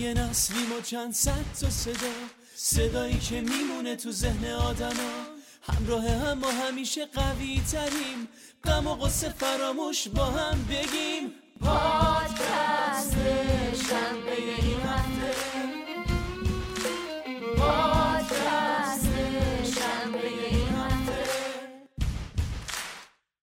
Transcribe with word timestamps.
یه 0.00 0.14
نسلیم 0.14 0.72
و 0.72 0.80
چند 0.80 1.12
صد 1.12 1.44
تا 1.60 1.70
صدا 1.70 2.12
صدایی 2.54 3.18
که 3.18 3.40
میمونه 3.40 3.96
تو 3.96 4.12
ذهن 4.12 4.52
آدما. 4.52 5.12
همراه 5.62 6.08
هم 6.08 6.38
ما 6.38 6.50
همیشه 6.50 7.06
قوی 7.06 7.62
تریم 7.72 8.28
غم 8.64 8.86
و 8.86 8.94
قصه 8.94 9.28
فراموش 9.28 10.08
با 10.08 10.24
هم 10.24 10.64
بگیم. 10.64 11.32
پادکست 11.60 13.16
شنبه 13.88 14.36
این 14.58 14.80
هفته. 14.80 15.34
پادکست 17.56 19.08
شنبه 19.64 20.28
این 20.50 20.68
هفته. 20.68 21.24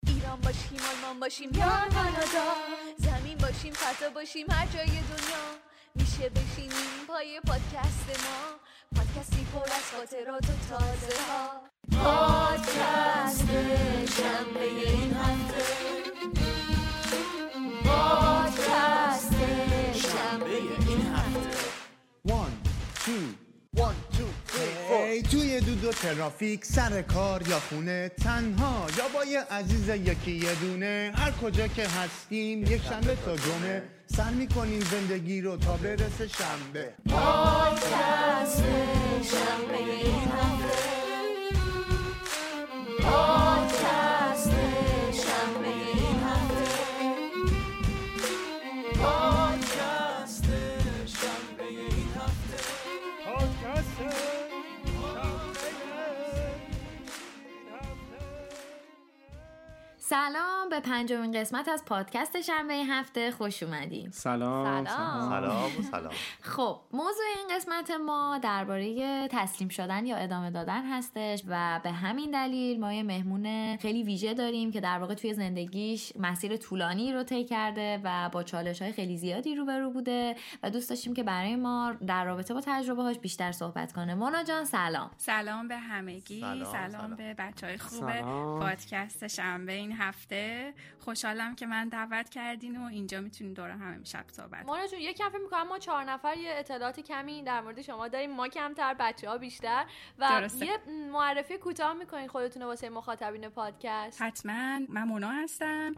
ایران 0.07 0.41
باشیم 0.41 0.79
آلمان 0.91 1.20
باشیم 1.20 1.49
یا 1.54 1.65
کانادا. 1.93 2.54
زمین 2.98 3.38
باشیم 3.38 3.73
فضا 3.73 4.09
باشیم 4.09 4.51
هر 4.51 4.67
جای 4.67 4.85
دنیا. 4.85 5.73
میشه 6.23 6.30
بشینیم 6.30 7.05
پای 7.08 7.41
پادکست 7.48 8.09
ما. 8.09 8.59
پادکستی 8.95 9.45
پر 9.54 9.59
از 9.59 9.91
خاطرات 9.98 10.44
و 10.44 10.54
تازه 10.70 11.16
ها 11.30 11.62
پادکست 12.04 13.48
شنبه 14.18 14.63
این 14.63 15.13
هفته. 15.13 15.63
پادکست 17.86 19.34
شنبه 19.94 20.55
این 20.90 21.13
هفته. 21.16 21.58
One, 22.27 22.55
two, 23.05 23.42
دود 25.84 25.93
و 25.93 25.98
ترافیک 25.98 26.65
سر 26.65 27.01
کار 27.01 27.48
یا 27.48 27.59
خونه 27.59 28.12
تنها 28.23 28.85
یا 28.98 29.07
با 29.13 29.26
یه 29.26 29.39
عزیز 29.39 29.90
یکی 29.90 30.31
یه 30.31 30.55
دونه. 30.55 31.12
هر 31.15 31.31
کجا 31.31 31.67
که 31.67 31.87
هستیم 31.87 32.63
یک 32.63 32.81
شنبه 32.90 33.17
تا 33.25 33.37
جمعه 33.37 33.84
سر 34.07 34.29
می‌کنیم 34.29 34.79
زندگی 34.79 35.41
رو 35.41 35.57
تا 35.57 35.77
برسه 35.77 36.27
شنبه. 36.27 36.93
پادکست 37.09 38.63
شنبه 39.23 39.77
این 39.77 40.31
هفته 40.31 40.84
سلام 60.13 60.52
به 60.74 60.79
پنجمین 60.79 61.32
قسمت 61.32 61.70
از 61.70 61.85
پادکست 61.85 62.41
شنبه 62.41 62.74
این 62.74 62.90
هفته. 62.90 63.32
خوش 63.32 63.63
اومدین 63.63 64.12
سلام. 64.12 64.85
سلام. 64.85 65.30
سلام 65.30 65.80
و 65.80 65.81
سلام. 65.91 66.12
خب 66.41 66.80
موضوع 66.94 67.25
این 67.38 67.57
قسمت 67.57 67.91
ما 67.91 68.40
درباره 68.41 69.28
تسلیم 69.31 69.69
شدن 69.69 70.06
یا 70.06 70.18
ادامه 70.18 70.52
دادن 70.52 70.85
هستش 70.85 71.44
و 71.47 71.80
به 71.84 71.91
همین 71.91 72.31
دلیل 72.31 72.80
ما 72.80 72.94
یه 72.94 73.03
مهمون 73.03 73.78
خیلی 73.78 74.03
ویژه 74.03 74.34
داریم 74.34 74.72
که 74.72 74.81
در 74.81 75.00
واقع 75.00 75.13
توی 75.13 75.34
زندگیش 75.34 76.13
مسیر 76.19 76.57
طولانی 76.57 77.13
رو 77.13 77.24
طی 77.24 77.44
کرده 77.44 78.02
و 78.03 78.30
با 78.30 78.44
چالش 78.44 78.81
های 78.81 78.91
خیلی 78.91 79.18
زیادی 79.18 79.56
روبرو 79.56 79.90
بوده 79.91 80.35
و 80.63 80.69
دوست 80.69 80.90
داشتیم 80.90 81.13
که 81.13 81.24
برای 81.24 81.56
ما 81.56 81.94
در 82.08 82.25
رابطه 82.25 82.53
با 82.53 82.62
تجربه 82.66 83.03
هاش 83.03 83.19
بیشتر 83.19 83.52
صحبت 83.52 83.94
کنه. 83.94 84.16
مونا 84.16 84.44
جان 84.44 84.66
سلام. 84.66 85.12
سلام 85.18 85.68
به 85.68 85.78
همگی. 85.78 86.41
سلام، 86.41 86.63
سلام, 86.63 86.90
سلام. 86.91 87.16
به 87.16 87.34
بچه 87.34 87.68
های 87.68 87.78
خوب. 87.78 88.12
پادکست 88.59 89.28
شنبه 89.28 89.74
این 89.74 89.92
هفته. 89.92 90.62
خوشحالم 91.00 91.56
که 91.56 91.66
من 91.66 91.90
دعوت 91.90 92.29
کردین 92.29 92.81
و 92.81 92.85
اینجا 92.85 93.22
می‌تونین 93.22 93.53
دور 93.53 93.69
هم 93.69 93.94
امشب 93.94 94.25
صحبت 94.31 94.66
مونا 94.66 94.88
جون 94.88 95.00
یک 95.00 95.18
کفه 95.18 95.38
می‌کنم 95.38 95.68
ما 95.68 95.79
چهار 95.79 96.03
نفر 96.03 96.38
یه 96.38 96.51
اطلاعات 96.56 97.00
کمی 97.00 97.44
در 97.44 97.62
مورد 97.62 97.81
شما 97.81 98.07
داریم. 98.07 98.31
ما 98.31 98.47
کمتر 98.47 98.96
بچه 99.00 99.29
ها 99.29 99.38
بیشتر. 99.38 99.85
و 100.19 100.29
درسته. 100.29 100.66
یه 100.66 100.78
معرفی 101.12 101.57
کوتاه 101.57 101.94
می‌کنین 101.94 102.28
خودتون 102.28 102.62
رو 102.62 102.68
واسه 102.68 102.90
مخاطبین 102.90 103.50
پادکست. 103.50 104.22
حتما. 104.22 104.79
من 104.90 105.03
مونا 105.03 105.29
هستم 105.29 105.96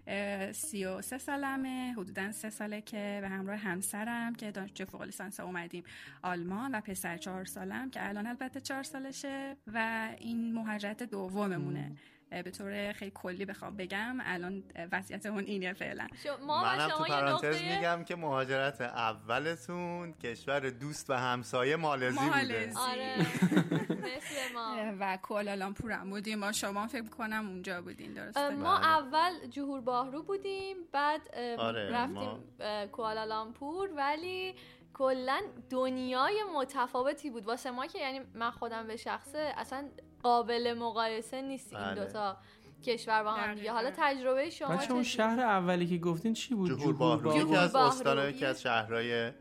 سی 0.52 0.86
و 0.86 1.02
سه 1.02 1.18
سالمه 1.18 1.94
حدودا 1.98 2.32
سه 2.32 2.50
ساله 2.50 2.82
که 2.82 3.20
به 3.22 3.30
همراه 3.30 3.58
همسرم 3.58 4.36
که 4.36 4.52
دانشجو 4.52 4.86
فوق 4.86 5.02
لیسانس 5.02 5.40
اومدیم 5.40 5.84
آلمان 6.24 6.76
و 6.76 6.82
پسر 6.82 7.18
چهار 7.18 7.46
سالم 7.46 7.90
که 7.90 8.08
الان 8.08 8.28
البته 8.28 8.62
چهار 8.62 8.84
سالشه 8.84 9.58
و 9.68 10.10
این 10.18 10.54
مهاجرت 10.54 11.04
دوممونه. 11.04 11.92
به 12.30 12.52
طور 12.52 12.94
خیلی 12.94 13.12
کلی 13.16 13.46
بخوام 13.46 13.78
بگم. 13.78 14.18
الان 14.24 14.64
اه، 14.76 14.88
وضعیتمون 14.92 15.44
اینه 15.44 15.74
فعلا. 15.74 16.08
ما 16.48 16.64
منم 16.64 16.90
تو 16.90 16.96
شما 16.98 17.08
یه 17.08 17.14
پرانتز 17.14 17.46
نقطه 17.46 17.76
میگم 17.78 18.04
که 18.04 18.16
مهاجرت 18.16 18.82
اولتون 18.82 20.14
کشور 20.14 20.70
دوست 20.70 21.10
و 21.10 21.14
همسایه 21.14 21.76
مالزی 21.76 22.18
بوده. 22.20 22.30
مالزی. 22.30 22.78
آره. 22.80 23.16
مثل 23.90 24.54
ما. 24.54 24.76
و 25.00 25.18
کوالالامپور 25.22 25.92
هم 25.92 26.10
بودیم. 26.10 26.40
ما 26.40 26.52
شما 26.52 26.88
فکر 26.88 27.10
کنم 27.10 27.48
اونجا 27.50 27.82
بودین. 27.82 28.14
درسته؟ 28.14 28.50
ما 28.50 28.78
بله. 28.78 28.88
اول 28.88 29.32
جهور 29.50 29.82
باهرو 29.82 30.24
بودیم 30.24 30.78
بعد 30.92 31.22
آره، 31.58 31.90
رفتیم 31.92 32.14
ما- 32.60 32.88
کوالالامپور 32.92 33.90
ولی 33.96 34.56
کلا 34.94 35.42
دنیای 35.70 36.44
متفاوتی 36.56 37.30
بود. 37.30 37.46
واسه 37.46 37.72
ما 37.72 37.86
که 37.88 38.00
یعنی 38.00 38.22
من 38.34 38.52
خودم 38.52 38.88
به 38.88 38.98
شخصه 38.98 39.54
اصلا 39.58 39.90
قابل 40.26 40.74
مقایسه 40.74 41.42
نیست 41.42 41.74
این 41.74 41.84
بله. 41.84 41.96
دوتا 41.96 42.38
کشور 42.84 43.24
با 43.24 43.32
هم 43.32 43.56
دیگه 43.56 43.72
حالا 43.72 43.90
دقیقاً. 43.90 44.04
تجربه 44.14 44.50
شما 44.50 44.68
بچه 44.68 44.94
اون 44.94 45.04
شهر 45.04 45.40
اولی 45.40 45.88
که 45.88 45.98
گفتین 45.98 46.34
چی 46.34 46.56
بود؟ 46.56 46.70
جهور 46.70 46.94
باهرو 46.94 47.38
یکی 47.38 47.56
از. 47.56 47.76
استانه 47.76 48.30
یکی 48.30 48.46
از 48.46 48.62
شهرهای 48.62 49.32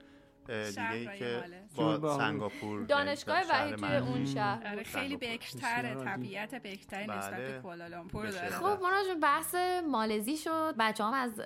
دیگه 0.46 1.16
که 1.18 1.42
با. 1.74 2.18
سنگاپور 2.18 2.84
دانشگاه 2.84 3.36
یعنی 3.36 3.48
شهر 3.48 3.66
وحید 3.66 3.76
توی. 3.76 3.96
اون 4.08 4.26
شهر 4.26 4.66
آره. 4.66 4.82
خیلی. 4.82 5.16
بکرتره. 5.16 5.94
طبیعت 5.94 6.54
بکتری 6.54 7.06
بله. 7.06 7.18
نسبت 7.18 7.40
به 7.40 7.60
کوالالامپور 7.62 8.22
به 8.22 8.30
داره. 8.32 8.50
خب 8.50 8.64
مونا 8.82 9.04
جون 9.08 9.20
بحث 9.20 9.54
مالزی 9.90 10.36
شد 10.36 10.74
بچه 10.78 11.04
هم 11.04 11.12
از 11.14 11.40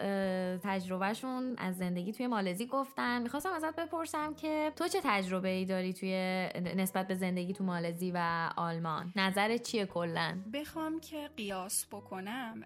تجربهشون 0.63 1.55
از 1.59 1.77
زندگی 1.77 2.13
توی 2.13 2.27
مالزی 2.27 2.67
گفتن 2.67 3.23
می‌خواستم 3.23 3.53
ازت 3.53 3.77
بپرسم 3.77 4.35
که 4.35 4.73
تو 4.77 4.89
چه 4.89 5.01
تجربه 5.05 5.49
ای 5.49 5.65
داری 5.65 5.93
توی 5.93 6.13
نسبت 6.77 7.09
به 7.09 7.15
زندگی 7.15 7.53
تو 7.53 7.65
مالزی 7.65 8.13
و 8.15 8.51
آلمان 8.57 9.13
نظرت 9.17 9.63
چیه 9.63 9.87
کلا 9.87 10.39
بخوام 10.53 11.01
که 11.01 11.31
قیاس 11.37 11.87
بکنم 11.87 12.65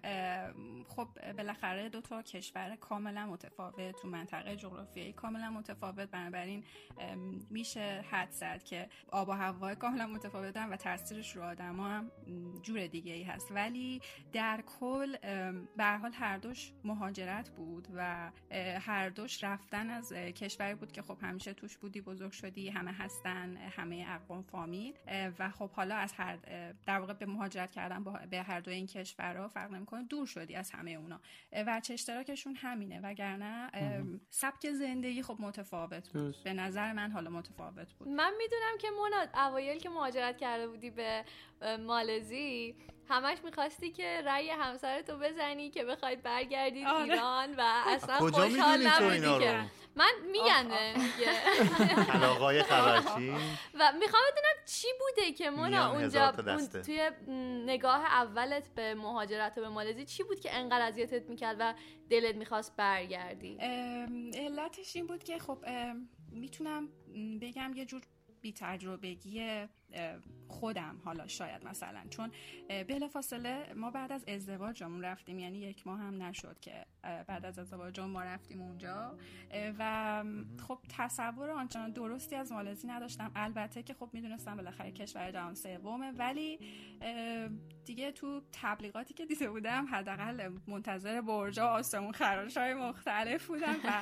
خب 0.87 1.07
بالاخره 1.37 1.89
دو 1.89 2.01
تا 2.01 2.21
کشور 2.21 2.75
کاملا 2.75 3.25
متفاوت 3.25 3.91
تو 4.01 4.07
منطقه 4.07 4.55
جغرافیایی 4.55 5.13
کاملا 5.13 5.49
متفاوت 5.49 6.11
بنابراین 6.11 6.63
میشه 7.53 8.05
حد 8.11 8.31
زد 8.31 8.63
که 8.63 8.89
آب 9.11 9.29
و 9.29 9.31
هوای 9.31 9.75
کاملا 9.75 10.07
متفاوتن 10.07 10.69
و 10.69 10.75
تاثیرش 10.75 11.35
رو 11.35 11.43
آدما 11.43 11.87
هم 11.87 12.11
جور 12.61 12.87
دیگه 12.87 13.13
ای 13.13 13.23
هست. 13.23 13.51
ولی 13.51 14.01
در 14.33 14.63
کل 14.79 15.17
به 15.77 15.97
حال 16.01 16.11
هر 16.13 16.37
دوش 16.37 16.71
مهاجرت 16.83 17.49
بود 17.49 17.87
و 17.95 18.31
هر 18.79 19.09
دوش 19.09 19.43
رفتن 19.43 19.89
از 19.89 20.13
کشوری 20.13 20.75
بود 20.75 20.91
که 20.91 21.01
خب 21.01 21.17
همیشه 21.21 21.53
توش 21.53 21.77
بودی 21.77 22.01
بزرگ 22.01 22.31
شدی 22.31 22.69
همه 22.69 22.91
هستن 22.91 23.57
همه 23.57 24.05
اقوام 24.07 24.41
فامیل 24.41 24.93
و 25.39 25.49
خب 25.49 25.71
حالا 25.71 25.95
از 25.95 26.13
هر 26.13 26.37
در 26.85 26.99
واقع 26.99 27.13
به 27.13 27.25
مهاجرت 27.25 27.71
کردن 27.71 28.03
به 28.29 28.41
هر 28.41 28.59
دو 28.59 28.71
این 28.71 28.87
کشورها 28.87 29.47
فرق 29.47 29.71
نمی‌کنه. 29.71 30.03
دور 30.03 30.25
شدی 30.25 30.55
از 30.55 30.71
همه 30.71 30.91
اونا. 30.91 31.21
و 31.67 31.79
چه 31.79 31.93
اشتراکشون 31.93 32.55
همینه. 32.55 32.99
وگرنه 32.99 33.71
سبک 34.29 34.71
زندگی 34.71 35.21
خب 35.21 35.37
متفاوت 35.39 36.09
بود. 36.09 36.35
به 36.43 36.53
نظر 36.53 36.93
من 36.93 37.11
حالا 37.11 37.29
متفاوت 37.43 37.93
بود. 37.93 38.07
من 38.07 38.33
می‌دونم 38.37 38.77
که 38.79 38.91
مونا 38.91 39.47
اوایل 39.47 39.79
که 39.79 39.89
مهاجرت 39.89 40.37
کرده 40.37 40.67
بودی 40.67 40.89
به 40.89 41.25
مالزی 41.79 42.75
همش 43.09 43.37
می‌خواستی 43.43 43.91
که 43.91 44.21
رأی 44.25 44.49
همسرتو 44.49 45.17
بزنی 45.17 45.69
که 45.69 45.83
بخواید 45.83 46.23
برگردید 46.23 46.87
آره. 46.87 47.03
ایران 47.03 47.55
و 47.57 47.81
اصلا 47.87 48.17
کجا 48.19 48.43
خوشحال 48.43 48.87
نبودی 48.87 49.45
که؟ 49.45 49.65
من 49.95 50.11
میگن 50.31 50.65
میگه. 50.95 51.31
علاقای 52.15 52.63
خبرچی 52.63 53.29
و 53.79 53.93
می‌خوام 53.99 54.23
بدونم 54.31 54.65
چی 54.65 54.87
بوده 54.99 55.31
که 55.31 55.49
مونا 55.49 55.91
اونجا. 55.91 56.31
توی 56.85 57.11
نگاه 57.65 58.05
اولت 58.05 58.69
به 58.75 58.95
مهاجرت 58.95 59.57
و 59.57 59.61
به 59.61 59.69
مالزی 59.69 60.05
چی 60.05 60.23
بود 60.23 60.39
که 60.39 60.55
انقدر 60.55 60.87
اذیتت 60.87 61.29
می‌کرد 61.29 61.57
و 61.59 61.73
دلت 62.09 62.35
می‌خواست 62.35 62.75
برگردی؟ 62.75 63.57
علتش 64.33 64.95
این 64.95 65.07
بود 65.07 65.23
که 65.23 65.39
خب 65.39 65.65
می‌تونم 66.33 66.87
بگم 67.41 67.71
یه 67.75 67.85
جور 67.85 68.01
بی 68.41 68.53
تجربگی 68.53 69.65
خودم 70.47 71.01
حالا 71.05 71.27
شاید 71.27 71.65
مثلا 71.65 71.99
چون 72.09 72.31
بلافاصله 72.87 73.73
ما 73.75 73.91
بعد 73.91 74.11
از 74.11 74.25
ازدواجمون 74.27 75.03
رفتیم 75.03 75.39
یعنی 75.39 75.59
یک 75.59 75.87
ماه 75.87 75.99
هم 75.99 76.23
نشد 76.23 76.59
که 76.59 76.85
بعد 77.03 77.45
از 77.45 77.59
ازدواجمون 77.59 78.09
ما 78.09 78.23
رفتیم 78.23 78.61
اونجا. 78.61 79.17
و 79.79 80.23
خب 80.67 80.79
تصور 80.97 81.49
آنچنان 81.49 81.91
درستی 81.91 82.35
از 82.35 82.51
مالزی 82.51 82.87
نداشتم. 82.87 83.31
البته 83.35 83.83
که 83.83 83.93
خب 83.93 84.09
می‌دونستم 84.13 84.55
بالاخره 84.55 84.91
کشور 84.91 85.31
جهان 85.31 85.55
سومه 85.55 86.11
ولی 86.11 86.59
دیگه 87.85 88.11
تو 88.11 88.41
تبلیغاتی 88.51 89.13
که 89.13 89.25
دیده 89.25 89.49
بودم 89.49 89.85
حداقل 89.91 90.49
منتظر 90.67 91.21
برجا 91.21 91.67
آسمون 91.67 92.11
خراش 92.11 92.57
های 92.57 92.73
مختلف 92.73 93.47
بودم 93.47 93.75
و 93.83 94.01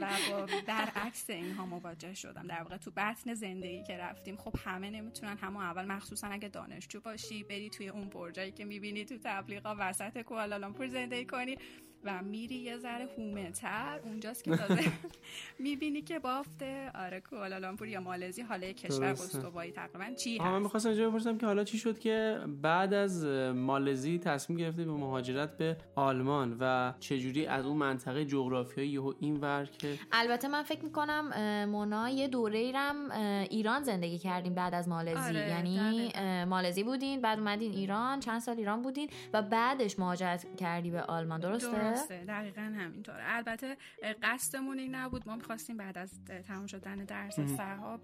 و 0.00 0.06
با 0.30 0.46
برعکس 0.66 1.30
اینها 1.30 1.66
مواجه 1.66 2.14
شدم. 2.14 2.46
در 2.46 2.62
واقع 2.62 2.76
تو 2.76 2.90
بطن 2.90 3.34
زندگی 3.34 3.82
که 3.82 3.96
رفتیم 3.96 4.36
خب 4.36 4.54
همه 4.64 4.90
نمی‌تونن 4.96 5.36
همون 5.36 5.62
اول 5.62 5.84
مخصوصا 5.84 6.26
اگه 6.26 6.48
دانشجو 6.48 7.00
باشی 7.00 7.44
بری 7.44 7.70
توی 7.70 7.88
اون 7.88 8.08
برجایی 8.08 8.52
که 8.52 8.64
می‌بینی 8.64 9.04
تو 9.04 9.18
تبلیغا 9.24 9.76
وسط 9.78 10.18
کوالالامپور 10.22 10.88
زندگی 10.88 11.26
کنی. 11.26 11.58
و 12.04 12.22
میری 12.22 12.54
یه 12.54 12.78
ذره 12.78 13.08
هومه 13.18 13.50
تر 13.50 14.00
اونجاست 14.04 14.44
که 14.44 14.56
تازه 14.56 14.80
می‌بینی 15.58 16.02
که 16.02 16.18
بافت 16.18 16.62
آره 16.94 17.20
کوالالامپور 17.20 17.88
یا 17.88 18.00
مالزی 18.00 18.42
حالا 18.42 18.72
کشور 18.72 19.04
استوایی 19.04 19.72
تقریبا 19.72 20.14
چی 20.14 20.38
هست 20.38 20.46
من 20.46 20.62
می‌خواستم 20.62 20.88
اینجا 20.88 21.10
بپرسم 21.10 21.38
که 21.38 21.46
حالا 21.46 21.64
چی 21.64 21.78
شد 21.78 21.98
که 21.98 22.40
بعد 22.62 22.94
از 22.94 23.24
مالزی 23.54 24.18
تصمیم 24.18 24.58
گرفته 24.58 24.84
به 24.84 24.92
مهاجرت 24.92 25.56
به 25.56 25.76
آلمان 25.94 26.56
و 26.60 26.92
چجوری 27.00 27.46
از 27.46 27.66
اون 27.66 27.76
منطقه 27.76 28.24
جغرافیایی 28.24 28.98
و 28.98 29.14
این 29.20 29.36
ور 29.36 29.64
که 29.78 29.98
البته 30.12 30.48
من 30.48 30.62
فکر 30.62 30.84
می‌کنم 30.84 31.30
مونا 31.64 32.10
یه 32.10 32.28
دوره 32.28 32.58
ایرم 32.58 33.10
ایران 33.50 33.82
زندگی 33.82 34.18
کردیم 34.18 34.54
بعد 34.54 34.74
از 34.74 34.88
مالزی. 34.88 35.28
آره، 35.28 35.48
یعنی 35.48 36.12
مالزی 36.44 36.82
بودین 36.82 37.20
بعد 37.20 37.38
اومدین 37.38 37.72
ایران 37.72 38.20
چند 38.20 38.40
سال 38.40 38.56
ایران 38.56 38.82
بودین 38.82 39.08
و 39.32 39.42
بعدش 39.42 39.98
مهاجرت 39.98 40.56
کردی 40.56 40.90
به 40.90 41.02
آلمان 41.02 41.40
درسته؟ 41.40 41.85
درسته. 41.90 42.24
دقیقا 42.24 42.62
همینطوره. 42.62 43.22
البته 43.22 43.76
قصدمون 44.22 44.78
این 44.78 44.94
نبود. 44.94 45.28
ما 45.28 45.36
می‌خواستیم 45.36 45.76
بعد 45.76 45.98
از 45.98 46.24
تمام 46.24 46.66
شدن 46.66 46.96
درس 46.96 47.40
صحاب 47.40 48.00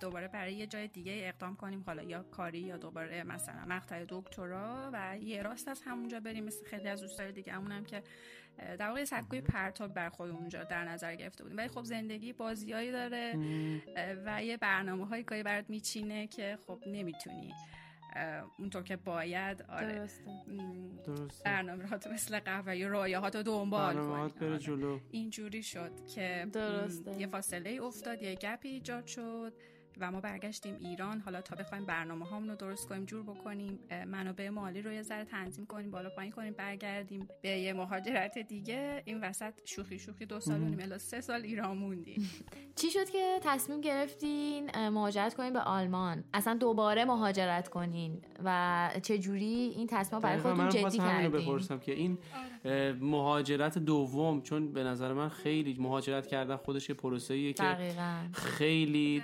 دوباره 0.00 0.28
برای 0.28 0.54
یه 0.54 0.66
جای 0.66 0.88
دیگه 0.88 1.20
اقدام 1.24 1.56
کنیم. 1.56 1.82
حالا 1.86 2.02
یا 2.02 2.22
کاری 2.22 2.58
یا 2.58 2.76
دوباره 2.76 3.22
مثلا 3.22 3.64
مقطع 3.68 4.04
دکترا 4.08 4.90
و 4.92 5.18
یه 5.18 5.42
راست 5.42 5.68
از 5.68 5.82
همونجا 5.86 6.20
بریم. 6.20 6.44
مثل 6.44 6.66
خیلی 6.66 6.88
از 6.88 7.00
دوستای 7.00 7.32
دیگه 7.32 7.52
همونم 7.52 7.84
که 7.84 8.02
در 8.78 8.88
واقع 8.88 9.04
سبکوی 9.04 9.40
پرتاب 9.40 9.94
بر 9.94 10.08
خود 10.08 10.30
اونجا 10.30 10.64
در 10.64 10.84
نظر 10.84 11.14
گرفته 11.14 11.42
بودیم. 11.42 11.58
ولی 11.58 11.68
خب 11.68 11.84
زندگی 11.84 12.32
بازیایی 12.32 12.92
داره 12.92 13.34
و 14.26 14.44
یه 14.44 14.56
برنامه 14.56 15.06
های 15.06 15.22
گاهی 15.22 15.42
برات 15.42 15.70
میچینه 15.70 16.26
که 16.26 16.58
خب 16.66 16.78
نمی‌تونی 16.86 17.54
اونطور 18.58 18.82
که 18.82 18.96
باید 18.96 19.62
آره 19.62 19.92
درسته. 19.92 20.24
درسته 21.06 21.44
برنامه 21.44 21.86
ها 21.86 21.98
مثل 22.12 22.38
قهوه 22.38 22.76
یا 22.76 22.88
رایه 22.88 23.20
رو 23.20 23.42
دنبال 23.42 23.94
کنی 23.94 24.32
بره 24.40 24.48
آره. 24.48 24.58
جلو 24.58 24.98
اینجوری 25.10 25.62
شد 25.62 26.06
که 26.14 26.48
درسته. 26.52 27.20
یه 27.20 27.26
فاصله 27.26 27.82
افتاد 27.82 28.22
یه 28.22 28.34
گپی 28.34 28.68
ایجاد 28.68 29.06
شد 29.06 29.52
و 30.00 30.10
ما 30.10 30.20
برگشتیم 30.20 30.76
ایران. 30.80 31.20
حالا 31.20 31.40
تا 31.40 31.56
بخوایم 31.56 31.84
برنامه 31.86 32.26
هامون 32.26 32.48
رو 32.48 32.56
درست 32.56 32.88
کنیم 32.88 33.04
جور 33.04 33.22
بکنیم 33.22 33.78
منابع 34.06 34.48
مالی 34.48 34.82
رو 34.82 34.92
یه 34.92 35.02
ذره 35.02 35.24
تنظیم 35.24 35.66
کنیم 35.66 35.90
بالا 35.90 36.10
پایین 36.10 36.32
کنیم 36.32 36.52
برگردیم 36.52 37.28
به 37.42 37.48
یه 37.48 37.72
مهاجرت 37.72 38.38
دیگه. 38.38 39.02
این 39.04 39.20
وسط 39.20 39.52
شوخی 39.64 39.98
شوخی 39.98 40.26
دو 40.26 40.40
سال 40.40 40.60
و 40.60 40.64
نیم 40.64 40.78
الی 40.80 40.98
سه 40.98 41.20
سال 41.20 41.42
ایران 41.42 41.76
موندیم. 41.76 42.30
چی 42.80 42.90
شد 42.90 43.10
که 43.10 43.40
تصمیم 43.42 43.80
گرفتین 43.80 44.88
مهاجرت 44.88 45.34
کنین 45.34 45.52
به 45.52 45.60
آلمان؟ 45.60 46.24
اصلا 46.34 46.54
دوباره 46.54 47.04
مهاجرت 47.04 47.68
کنین 47.68 48.22
و 48.44 48.90
چه 49.02 49.18
جوری 49.18 49.72
این 49.76 49.86
تصمیم 49.86 50.22
برای 50.22 50.38
خودتون 50.38 50.68
جدی 50.68 50.98
کردین؟ 50.98 51.30
بپرسم 51.30 51.78
که 51.78 51.92
این 51.92 52.18
اه، 52.64 52.92
مهاجرت 52.92 53.78
دوم 53.78 54.42
چون 54.42 54.72
به 54.72 54.84
نظر 54.84 55.12
من 55.12 55.28
خیلی 55.28 55.76
مهاجرت 55.78 56.26
کردن 56.26 56.56
خودش 56.56 56.88
یه 56.88 56.94
پروسه‌ایه 56.94 57.52
که 57.52 57.62
دقیقا. 57.62 58.18
خیلی 58.32 59.22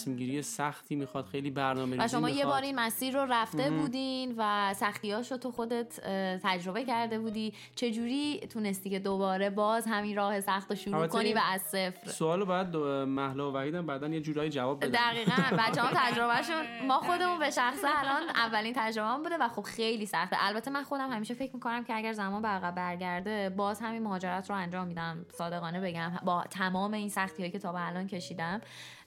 تصمیم 0.00 0.16
گیری 0.16 0.42
سختی 0.42 0.94
می‌خواد. 0.96 1.26
خیلی 1.26 1.50
برنامه 1.50 1.96
و 1.96 2.00
ریزی 2.02 2.16
شما 2.16 2.30
یه. 2.30 2.46
بار 2.46 2.62
این 2.62 2.74
مسیر 2.80 3.14
رو 3.14 3.32
رفته 3.32 3.70
بودین 3.70 4.34
و 4.38 4.74
سختیاش 4.74 5.32
رو 5.32 5.38
تو 5.38 5.50
خودت 5.50 6.00
تجربه 6.42 6.84
کرده 6.84 7.18
بودی. 7.18 7.54
چجوری 7.74 8.40
تونستی 8.52 8.90
که 8.90 8.98
دوباره 8.98 9.50
باز 9.50 9.86
همین 9.86 10.16
راه 10.16 10.40
سخت 10.40 10.70
رو 10.70 10.76
شروع 10.76 11.06
کنی 11.06 11.24
این 11.24 11.36
و 11.36 11.40
از 11.52 11.60
صفر؟ 11.62 12.10
سوالو 12.10 12.44
باید 12.46 12.70
دو- 12.70 13.06
مهلا 13.06 13.50
و 13.50 13.54
وحیدم 13.56 13.86
بعدا 13.86 14.08
یه 14.08 14.20
جورایی 14.20 14.50
جواب 14.50 14.84
بدن. 14.84 14.90
دقیقا. 15.10 15.32
بچه 15.68 15.80
ها 15.82 15.90
تجربهشون 15.94 16.86
ما 16.88 16.98
خودمون 17.10 17.38
به 17.38 17.50
شخصه 17.50 17.88
الان 17.98 18.22
اولین 18.34 18.72
تجربه 18.76 19.22
بوده 19.22 19.36
و 19.40 19.48
خب 19.48 19.62
خیلی 19.62 20.06
سخته. 20.06 20.36
البته 20.40 20.70
من 20.70 20.82
خودم 20.82 21.10
همیشه 21.10 21.34
فکر 21.34 21.54
می‌کنم 21.54 21.84
که 21.84 21.94
اگر 21.96 22.12
زمان 22.12 22.42
به 22.42 22.48
عقب 22.48 22.74
برگرده 22.74 23.50
باز 23.50 23.80
همین 23.80 24.02
مهاجرت 24.02 24.50
رو 24.50 24.56
انجام 24.56 24.86
میدم. 24.86 25.26
صادقانه 25.32 25.80
بگم 25.80 26.12
با 26.24 26.44
تمام 26.50 26.92
این 26.94 27.08
سختی 27.08 27.42
هایی 27.42 27.52
که 27.52 27.58
تا 27.58 27.72
به 27.72 27.88
الان 27.88 28.06
کشیدم. 28.06 28.60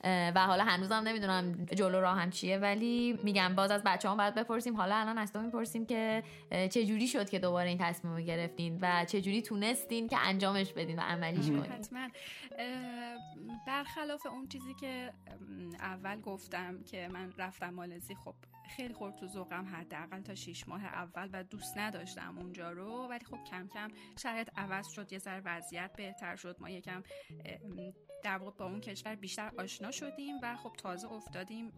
و 0.04 0.46
حالا 0.48 0.64
هنوزم 0.64 0.96
نمی‌دونم 0.96 1.66
جلو 1.66 2.02
راهم 2.02 2.30
چیه 2.30 2.58
ولی 2.58 3.20
میگم 3.24 3.56
باز 3.56 3.72
از 3.72 3.84
بچه 3.86 4.10
هم 4.10 4.18
باید 4.18 4.36
بپرسیم. 4.36 4.78
حالا 4.78 4.96
الان 4.96 5.18
از 5.18 5.34
تو 5.34 5.42
می‌پرسیم 5.42 5.86
که 5.86 6.24
چه 6.52 6.86
جوری 6.86 7.08
شد 7.08 7.30
که 7.30 7.40
دوباره 7.40 7.70
این 7.70 7.78
تصمیم 7.78 8.16
رو 8.16 8.22
گرفتین 8.22 8.80
و 8.82 9.06
چه 9.06 9.22
جوری 9.22 9.42
تونستین 9.42 10.08
که 10.08 10.18
انجامش 10.18 10.74
بدین 10.74 11.00
و 11.00 11.02
عملیش 11.02 11.48
کنین؟ 11.48 11.66
حتما. 11.66 12.08
برخلاف 13.68 14.26
اون 14.26 14.48
چیزی 14.48 14.74
که 14.74 15.14
اول 15.80 16.22
گفتم 16.22 16.84
که 16.84 17.08
من 17.08 17.34
رفتم 17.38 17.70
مالزی 17.70 18.16
خب 18.16 18.36
خیلی 18.78 18.94
خورد 18.94 19.16
تو 19.16 19.28
ذوقم 19.28 19.66
حداقل 19.66 20.22
تا 20.22 20.36
شیش 20.36 20.68
ماه 20.68 20.86
اول 20.86 21.30
و 21.34 21.44
دوست 21.44 21.78
نداشتم 21.78 22.38
اونجا 22.38 22.72
رو 22.72 23.08
ولی 23.10 23.26
خب 23.26 23.44
کم 23.52 23.68
کم 23.68 23.88
شاید 24.18 24.52
عوض 24.58 24.88
شد 24.88 25.14
یه 25.14 25.20
ذره 25.20 25.42
وضعیت 25.46 25.92
بهتر 25.98 26.36
شد. 26.36 26.56
ما 26.60 26.70
یکم 26.70 27.04
در 28.24 28.38
واقع 28.38 28.52
با 28.58 28.66
اون 28.66 28.82
کشور 28.82 29.16
بیشتر 29.16 29.52
آشنا 29.58 29.92
شدیم 29.92 30.36
و 30.42 30.56
خب 30.56 30.74
تازه 30.78 31.12
افتادیم 31.12 31.72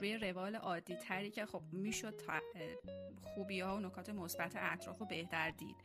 روی 0.00 0.18
روال 0.18 0.56
عادی 0.56 0.96
تری 0.96 1.30
که 1.30 1.46
خب 1.46 1.62
می‌شد 1.72 2.20
خوبی 3.22 3.60
ها 3.60 3.76
و 3.76 3.80
نکات 3.80 4.10
مثبت 4.10 4.52
اطراف 4.56 4.98
رو 4.98 5.06
بهتر 5.06 5.50
دید. 5.50 5.76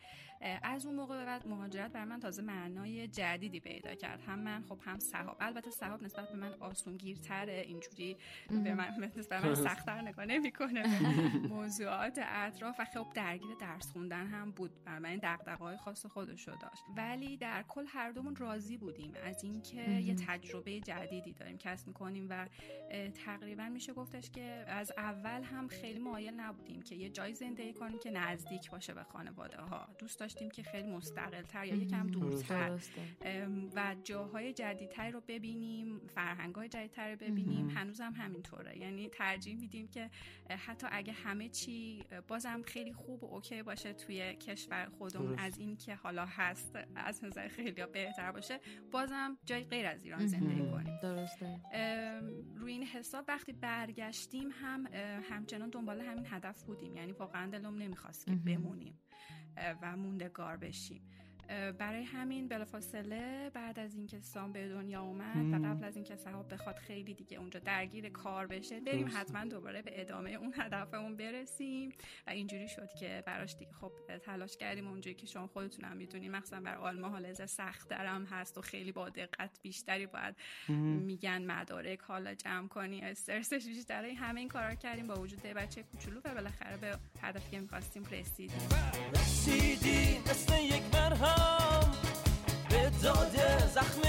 از 0.41 0.86
اون 0.86 0.95
موقع 0.95 1.18
به 1.18 1.25
بعد 1.25 1.47
مهاجرت 1.47 1.91
بر 1.91 2.06
من 2.06 2.19
تازه 2.19 2.41
معنای 2.41 3.07
جدیدی 3.07 3.59
پیدا 3.59 3.95
کرد. 3.95 4.21
هم 4.21 4.39
من 4.39 4.63
خب 4.69 4.80
هم 4.81 5.00
صحاب. 5.00 5.38
البته 5.39 5.71
صحاب 5.71 6.03
نسبت 6.03 6.30
به 6.30 6.36
من 6.36 6.53
آسونگیرتره 6.59 7.63
اینجوری 7.68 8.18
به 8.50 8.74
من 8.74 9.12
نسبت 9.18 9.41
به 9.41 9.47
من 9.47 9.56
سختتر 9.56 10.01
نگاه 10.01 10.25
نمی‌کنه. 10.25 10.83
موضوعات 11.56 12.19
اطراف 12.21 12.75
و 12.80 12.86
خب 12.86 13.07
درگیر 13.13 13.56
درس 13.59 13.91
خوندن 13.91 14.27
هم 14.27 14.51
بود. 14.51 14.83
بر 14.86 15.00
من 15.00 15.19
دغدغه‌های 15.24 15.77
خاص 15.77 16.06
خودش 16.06 16.47
رو 16.47 16.56
داشت. 16.56 16.83
ولی 16.97 17.38
در 17.38 17.63
کل 17.68 17.86
هر 17.88 18.12
دومون 18.12 18.36
راضی 18.36 18.77
بودیم. 18.77 19.13
از 19.24 19.44
اینکه 19.44 19.91
یه 19.91 20.15
تجربه 20.15 20.80
جدیدی 20.80 21.33
داریم 21.33 21.57
کسب 21.57 21.88
می‌کنیم 21.88 22.27
و 22.30 22.48
تقریبا 23.25 23.69
میشه 23.69 23.93
گفتش 23.93 24.29
که 24.29 24.41
از 24.67 24.91
اول 24.98 25.43
هم 25.43 25.67
خیلی 25.67 26.00
مایل 26.00 26.34
نبودیم 26.34 26.81
که 26.81 26.96
یه 26.96 27.10
جای 27.10 27.34
زندگی 27.34 27.74
کنیم 27.74 28.00
که 28.00 28.12
نزدیک 28.12 28.72
باشه 28.72 28.93
به 28.93 29.03
خانواده 29.03 29.58
ها 29.58 29.88
دوست 30.00 30.22
داشتیم 30.29 30.50
که 30.50 30.63
خیلی 30.63 30.91
مستقل 30.91 31.41
تر 31.41 31.65
یا 31.65 31.75
یکم 31.75 32.07
دورتر. 32.07 32.79
و 33.75 33.95
جاهای 34.03 34.53
جدیدتری 34.53 35.12
رو 35.12 35.21
ببینیم 35.27 36.00
فرهنگ 36.07 36.55
های 36.55 36.69
جدیدتر 36.69 37.12
رو 37.12 37.17
ببینیم. 37.17 37.69
هنوز 37.69 38.01
هم 38.01 38.13
همینطوره. 38.13 38.77
یعنی 38.77 39.09
ترجیح 39.09 39.57
میدیم 39.59 39.88
که 39.88 40.09
حتی 40.50 40.88
اگه 40.91 41.13
همه 41.13 41.50
چی 41.50 42.03
بازم 42.27 42.62
خیلی 42.65 42.93
خوب 42.93 43.24
و 43.24 43.33
اوکی 43.33 43.63
باشه 43.63 43.93
توی 43.93 44.36
کشور 44.36 44.89
خودمون. 44.98 45.39
از 45.39 45.57
این 45.57 45.77
که 45.77 45.95
حالا 45.95 46.25
هست 46.25 46.77
از 46.95 47.24
نظر 47.24 47.48
خیلی 47.48 47.86
بهتر 47.93 48.31
باشه 48.31 48.59
بازم 48.91 49.38
جای 49.45 49.63
غیر 49.63 49.86
از 49.86 50.03
ایران 50.03 50.27
زندگی 50.27 50.71
کنیم. 50.71 51.00
درسته. 51.01 51.59
روی 52.55 52.71
این 52.71 52.83
حساب 52.83 53.25
وقتی 53.27 53.53
برگشتیم 53.53 54.50
هم 54.62 54.88
همچنان 55.29 55.69
دنبال 55.69 56.01
همین 56.01 56.25
هدف 56.29 56.63
بودیم. 56.63 56.95
یعنی 56.95 57.12
واقعا 57.12 57.50
دلم 57.51 57.75
نمی‌خواست 57.77 58.25
که 58.25 58.31
بمونیم. 58.31 59.00
و 59.82 59.96
موندگار 59.98 60.58
بشیم. 60.58 61.01
برای 61.77 62.03
همین 62.03 62.48
بلافاصله 62.48 63.51
بعد 63.53 63.79
از 63.79 63.96
اینکه 63.96 64.20
سام 64.22 64.51
به 64.51 64.70
دنیا 64.70 65.01
اومد 65.01 65.53
و 65.53 65.68
قبل 65.68 65.84
از 65.84 65.96
اینکه 65.96 66.15
صحاب 66.15 66.53
بخواد 66.53 66.75
خیلی 66.75 67.13
دیگه 67.13 67.38
اونجا 67.38 67.60
درگیر 67.60 68.10
کار 68.10 68.48
بشه 68.48 68.79
بریم. 68.79 69.12
حتما 69.13 69.46
دوباره 69.46 69.82
به 69.82 70.01
ادامه 70.01 70.32
اون 70.32 70.53
هدفمون 70.58 71.18
برسیم. 71.18 71.94
و 72.27 72.29
اینجوری 72.29 72.68
شد 72.68 72.89
که 73.00 73.24
براش 73.25 73.56
دیگه 73.56 73.72
خب 73.72 73.91
تلاش 74.25 74.58
کردیم 74.58 74.88
اونجوری 74.88 75.15
که 75.15 75.27
شما 75.27 75.48
خودتون 75.48 75.86
هم 75.86 75.98
می‌دونید 75.98 76.32
مخصوصا 76.32 76.60
بر 76.62 76.75
آلمان 76.75 77.12
حالا 77.12 77.34
سخت 77.34 77.91
هم 77.91 78.25
هست 78.25 78.58
و 78.58 78.62
خیلی 78.62 78.91
با 78.91 79.10
دقت 79.10 79.60
بیشتری 79.62 80.06
باید 80.06 80.36
میگن 81.06 81.46
مدارک 81.51 82.00
حالا 82.00 82.34
جمع 82.34 82.68
کنی 82.68 83.01
استرسش 83.01 83.65
بیشتره. 83.65 84.13
همه 84.13 84.39
این 84.39 84.50
کارا 84.50 84.75
کردیم 84.75 85.08
با 85.08 85.22
وجود 85.22 85.41
بچه 85.41 85.84
کوچولو 85.84 86.20
و 86.25 86.34
بالاخره 86.34 86.77
به 86.77 86.98
هدفی 87.22 87.51
که 87.51 87.60
می‌خواستیم 87.60 88.03
رسیدیم. 88.12 88.70
رسیدی 89.13 90.20
مثل 90.20 90.63
یک 90.63 90.84
مرهم. 90.94 91.38
به 92.89 93.03
داده 93.03 93.67
زخم 93.75 94.01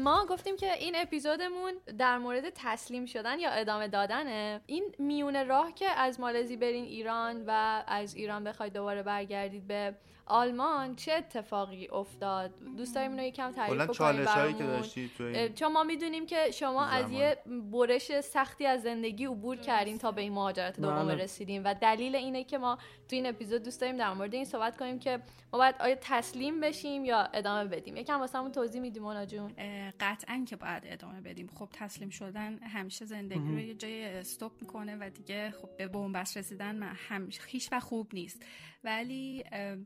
ما 0.00 0.26
گفتیم 0.26 0.56
که 0.56 0.72
این 0.72 0.96
اپیزودمون 0.96 1.72
در 1.98 2.18
مورد 2.18 2.44
تسلیم 2.54 3.06
شدن 3.06 3.38
یا 3.38 3.50
ادامه 3.50 3.88
دادنه. 3.88 4.60
این 4.66 4.94
میون 4.98 5.48
راه 5.48 5.74
که 5.74 5.86
از 5.90 6.20
مالزی 6.20 6.56
برین 6.56 6.84
ایران 6.84 7.44
و 7.46 7.82
از 7.86 8.14
ایران 8.14 8.44
بخواید 8.44 8.72
دوباره 8.72 9.02
برگردید 9.02 9.66
به 9.66 9.94
آلمان 10.30 10.96
چه 10.96 11.12
اتفاقی 11.12 11.88
افتاد؟ 11.88 12.50
دوست 12.76 12.94
داریم 12.94 13.10
اینو 13.10 13.22
یکم 13.22 13.52
تعریف 13.52 13.74
کلا 13.74 13.84
بکنیم 13.84 13.96
چالش 13.96 14.26
هایی 14.26 14.52
که 14.52 14.58
برامون. 14.58 14.80
داشتی 14.80 15.10
این 15.18 15.54
چون 15.54 15.72
ما 15.72 15.84
می‌دونیم 15.84 16.26
که 16.26 16.50
شما 16.50 16.84
از 16.84 17.06
زمان. 17.06 17.20
یه 17.20 17.36
برش 17.72 18.20
سختی 18.20 18.66
از 18.66 18.82
زندگی 18.82 19.24
عبور 19.24 19.56
کردین 19.56 19.98
تا 19.98 20.12
به 20.12 20.20
این 20.20 20.32
مهاجرت 20.32 20.80
دوم 20.80 21.06
بله. 21.06 21.14
رسیدیم 21.14 21.62
و 21.64 21.74
دلیل 21.74 22.16
اینه 22.16 22.44
که 22.44 22.58
ما 22.58 22.78
تو 23.08 23.16
این 23.16 23.26
اپیزود 23.26 23.62
دوست 23.62 23.80
داریم 23.80 23.96
در 23.96 24.12
مورد 24.12 24.34
این 24.34 24.44
صحبت 24.44 24.76
کنیم 24.76 24.98
که 24.98 25.22
ما 25.52 25.58
باید 25.58 25.74
آیا 25.80 25.96
تسلیم 26.00 26.60
بشیم 26.60 27.04
یا 27.04 27.18
ادامه 27.22 27.64
بدیم. 27.64 27.96
یکم 27.96 28.20
واسمون 28.20 28.52
توضیح 28.52 28.80
میدیم 28.80 29.02
مونا 29.02 29.26
جون. 29.26 29.52
قطعا 30.00 30.44
که 30.48 30.56
باید 30.56 30.82
ادامه 30.86 31.20
بدیم. 31.20 31.50
خب 31.58 31.68
تسلیم 31.72 32.10
شدن 32.10 32.58
همیشه 32.58 33.04
زندگی 33.04 33.52
رو 33.52 33.60
یه 33.60 33.74
جای 33.74 34.04
استوب 34.04 34.52
می‌کنه 34.60 34.96
و 35.00 35.10
دیگه 35.10 35.50
خب 35.50 35.76
به 35.76 35.88
بنبست 35.88 36.36
رسیدن 36.36 36.76
من 36.76 36.92
هم 37.08 37.28
هیچ 37.46 37.68
و 37.72 37.80
خوب 37.80 38.08
نیست. 38.12 38.42
ولی 38.84 39.44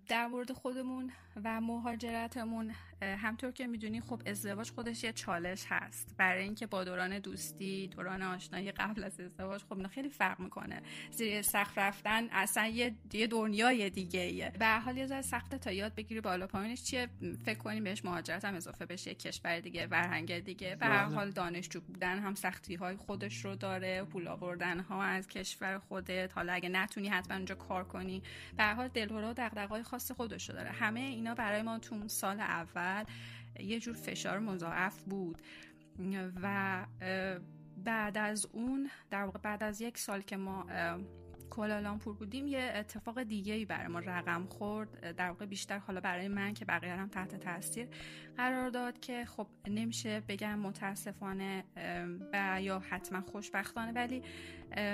در 0.09 0.27
مورد 0.27 0.53
خودمون 0.53 1.13
و 1.45 1.61
مهاجرتمون 1.61 2.75
همطور 3.03 3.51
که 3.51 3.67
می‌دونی 3.67 4.01
خب 4.01 4.23
ازدواج 4.27 4.71
خودش 4.71 5.05
یه 5.05 5.13
چالش 5.13 5.65
هست. 5.69 6.15
برای 6.19 6.43
اینکه 6.43 6.67
با 6.67 6.85
دوران 6.85 7.19
دوستی 7.19 7.87
دوران 7.87 8.23
آشنایی 8.23 8.73
قبل 8.73 9.05
از 9.05 9.21
ازدواج 9.21 9.63
خب 9.63 9.73
اینا 9.73 9.89
خیلی 9.89 10.09
فرق 10.09 10.41
می‌کنه. 10.41 10.83
زیر 11.11 11.43
سقف 11.43 11.79
رفتن 11.79 12.29
اصلا 12.33 12.67
یه 12.67 12.95
یه 13.13 13.27
دنیای 13.27 13.91
دیگه 13.91 14.21
ایه 14.21 14.53
به 14.59 14.79
حال 14.79 14.97
یه 14.97 15.07
ذره 15.07 15.23
سخته 15.23 15.59
تا 15.59 15.73
یاد 15.73 15.95
بگیری 15.95 16.21
بالا 16.21 16.47
پایینش 16.47 16.83
چیه؟ 16.83 17.09
فکر 17.45 17.59
کنیم 17.59 17.85
بهش 17.85 18.05
مهاجرت 18.05 18.45
هم 18.45 18.55
اضافه 18.55 18.87
بشه. 18.87 19.11
یه 19.11 19.15
کشور 19.15 19.61
دیگه 19.61 19.87
فرهنگ 19.87 20.39
دیگه. 20.39 20.77
به 20.77 20.87
هر. 20.87 21.05
حال 21.05 21.31
دانشجو 21.31 21.81
بودن 21.81 22.19
هم 22.19 22.35
سختی 22.35 22.75
های 22.75 22.97
خودش 22.97 23.45
رو 23.45 23.57
داره. 23.57 24.05
پول 24.05 24.29
آوردن 24.29 24.81
ها 24.81 25.03
از 25.03 25.29
کشور 25.29 25.79
خودت. 25.79 26.33
حالا 26.33 26.53
اگه 26.53 26.69
نتونی 26.69 27.09
حتما 27.09 27.37
اونجا 27.37 27.55
کار 27.55 27.85
کنی. 27.85 28.23
به 28.57 28.63
هر 28.63 28.75
حال 28.75 28.89
دلهره 28.89 29.31
و 29.31 29.35
دغدغه‌های 29.37 29.83
خاص 29.83 30.13
خودش 30.13 30.49
رو 30.49 30.55
داره. 30.57 30.71
همه 30.71 31.01
اینا 31.01 31.35
برای 31.35 31.63
ما 31.63 31.79
تو 31.79 32.09
سال 32.09 32.41
اول 32.41 32.84
یه 33.61 33.81
جور 33.81 33.95
فشار 33.95 34.39
مضاعف 34.39 35.03
بود. 35.03 35.43
و 36.43 36.87
بعد 37.85 38.19
از 38.19 38.47
اون 38.53 38.91
در 39.11 39.25
واقع 39.25 39.39
بعد 39.39 39.63
از 39.63 39.81
یک 39.81 39.99
سال 39.99 40.21
که 40.21 40.37
ما 40.37 40.67
کوالالامپور 41.57 42.15
بودیم 42.15 42.47
یه 42.47 42.73
اتفاق 42.75 43.23
دیگه 43.23 43.55
ای 43.55 43.65
برای 43.65 43.89
ما 43.89 43.99
رقم 43.99 44.47
خورد. 44.47 45.17
در 45.17 45.29
واقع 45.29 45.47
بیشتر 45.47 45.79
حالا 45.79 46.01
برای 46.01 46.29
من 46.29 46.55
که 46.55 46.65
بقیه 46.65 46.95
هم 46.95 47.09
تحت 47.09 47.35
تاثیر 47.37 47.89
قرار 48.37 48.71
داد 48.71 49.01
که 49.01 49.25
خب 49.25 49.47
نمیشه 49.69 50.23
بگم 50.29 50.59
متاسفانه 50.59 51.65
و 52.33 52.63
یا 52.63 52.79
حتما 52.79 53.21
خوشبختانه 53.21 53.93
ولی 53.93 54.23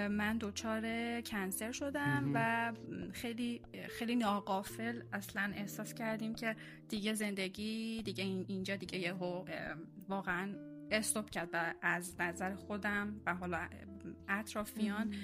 من 0.08 0.38
دچار 0.40 0.80
کنسر 1.20 1.72
شدم 1.72 2.30
و 2.34 2.72
خیلی 3.12 3.62
خیلی 3.98 4.16
ناقافل 4.16 5.02
اصلا 5.12 5.52
احساس 5.54 5.94
کردیم 5.94 6.34
که 6.34 6.56
دیگه 6.88 7.14
زندگی 7.14 8.02
دیگه 8.04 8.24
این- 8.24 8.44
اینجا 8.48 8.76
دیگه 8.76 8.98
یهو 8.98 9.44
واقعا 10.08 10.54
استوب 10.90 11.30
کرد 11.30 11.48
و 11.52 11.74
از 11.82 12.20
نظر 12.20 12.54
خودم 12.54 13.20
و 13.26 13.34
حالا 13.34 13.68
اطرافیان 14.28 15.14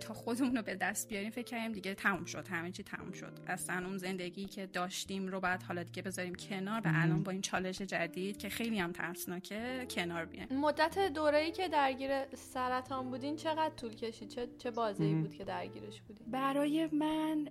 تا 0.00 0.14
خودمون 0.14 0.56
رو 0.56 0.62
به 0.62 0.74
دست 0.74 1.08
بیاریم 1.08 1.30
فکر 1.30 1.44
کردیم 1.44 1.72
دیگه 1.72 1.94
تموم 1.94 2.24
شد 2.24 2.48
همه 2.48 2.70
چی 2.70 2.82
تموم 2.82 3.12
شد. 3.12 3.38
اصلا 3.46 3.86
اون 3.86 3.98
زندگی 3.98 4.44
که 4.44 4.66
داشتیم 4.66 5.28
رو 5.28 5.40
بعد 5.40 5.62
حالا 5.62 5.82
دیگه 5.82 6.02
بذاریم 6.02 6.34
کنار 6.34 6.80
و 6.84 6.90
الان 6.94 7.22
با 7.22 7.32
این 7.32 7.40
چالش 7.40 7.82
جدید 7.82 8.36
که 8.36 8.48
خیلی 8.48 8.78
هم 8.78 8.92
ترسناکه 8.92 9.86
کنار 9.90 10.24
بیایم. 10.24 10.48
مدت 10.52 10.98
دوره‌ای 10.98 11.52
که 11.52 11.68
درگیر 11.68 12.36
سرطان 12.36 13.10
بودین 13.10 13.36
چقدر 13.36 13.74
طول 13.74 13.94
کشید؟ 13.94 14.28
چه 14.28 14.48
چه 14.58 14.70
بازی 14.70 15.14
بود 15.14 15.34
که 15.34 15.44
درگیرش 15.44 16.02
بودین؟ 16.02 16.26
برای 16.30 16.86
من 16.92 17.48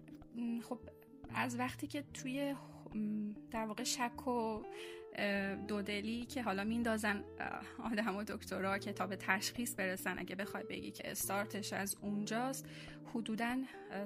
خب 0.69 0.79
از 1.35 1.59
وقتی 1.59 1.87
که 1.87 2.03
توی 2.13 2.55
در 3.51 3.65
واقع 3.65 3.83
شک 3.83 4.27
و 4.27 4.63
دودلی 5.67 6.25
که 6.25 6.43
حالا 6.43 6.63
میندازن 6.63 7.23
آدم 7.91 8.15
و 8.15 8.23
تا 8.23 9.07
به 9.07 9.15
تشخیص 9.15 9.75
برسن. 9.77 10.19
اگه 10.19 10.35
بخوای 10.35 10.63
بگی 10.63 10.91
که 10.91 11.11
استارتش 11.11 11.73
از 11.73 11.95
اونجاست 12.01 12.65
حدودا 13.15 13.57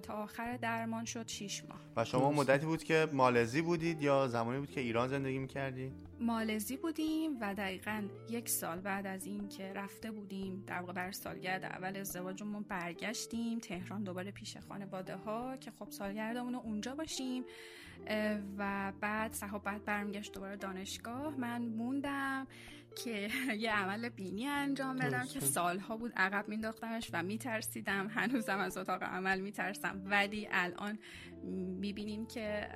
تا 0.03 0.13
آخر 0.13 0.57
درمان 0.57 1.05
شد 1.05 1.27
6 1.27 1.63
ماه. 1.69 1.79
و 1.95 2.05
شما 2.05 2.31
مدتی 2.31 2.65
بود 2.65 2.83
که 2.83 3.07
مالزی 3.13 3.62
بودید 3.62 4.01
یا 4.01 4.27
زمانی 4.27 4.60
بود 4.60 4.72
که 4.72 4.81
ایران 4.81 5.07
زندگی 5.07 5.38
می‌کردید 5.38 5.93
مالزی 6.19 6.77
بودیم 6.77 7.38
و 7.41 7.53
دقیقا 7.53 8.03
یک 8.29 8.50
سال 8.50 8.79
بعد 8.79 9.07
از 9.07 9.25
این 9.25 9.48
که 9.48 9.74
رفته 9.74 10.12
بودیم 10.12 10.63
در 10.67 10.79
واقع 10.79 10.93
بر 10.93 11.12
سالگرد 11.12 11.63
اول 11.63 11.98
ازدواجمون 11.98 12.63
برگشتیم. 12.63 13.60
تهران 13.60 14.03
دوباره 14.03 14.31
پیش 14.31 14.57
خانواده 14.57 15.15
ها 15.15 15.57
که 15.57 15.72
خب 15.72 15.89
سالگردمون 15.89 16.53
رو 16.53 16.60
اونجا 16.60 16.95
باشیم. 16.95 17.43
و 18.57 18.93
بعد 19.01 19.33
صحاب 19.33 19.63
بعد 19.63 19.85
برمیگشت 19.85 20.33
دوباره 20.33 20.55
دانشگاه. 20.55 21.35
من 21.38 21.62
موندم 21.62 22.47
که 22.95 23.29
یه 23.59 23.71
عمل 23.71 24.09
بینی 24.09 24.47
انجام 24.47 24.95
بدم. 24.95 25.25
که 25.25 25.39
سالها 25.39 25.97
بود 25.97 26.13
عقب 26.15 26.50
مینداختمش 26.50 27.09
و 27.13 27.23
میترسیدم. 27.23 28.07
هنوزم 28.15 28.57
از 28.57 28.77
اتاق 28.77 29.03
عمل 29.03 29.39
میترسم. 29.39 30.01
ولی 30.05 30.47
الان 30.51 31.00
می‌بینیم 31.79 32.25
که 32.25 32.67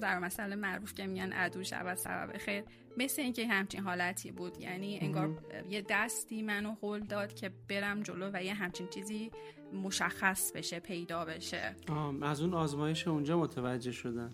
در 0.00 0.18
مسئله 0.18 0.56
معروف 0.56 0.94
که 0.94 1.06
میگن 1.06 1.32
عدو 1.32 1.64
شود 1.64 1.96
سبب 1.96 2.38
خیر. 2.38 2.64
مثل 2.96 3.22
اینکه 3.22 3.46
همچین 3.46 3.80
حالتی 3.80 4.32
بود. 4.32 4.60
یعنی 4.60 4.98
انگار 4.98 5.38
یه 5.68 5.84
دستی 5.88 6.42
منو 6.42 6.74
هل 6.82 7.00
داد 7.00 7.34
که 7.34 7.50
برم 7.68 8.02
جلو 8.02 8.30
و 8.32 8.42
یه 8.42 8.54
همچین 8.54 8.88
چیزی 8.88 9.30
مشخص 9.72 10.52
بشه 10.52 10.80
پیدا 10.80 11.24
بشه. 11.24 11.76
آه، 11.88 12.14
از 12.22 12.40
اون 12.40 12.54
آزمایش 12.54 13.08
اونجا 13.08 13.38
متوجه 13.38 13.92
شدن. 13.92 14.30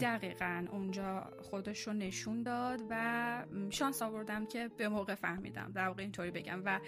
دقیقا 0.00 0.66
اونجا 0.70 1.30
خودش 1.42 1.86
رو 1.86 1.92
نشون 1.92 2.42
داد 2.42 2.80
و 2.90 3.44
شانس 3.70 4.02
آوردم 4.02 4.46
که 4.46 4.68
به 4.76 4.88
موقع 4.88 5.14
فهمیدم. 5.14 5.72
در 5.74 5.88
واقع 5.88 6.02
اینطوری 6.02 6.30
بگم. 6.30 6.62
و 6.64 6.80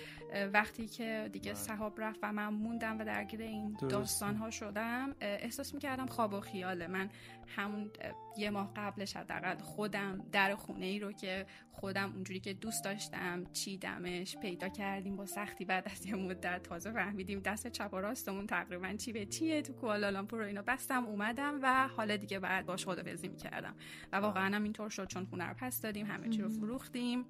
وقتی 0.52 0.86
که 0.86 1.30
دیگه 1.32 1.54
صحاب 1.54 2.00
رفت 2.00 2.18
و 2.22 2.32
من 2.32 2.48
موندم 2.48 2.98
و 2.98 3.04
درگیر 3.04 3.42
این. 3.42 3.76
داستان 3.88 4.36
ها 4.36 4.50
شدم 4.50 5.14
احساس 5.20 5.74
می‌کردم 5.74 6.06
خواب 6.06 6.32
و 6.32 6.40
خیاله. 6.40 6.86
من 6.86 7.10
همون 7.48 7.90
یه 8.36 8.50
ماه 8.50 8.72
قبلش 8.76 9.16
حداقل 9.16 9.58
خودم 9.58 10.26
در 10.32 10.54
خونه 10.54 10.86
ای 10.86 10.98
رو 10.98 11.12
که 11.12 11.46
خودم 11.72 12.12
اونجوری 12.14 12.40
که 12.40 12.54
دوست 12.54 12.84
داشتم 12.84 13.44
چیدمش 13.52 14.36
پیدا 14.36 14.68
کردیم 14.68 15.16
با 15.16 15.26
سختی 15.26 15.64
بعد 15.64 15.88
از 15.88 16.06
یه 16.06 16.14
مدت 16.14 16.62
تازه 16.62 16.92
فهمیدیم 16.92 17.40
دست 17.40 17.66
چپ 17.66 17.90
و 17.92 17.96
راستمون 17.96 18.46
تقریبا 18.46 18.92
چی 18.92 19.12
به 19.12 19.26
چیه 19.26 19.62
تو 19.62 19.72
کوالالامپور 19.72 20.40
و 20.40 20.44
اینا. 20.44 20.62
بستم 20.62 21.04
اومدم 21.04 21.58
و 21.62 21.88
حالا 21.88 22.16
دیگه 22.16 22.38
بعد 22.38 22.66
باش 22.66 22.84
خدافظی 22.84 23.28
می‌کردم. 23.28 23.74
و 24.12 24.16
واقعا 24.16 24.56
هم 24.56 24.62
اینطور 24.62 24.90
شد 24.90 25.06
چون 25.06 25.24
خونه 25.24 25.44
رو 25.44 25.54
پس 25.54 25.80
دادیم 25.80 26.06
همه 26.06 26.28
چی 26.28 26.42
رو 26.42 26.48
فروختیم 26.48 27.24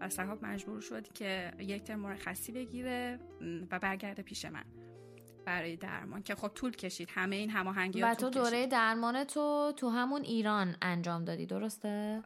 و 0.00 0.08
صاحب 0.08 0.44
مجبور 0.44 0.80
شد 0.80 1.12
که 1.12 1.52
یک 1.58 1.84
ترم 1.84 2.00
مرخصی 2.00 2.52
بگیره 2.52 3.18
و 3.70 3.78
برگرده 3.78 4.22
پیش 4.22 4.44
من. 4.44 4.64
برای 5.44 5.76
درمان 5.76 6.22
که 6.22 6.34
خب 6.34 6.48
طول 6.48 6.70
کشید 6.70 7.08
همه 7.14 7.36
این 7.36 7.50
هماهنگی 7.50 8.02
و 8.02 8.14
تو 8.14 8.30
دوره 8.30 8.66
درمان 8.66 9.24
تو 9.24 9.72
تو 9.76 9.88
همون 9.88 10.22
ایران 10.22 10.76
انجام 10.82 11.24
دادی 11.24 11.46
درسته؟ 11.46 12.22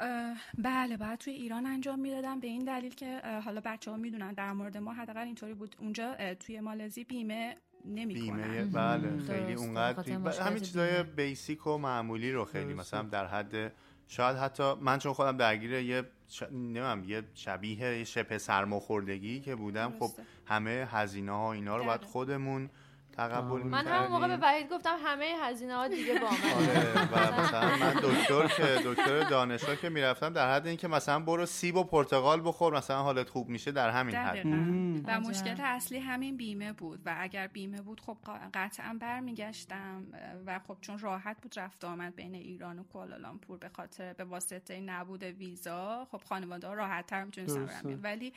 بله 0.59 0.97
باید 0.97 1.19
توی 1.19 1.33
ایران 1.33 1.67
انجام 1.67 1.99
می‌دادم 1.99 2.41
به 2.41 2.47
این 2.47 2.65
دلیل 2.65 2.95
که 2.95 3.21
حالا 3.45 3.61
بچه 3.65 3.91
ها 3.91 3.97
می‌دونن 3.97 4.33
در 4.33 4.53
مورد 4.53 4.77
ما 4.77 4.93
حداقل 4.93 5.21
اینطوری 5.21 5.55
بود 5.55 5.77
اونجا 5.79 6.17
توی 6.35 6.61
مالزی 6.61 7.05
بیمه 7.05 7.57
نمی 7.85 8.15
بیمه 8.15 8.43
کنن. 8.43 8.71
بله 8.71 9.19
خیلی 9.27 9.55
اونقدر 9.55 9.99
مشکلات 10.19 10.41
همین 10.41 10.63
چیزای. 10.63 11.03
بیسیک 11.03 11.67
و 11.67 11.79
معمولی 11.79 12.33
رو 12.33 12.45
خیلی 12.45 12.75
درسته. 12.75 12.81
مثلا 12.81 13.03
در 13.03 13.27
حد 13.27 13.73
شاید 14.09 14.37
حتی 14.37 14.75
من 14.75 14.99
چون 14.99 15.13
خودم 15.13 15.37
درگیر 15.37 15.73
یه 15.73 16.05
ش... 16.29 16.43
نمیم 16.43 17.05
یه 17.05 17.23
شبیه 17.35 17.99
یه 17.99 18.05
شبه 18.05 18.39
سرماخوردگی 18.39 19.41
که 19.41 19.55
بودم 19.55 19.91
خب 19.91 19.99
درسته. 19.99 20.23
همه 20.47 20.89
هزینه 20.91 21.33
ها 21.33 21.53
اینا 21.53 21.77
رو 21.77 21.85
باید 21.85 22.01
دقیقا. 22.01 22.13
خودمون 22.13 22.71
تقبل 23.17 23.63
من 23.63 23.87
همون 23.87 24.09
موقع 24.09 24.37
به. 24.37 24.37
وحید 24.43 24.69
گفتم 24.73 24.97
همه 25.05 25.35
هزینه 25.43 25.75
ها 25.75 25.89
دیگه 25.89 26.15
با 26.19 26.31
من 26.31 26.53
آره 26.53 26.93
و 27.13 27.41
مثلا 27.41 27.77
من 27.77 27.93
دکتر 27.93 28.47
که 28.49 28.81
دکتر 28.85 29.21
دانشگاه 29.21 29.77
که 29.77 29.89
می‌رفتم 29.89 30.33
در 30.33 30.55
حد 30.55 30.67
اینکه 30.67 30.89
مثلا 30.89 31.19
برو 31.19 31.47
سیب 31.47 31.77
و 31.77 31.85
پرتقال 31.85 32.41
بخور 32.49 32.77
مثلا 32.77 33.03
حالت 33.03 33.29
خوب 33.29 33.49
میشه 33.49 33.73
در 33.73 33.91
همین 33.91 34.15
حد. 34.15 34.47
و. 34.47 35.21
مشکل 35.21 35.55
اصلی 35.61 35.99
همین 35.99 36.37
بیمه 36.37 36.73
بود 36.73 37.01
و 37.07 37.17
اگر 37.19 37.47
بیمه 37.47 37.83
بود 37.83 38.01
خب 38.01 38.17
قطعا 38.55 38.97
برمیگشتم 39.01 40.05
و 40.47 40.61
خب 40.69 40.77
چون 40.81 40.99
راحت 40.99 41.37
بود 41.43 41.59
رفت 41.59 41.85
و 41.85 41.87
آمد 41.87 42.17
بین 42.17 42.35
ایران 42.35 42.79
و 42.79 42.83
کوالالامپور 42.85 43.59
به 43.59 43.69
خاطر 43.69 44.13
به 44.13 44.25
واسطه 44.25 44.81
نبود 44.81 45.23
ویزا 45.23 46.07
خب 46.11 46.21
خانواده 46.29 46.67
ها 46.67 46.75
راحت 46.75 47.07
تر 47.07 47.25
می‌تونستن. 47.25 48.01
ولی 48.03 48.33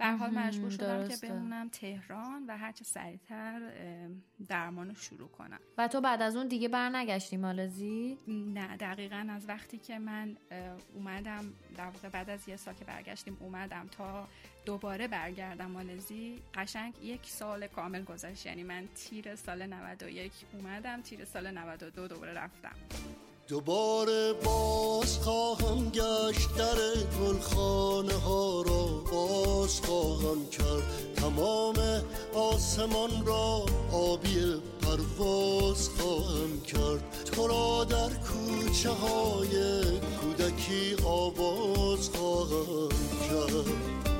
به 0.00 0.06
حال 0.06 0.30
مجبور 0.30 0.70
شدم 0.70 1.02
که 1.02 1.08
درسته. 1.08 1.28
بمونم 1.28 1.68
تهران 1.68 2.44
و 2.48 2.56
هرچه 2.56 2.84
سریعتر 2.84 3.60
درمان 4.48 4.88
رو 4.88 4.94
شروع 4.94 5.28
کنم. 5.28 5.60
و 5.78 5.88
تو 5.88 6.00
بعد 6.00 6.22
از 6.22 6.36
اون 6.36 6.48
دیگه 6.48 6.68
برنگشتی 6.68 7.36
مالزی 7.36 8.18
نه 8.28 8.76
دقیقا 8.76 9.26
از 9.30 9.48
وقتی 9.48 9.78
که 9.78 9.98
من 9.98 10.36
اومدم 10.94 11.52
در 11.76 11.84
واقع 11.84 12.08
بعد 12.08 12.30
از 12.30 12.48
یه 12.48 12.56
سال 12.56 12.74
که 12.74 12.84
برگشتیم 12.84 13.36
اومدم 13.40 13.86
تا 13.90 14.28
دوباره 14.66 15.08
برگردم 15.08 15.70
مالزی 15.70 16.42
قشنگ 16.54 16.94
یک 17.02 17.26
سال 17.26 17.66
کامل 17.66 18.04
گذشت. 18.04 18.46
یعنی 18.46 18.62
من 18.62 18.88
تیر 18.94 19.34
سال 19.34 19.66
91 19.66 20.32
اومدم 20.52 21.00
تیر 21.00 21.24
سال 21.24 21.50
92 21.50 22.08
دوباره 22.08 22.32
رفتم. 22.32 22.74
دوباره 23.50 24.32
باز 24.44 25.18
خواهم 25.18 25.90
گشت 25.90 26.54
در 26.58 26.76
گلخانه 27.20 28.14
ها 28.14 28.62
را. 28.62 28.86
باز 29.12 29.80
خواهم 29.80 30.46
کرد 30.50 30.82
تمام 31.16 31.74
آسمان 32.34 33.26
را. 33.26 33.66
آبی 33.92 34.54
پرواز 34.82 35.88
خواهم 35.88 36.60
کرد. 36.66 37.30
تو 37.32 37.46
را 37.46 37.84
در 37.84 38.08
کوچه 38.08 38.90
های 38.90 39.82
کودکی 40.20 40.96
آواز 41.04 42.08
خواهم 42.08 42.88
کرد. 43.28 44.19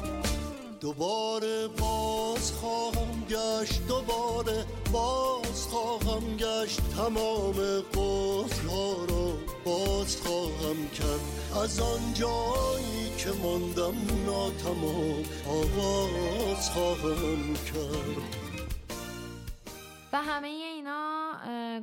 دوباره 0.80 1.68
باز 1.68 2.52
خواهم 2.52 3.24
گشت 3.30 3.86
دوباره 3.88 4.64
باز 4.92 5.66
خواهم 5.70 6.36
گشت. 6.36 6.80
تمام 6.96 7.54
قفل 7.80 8.68
ها 8.68 8.92
را 9.08 9.32
باز 9.64 10.16
خواهم 10.16 10.88
کرد. 10.94 11.20
از 11.64 11.80
آن 11.80 12.14
جایی 12.14 13.10
که 13.18 13.30
ماندم 13.42 13.94
ناتمام 14.26 15.24
آواز 15.46 16.70
خواهم 16.70 17.54
کرد. 17.54 18.49
و 20.12 20.22
همه 20.22 20.48
اینا 20.48 21.32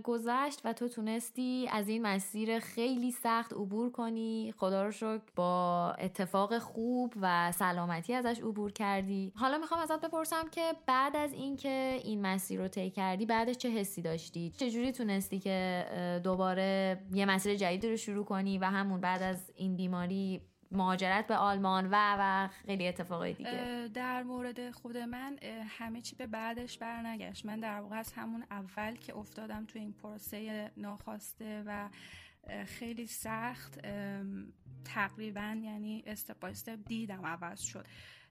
گذشت 0.03 0.61
و 0.65 0.73
تو 0.73 0.87
تونستی 0.87 1.67
از 1.71 1.87
این 1.87 2.01
مسیر 2.01 2.59
خیلی 2.59 3.11
سخت 3.11 3.53
عبور 3.53 3.91
کنی. 3.91 4.53
خدا 4.57 4.83
رو 4.85 4.91
شکر 4.91 5.21
با 5.35 5.91
اتفاق 5.91 6.57
خوب 6.57 7.13
و 7.21 7.51
سلامتی 7.51 8.13
ازش 8.13 8.39
عبور 8.39 8.71
کردی. 8.71 9.33
حالا 9.35 9.57
می‌خوام 9.57 9.81
ازت 9.81 10.01
بپرسم 10.05 10.49
که 10.51 10.73
بعد 10.85 11.15
از 11.15 11.33
اینکه 11.33 11.99
این 12.03 12.21
مسیر 12.21 12.61
رو 12.61 12.67
طی 12.67 12.89
کردی 12.89 13.25
بعدش 13.25 13.57
چه 13.57 13.69
حسی 13.69 14.01
داشتی؟ 14.01 14.53
چجوری 14.57 14.91
تونستی 14.91 15.39
که 15.39 15.85
دوباره 16.23 17.01
یه 17.13 17.25
مسیر 17.25 17.55
جدید 17.55 17.85
رو 17.85 17.97
شروع 17.97 18.25
کنی 18.25 18.57
و 18.57 18.65
همون 18.65 19.01
بعد 19.01 19.23
از 19.23 19.51
این 19.55 19.75
بیماری 19.75 20.41
مهاجرت 20.71 21.27
به 21.27 21.35
آلمان 21.35 21.87
و 21.91 22.15
و 22.19 22.47
خیلی 22.47 22.87
اتفاقای 22.87 23.33
دیگه. 23.33 23.87
در 23.93 24.23
مورد 24.23 24.71
خود 24.71 24.97
من 24.97 25.37
همه 25.67 26.01
چی 26.01 26.15
به 26.15 26.27
بعدش 26.27 26.77
برنگشت. 26.77 27.45
من 27.45 27.59
در 27.59 27.79
واقع 27.79 27.95
از 27.95 28.13
همون 28.13 28.43
اول 28.51 28.95
که 28.95 29.17
افتادم 29.17 29.65
تو 29.65 29.79
این 29.79 29.93
پروسه 29.93 30.71
ناخواسته 30.77 31.63
و 31.65 31.89
خیلی 32.65 33.07
سخت 33.07 33.79
تقریبا 34.85 35.57
یعنی 35.63 36.03
استپ 36.07 36.43
استپ 36.43 36.79
دیدم 36.85 37.25
عوض 37.25 37.61
شد. 37.61 37.87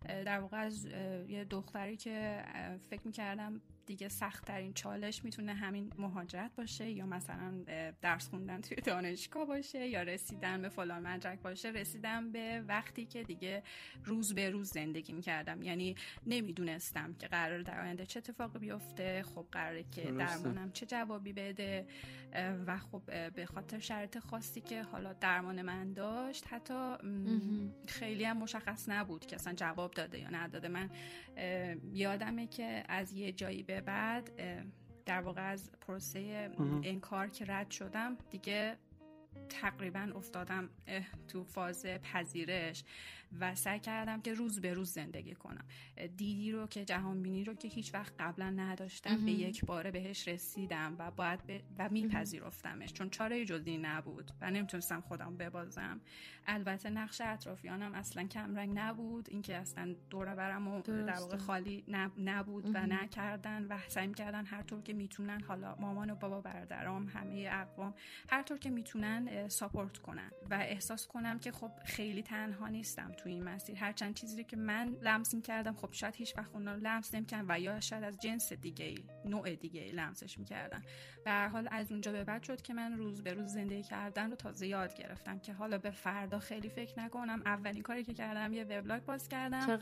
در 0.07 0.39
واقع 0.39 0.57
از 0.57 0.87
یه 1.29 1.45
دختری 1.45 1.97
که 1.97 2.45
فکر 2.91 3.03
می‌کردم 3.05 3.61
دیگه 3.87 4.09
سختترین 4.09 4.73
چالش 4.73 5.25
می‌تونه 5.25 5.55
همین 5.55 5.93
مهاجرت 5.99 6.55
باشه 6.57 6.91
یا 6.91 7.07
مثلا 7.07 7.65
درس 8.03 8.29
خوندن 8.29 8.61
توی 8.61 8.77
دانشگاه 8.77 9.47
باشه 9.47 9.87
یا 9.89 10.03
رسیدن 10.03 10.63
به 10.63 10.69
فلان 10.69 11.07
مدرک 11.07 11.41
باشه. 11.41 11.71
رسیدم 11.71 12.33
به 12.33 12.65
وقتی 12.69 13.07
که 13.07 13.23
دیگه 13.23 13.63
روز 14.05 14.35
به 14.35 14.51
روز 14.51 14.71
زندگی 14.71 15.13
می‌کردم. 15.13 15.63
یعنی 15.63 15.95
نمی‌دونستم 16.27 17.15
که 17.15 17.29
قرار 17.29 17.63
در 17.63 17.81
آینده 17.81 18.07
چه 18.07 18.19
اتفاقی 18.19 18.59
بیفته. 18.59 19.23
خب 19.23 19.47
قراره 19.53 19.85
که 19.91 20.03
درمانم 20.13 20.73
چه 20.73 20.87
جوابی 20.87 21.33
بده. 21.33 21.87
و 22.67 22.79
خب 22.79 23.31
به 23.31 23.47
خاطر 23.47 23.79
شرط 23.79 24.19
خاصی 24.19 24.61
که 24.61 24.83
حالا 24.83 25.13
درمان 25.13 25.63
من 25.63 25.93
داشت 25.93 26.45
حتی 26.51 26.97
خیلی 27.87 28.25
هم 28.25 28.37
مشخص 28.37 28.89
نبود 28.89 29.27
که 29.27 29.37
اصلا 29.37 29.53
جواب 29.53 29.91
داده 29.91 30.19
یا 30.19 30.29
نداده. 30.31 30.69
من 30.69 30.91
یادمه 31.93 32.47
که 32.47 32.85
از 32.89 33.13
یه 33.13 33.33
جایی 33.33 33.63
به 33.63 33.81
بعد 33.81 34.31
در 35.07 35.21
واقع 35.21 35.51
از 35.51 35.71
پروسه 35.81 36.51
انکار 36.83 37.29
که 37.29 37.45
رد 37.45 37.71
شدم 37.71 38.17
دیگه 38.31 38.77
تقریبا 39.49 40.13
افتادم 40.17 40.71
تو 41.29 41.45
فاز 41.45 41.87
پذیرش. 41.87 42.85
و 43.41 43.55
سعی 43.55 43.81
کردم 43.81 44.21
که 44.21 44.35
روز 44.35 44.61
به 44.61 44.75
روز 44.75 44.93
زندگی 44.93 45.35
کنم. 45.35 45.65
دیدی 46.17 46.53
رو 46.53 46.67
که 46.67 46.85
جهان 46.85 47.23
بینی 47.23 47.45
رو 47.45 47.55
که 47.55 47.69
هیچ 47.69 47.95
وقت 47.95 48.13
قبلا 48.19 48.51
نداشتم 48.51 49.25
به 49.25 49.33
یک 49.33 49.65
باره 49.65 49.91
بهش 49.91 50.29
رسیدم 50.29 50.97
و 50.99 51.11
باید 51.11 51.41
و 51.79 51.89
میپذیرفتمش. 51.89 52.93
چون 52.93 53.11
چاره 53.11 53.45
جزی 53.45 53.79
نبود 53.79 54.31
و 54.41 54.51
نمی‌تونستم 54.51 55.01
خودم 55.01 55.37
ببازم. 55.37 56.01
البته 56.47 56.91
نقش 56.91 57.21
اطرافیانم 57.21 57.95
اصلا 57.95 58.25
کمرنگ 58.25 58.79
نبود. 58.79 59.29
اینکه 59.31 59.57
اصلا 59.57 59.95
دور 60.11 60.35
برم 60.35 60.69
و 60.69 60.81
در 60.83 61.19
واقع 61.19 61.37
خالی 61.37 61.85
نبود 62.19 62.71
و 62.75 62.87
نکردن 62.87 63.65
و 63.65 63.79
سعی 63.89 64.15
کردن 64.15 64.45
هر 64.47 64.63
طور 64.63 64.83
که 64.83 64.93
می‌تونن 64.93 65.41
حالا 65.41 65.77
مامان 65.77 66.11
و 66.11 66.15
بابا 66.15 66.41
برادرام 66.41 67.09
همه 67.09 67.49
اقوام 67.53 67.95
هر 68.29 68.43
طور 68.43 68.59
که 68.59 68.71
می‌تونن 68.71 69.49
ساپورت 69.49 69.99
کنن. 69.99 70.31
و 70.51 70.55
احساس 70.55 71.07
کنم 71.07 71.39
که 71.39 71.53
خب 71.53 71.71
خیلی 71.85 72.23
تنها 72.23 72.69
نیستم 72.69 73.13
تو 73.13 73.26
این 73.27 73.45
مسیر. 73.45 73.77
هرچند 73.77 74.15
چیزی 74.15 74.45
که 74.45 74.57
من 74.57 74.97
لمس 75.03 75.35
کردم 75.35 75.75
خب 75.75 75.89
شاید 75.93 76.15
هیچ 76.15 76.39
وقت 76.39 76.55
اونا 76.55 76.75
لمس 76.75 77.15
نمی‌کردن 77.15 77.45
و 77.49 77.61
یا 77.61 77.81
شاید 77.81 78.05
از 78.05 78.19
جنس 78.19 78.53
دیگه 78.53 78.95
نوع 79.25 79.55
دیگه 79.55 79.81
ای 79.81 79.93
لمسش 79.93 80.39
می‌کردن. 80.39 80.83
به 81.25 81.31
هر 81.31 81.49
حال 81.49 81.69
از 81.71 81.93
اونجا 81.93 82.13
به 82.13 82.25
بعد 82.25 82.43
شد 82.43 82.63
که 82.63 82.75
من 82.75 82.93
روز 82.93 83.23
به 83.23 83.33
روز 83.33 83.53
زندگی 83.53 83.83
کردن 83.83 84.31
رو 84.31 84.37
تازه 84.37 84.67
یاد 84.67 84.95
گرفتم 84.95 85.39
که 85.39 85.53
حالا 85.53 85.79
به 85.79 85.91
فردا 85.91 86.39
خیلی 86.39 86.69
فکر 86.69 87.01
نکنم. 87.01 87.43
اولین 87.47 87.83
کاری 87.83 88.05
که 88.05 88.15
کردم 88.15 88.53
یه 88.53 88.65
وبلاگ 88.65 89.05
باز 89.05 89.29
کردم. 89.29 89.79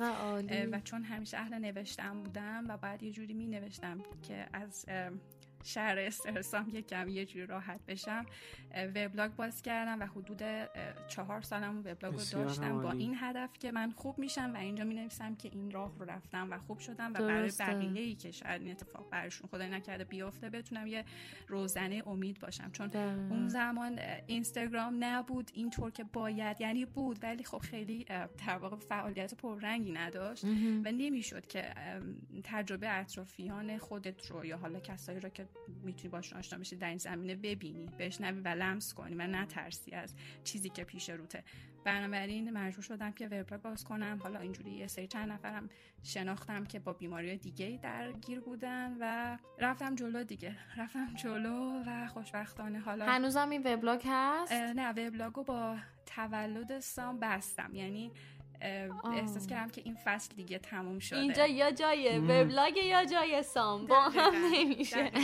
و 0.72 0.80
چون 0.80 1.02
همیشه 1.02 1.38
اهل 1.38 1.54
نوشتم 1.54 2.22
بودم 2.22 2.64
و 2.68 2.76
بعد 2.76 3.02
یه 3.02 3.10
جوری 3.10 3.34
می 3.34 3.46
نوشتم 3.46 4.02
که 4.22 4.46
از 4.52 4.86
شهر 5.64 5.98
استرسام 5.98 6.68
یک 6.72 6.86
کم 6.86 7.08
یه 7.08 7.26
جوری 7.26 7.46
راحت 7.46 7.80
بشم. 7.86 8.26
وبلاگ 8.94 9.30
باز 9.32 9.62
کردم 9.62 10.00
و 10.00 10.06
حدود 10.06 10.42
چهار 11.08 11.42
سالم 11.42 11.78
وبلاگ 11.78 12.14
رو 12.14 12.24
داشتم 12.32 12.82
با 12.82 12.90
این 12.90 13.16
هدف 13.20 13.58
که 13.58 13.72
من 13.72 13.90
خوب 13.90 14.18
میشم 14.18 14.50
و 14.54 14.56
اینجا 14.56 14.84
می 14.84 14.94
نویسم 14.94 15.36
که 15.36 15.48
این 15.52 15.70
راه 15.70 15.98
رو 15.98 16.04
رفتم 16.04 16.50
و 16.50 16.58
خوب 16.58 16.78
شدم 16.78 17.10
و 17.10 17.18
برای 17.18 17.52
بقیه 17.58 18.02
ای 18.02 18.14
که 18.14 18.30
شاید 18.30 18.62
این 18.62 18.70
اتفاق 18.70 19.10
برشون 19.10 19.48
خدای 19.48 19.68
نکرده 19.68 20.04
بیفته 20.04 20.50
بتونم 20.50 20.86
یه 20.86 21.04
روزنه 21.48 22.02
امید 22.06 22.40
باشم. 22.40 22.70
چون 22.70 22.96
اون 23.30 23.48
زمان 23.48 23.98
اینستاگرام 24.26 25.04
نبود 25.04 25.50
اینطور 25.54 25.90
که 25.90 26.04
باید 26.04 26.60
یعنی 26.60 26.84
بود 26.84 27.18
ولی 27.22 27.44
خب 27.44 27.58
خیلی 27.58 28.04
در 28.46 28.56
واقع 28.58 28.76
فعالیت 28.76 29.34
پررنگی 29.34 29.92
نداشت 29.92 30.44
و 30.84 30.92
نمی‌شد 30.92 31.46
که 31.46 31.74
تجربه 32.44 32.98
اطرافیان 32.98 33.78
خودت 33.78 34.26
رو 34.30 34.44
یا 34.44 34.56
حالا 34.56 34.80
کسایی 34.80 35.20
رو 35.20 35.28
که 35.28 35.48
می‌تونی 35.82 36.08
باشون 36.08 36.38
آشنا 36.38 36.58
بشی 36.58 36.76
در 36.76 36.88
این 36.88 36.98
زمینه 36.98 37.34
ببینی 37.34 37.86
بشنوی 37.98 38.40
و 38.40 38.48
لمس 38.48 38.94
کنی 38.94 39.14
و 39.14 39.26
نترسی 39.26 39.92
از 39.92 40.14
چیزی 40.44 40.68
که 40.68 40.84
پیش 40.84 41.10
روته. 41.10 41.44
بنابراین 41.84 42.50
مجبور 42.50 42.82
شدم 42.82 43.12
که 43.12 43.26
وبلاگ 43.26 43.62
باز 43.62 43.84
کنم. 43.84 44.18
حالا 44.22 44.38
اینجوری 44.38 44.70
یه 44.70 44.86
سری 44.86 45.06
چند 45.06 45.32
نفرم 45.32 45.68
شناختم 46.02 46.64
که 46.64 46.78
با 46.78 46.92
بیماری 46.92 47.36
دیگه 47.36 47.78
درگیر 47.82 48.40
بودن 48.40 48.96
و 49.00 49.38
رفتم 49.58 49.94
جلو 49.94 50.24
دیگه. 50.24 50.56
رفتم 50.76 51.14
جلو 51.14 51.82
و 51.86 52.06
خوشبختانه 52.06 52.78
حالا 52.78 53.06
هنوزم 53.06 53.50
این 53.50 53.62
وبلاگ 53.64 54.02
هست؟ 54.06 54.52
نه 54.52 54.90
وبلاگو 54.90 55.44
با 55.44 55.76
تولد 56.06 56.80
سام 56.80 57.18
بستم. 57.20 57.74
یعنی 57.74 58.12
احساس 59.12 59.46
کردم 59.46 59.70
که 59.70 59.82
این 59.84 59.96
فصل 60.04 60.34
دیگه 60.34 60.58
تموم 60.58 60.98
شده. 60.98 61.18
اینجا 61.18 61.46
یا 61.46 61.70
جای 61.70 62.18
وبلاگ 62.18 62.76
یا 62.76 63.04
جای 63.04 63.42
سام؟ 63.42 63.86
با 63.86 64.00
هم 64.00 64.32
نمیشه. 64.52 65.10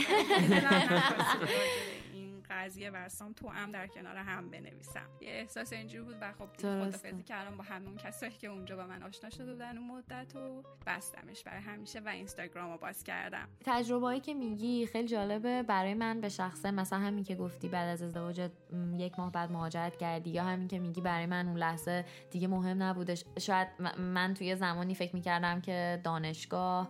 قضیه 2.61 2.89
و 2.89 3.09
تو 3.35 3.49
هم 3.49 3.71
در 3.71 3.87
کنار 3.87 4.17
هم 4.17 4.49
بنویسم. 4.49 5.09
یه 5.21 5.29
احساس 5.29 5.73
اینجوری 5.73 6.03
بود 6.03 6.15
و 6.21 6.31
خب 6.31 6.47
خدافزی 6.57 7.23
کردم 7.23 7.57
با 7.57 7.63
همون 7.63 7.97
کسایی 7.97 8.31
که 8.31 8.47
اونجا 8.47 8.75
با 8.75 8.87
من 8.87 9.03
آشنا 9.03 9.29
شده 9.29 9.53
بودن 9.53 9.77
اون 9.77 9.87
مدت 9.87 10.35
و 10.35 10.63
بستمش 10.85 11.43
برای 11.43 11.61
همیشه 11.61 11.99
و 11.99 12.07
اینستاگرام 12.07 12.71
رو 12.71 12.77
باز 12.77 13.03
کردم. 13.03 13.47
تجربه‌ای 13.65 14.19
که 14.19 14.33
میگی 14.33 14.85
خیلی 14.85 15.07
جالبه. 15.07 15.63
برای 15.63 15.93
من 15.93 16.21
به 16.21 16.29
شخصه 16.29 16.71
مثلا 16.71 16.99
همین 16.99 17.23
که 17.23 17.35
گفتی 17.35 17.69
بعد 17.69 17.89
از 17.89 18.01
ازدواج 18.01 18.49
یک 18.97 19.19
ماه 19.19 19.31
بعد 19.31 19.51
مهاجرت 19.51 19.97
کردی 19.97 20.29
یا 20.29 20.43
همین 20.43 20.67
که 20.67 20.79
میگی 20.79 21.01
برای 21.01 21.25
من 21.25 21.47
اون 21.47 21.57
لحظه 21.57 22.05
دیگه 22.31 22.47
مهم 22.47 22.83
نبودش 22.83 23.25
شاید 23.39 23.67
من 23.97 24.33
توی 24.33 24.55
زمانی 24.55 24.95
فکر 24.95 25.15
می‌کردم 25.15 25.61
که 25.61 26.01
دانشگاه 26.03 26.89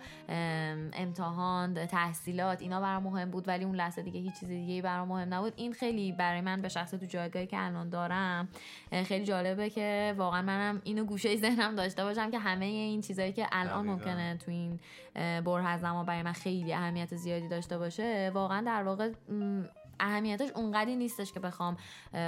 امتحان 0.94 1.86
تحصیلات 1.86 2.62
اینا 2.62 2.82
برام 2.82 3.04
مهم 3.04 3.32
بود 3.32 3.48
ولی 3.48 3.64
اون 3.64 3.76
لحظه 3.76 4.02
دیگه 4.02 4.20
هیچ 4.20 4.40
چیز 4.40 4.50
دیگه 4.50 4.82
برام 4.82 5.08
مهم 5.08 5.34
نبود. 5.34 5.54
این 5.62 5.74
خیلی 5.74 6.12
برای 6.12 6.42
من 6.42 6.62
به 6.62 6.70
شخص 6.70 6.92
تو 6.92 7.06
جایگاهی 7.06 7.48
که 7.48 7.66
الان 7.66 7.90
دارم 7.90 8.48
خیلی 9.06 9.26
جالبه 9.26 9.70
که 9.70 10.16
واقعا 10.18 10.42
منم 10.42 10.82
اینو 10.84 11.04
گوشه 11.04 11.36
ذهنم 11.36 11.76
داشته 11.76 12.04
باشم 12.04 12.32
که 12.32 12.40
همه 12.40 12.66
این 12.66 13.02
چیزایی 13.02 13.34
که 13.34 13.48
الان. 13.52 13.86
ممکنه 13.86 14.38
تو 14.38 14.52
این 14.52 14.80
بره 15.16 15.78
زمان 15.78 16.06
برای 16.06 16.24
من 16.24 16.32
خیلی 16.32 16.74
اهمیت 16.74 17.16
زیادی 17.16 17.48
داشته 17.48 17.78
باشه 17.78 18.32
واقعا 18.34 18.62
در 18.62 18.84
واقع 18.84 19.12
اهمیتش 20.00 20.50
اونقدی 20.56 20.96
نیستش 20.96 21.32
که 21.32 21.40
بخوام 21.40 21.78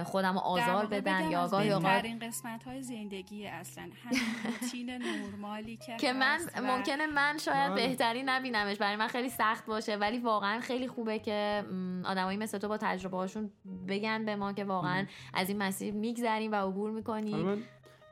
خودم 0.03 0.37
آزار 0.37 0.85
بگم 0.85 1.31
یا 1.31 1.43
از 1.43 1.51
گاهی 1.51 1.71
اوقات 1.71 1.91
بهترین 1.91 2.19
قسمت 2.19 2.63
های 2.63 2.83
زندگی 2.83 3.47
اصلا 3.47 3.83
همین 3.83 4.21
روتین 4.61 4.89
نرمالی 4.89 5.77
که 5.77 5.97
که 5.97 6.13
من 6.13 6.39
ممکنه 6.63 7.07
من 7.07 7.37
شاید 7.37 7.71
آره. 7.71 7.87
بهتری 7.87 8.23
نبینمش 8.25 8.77
برای 8.77 8.95
من 8.95 9.07
خیلی 9.07 9.29
سخت 9.29 9.65
باشه 9.65 9.95
ولی 9.95 10.17
واقعا 10.17 10.59
خیلی 10.59 10.87
خوبه 10.87 11.19
که 11.19 11.65
آدمایی 12.05 12.37
مثل 12.37 12.57
تو 12.57 12.67
با 12.67 12.77
تجربه 12.77 13.17
هاشون 13.17 13.51
بگن 13.87 14.25
به 14.25 14.35
ما 14.35 14.53
که 14.53 14.63
واقعا 14.63 15.05
از 15.33 15.49
این 15.49 15.57
مسیر 15.57 15.93
میگذریم 15.93 16.51
و 16.51 16.55
عبور 16.55 16.91
می‌کنیم 16.91 17.63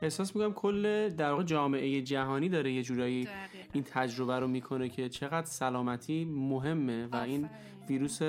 احساس 0.02 0.36
می‌کنم 0.36 0.52
کل 0.52 1.08
در 1.08 1.30
واقع 1.30 1.42
جامعه 1.42 2.02
جهانی 2.02 2.48
داره 2.48 2.72
یه 2.72 2.82
جورایی. 2.82 3.28
این 3.72 3.84
تجربه 3.84 4.38
رو 4.38 4.48
می‌کنه 4.48 4.88
که 4.88 5.08
چقدر 5.08 5.46
سلامتی 5.46 6.24
مهمه 6.24 7.06
و 7.06 7.16
این. 7.16 7.50
ویروس 7.88 8.20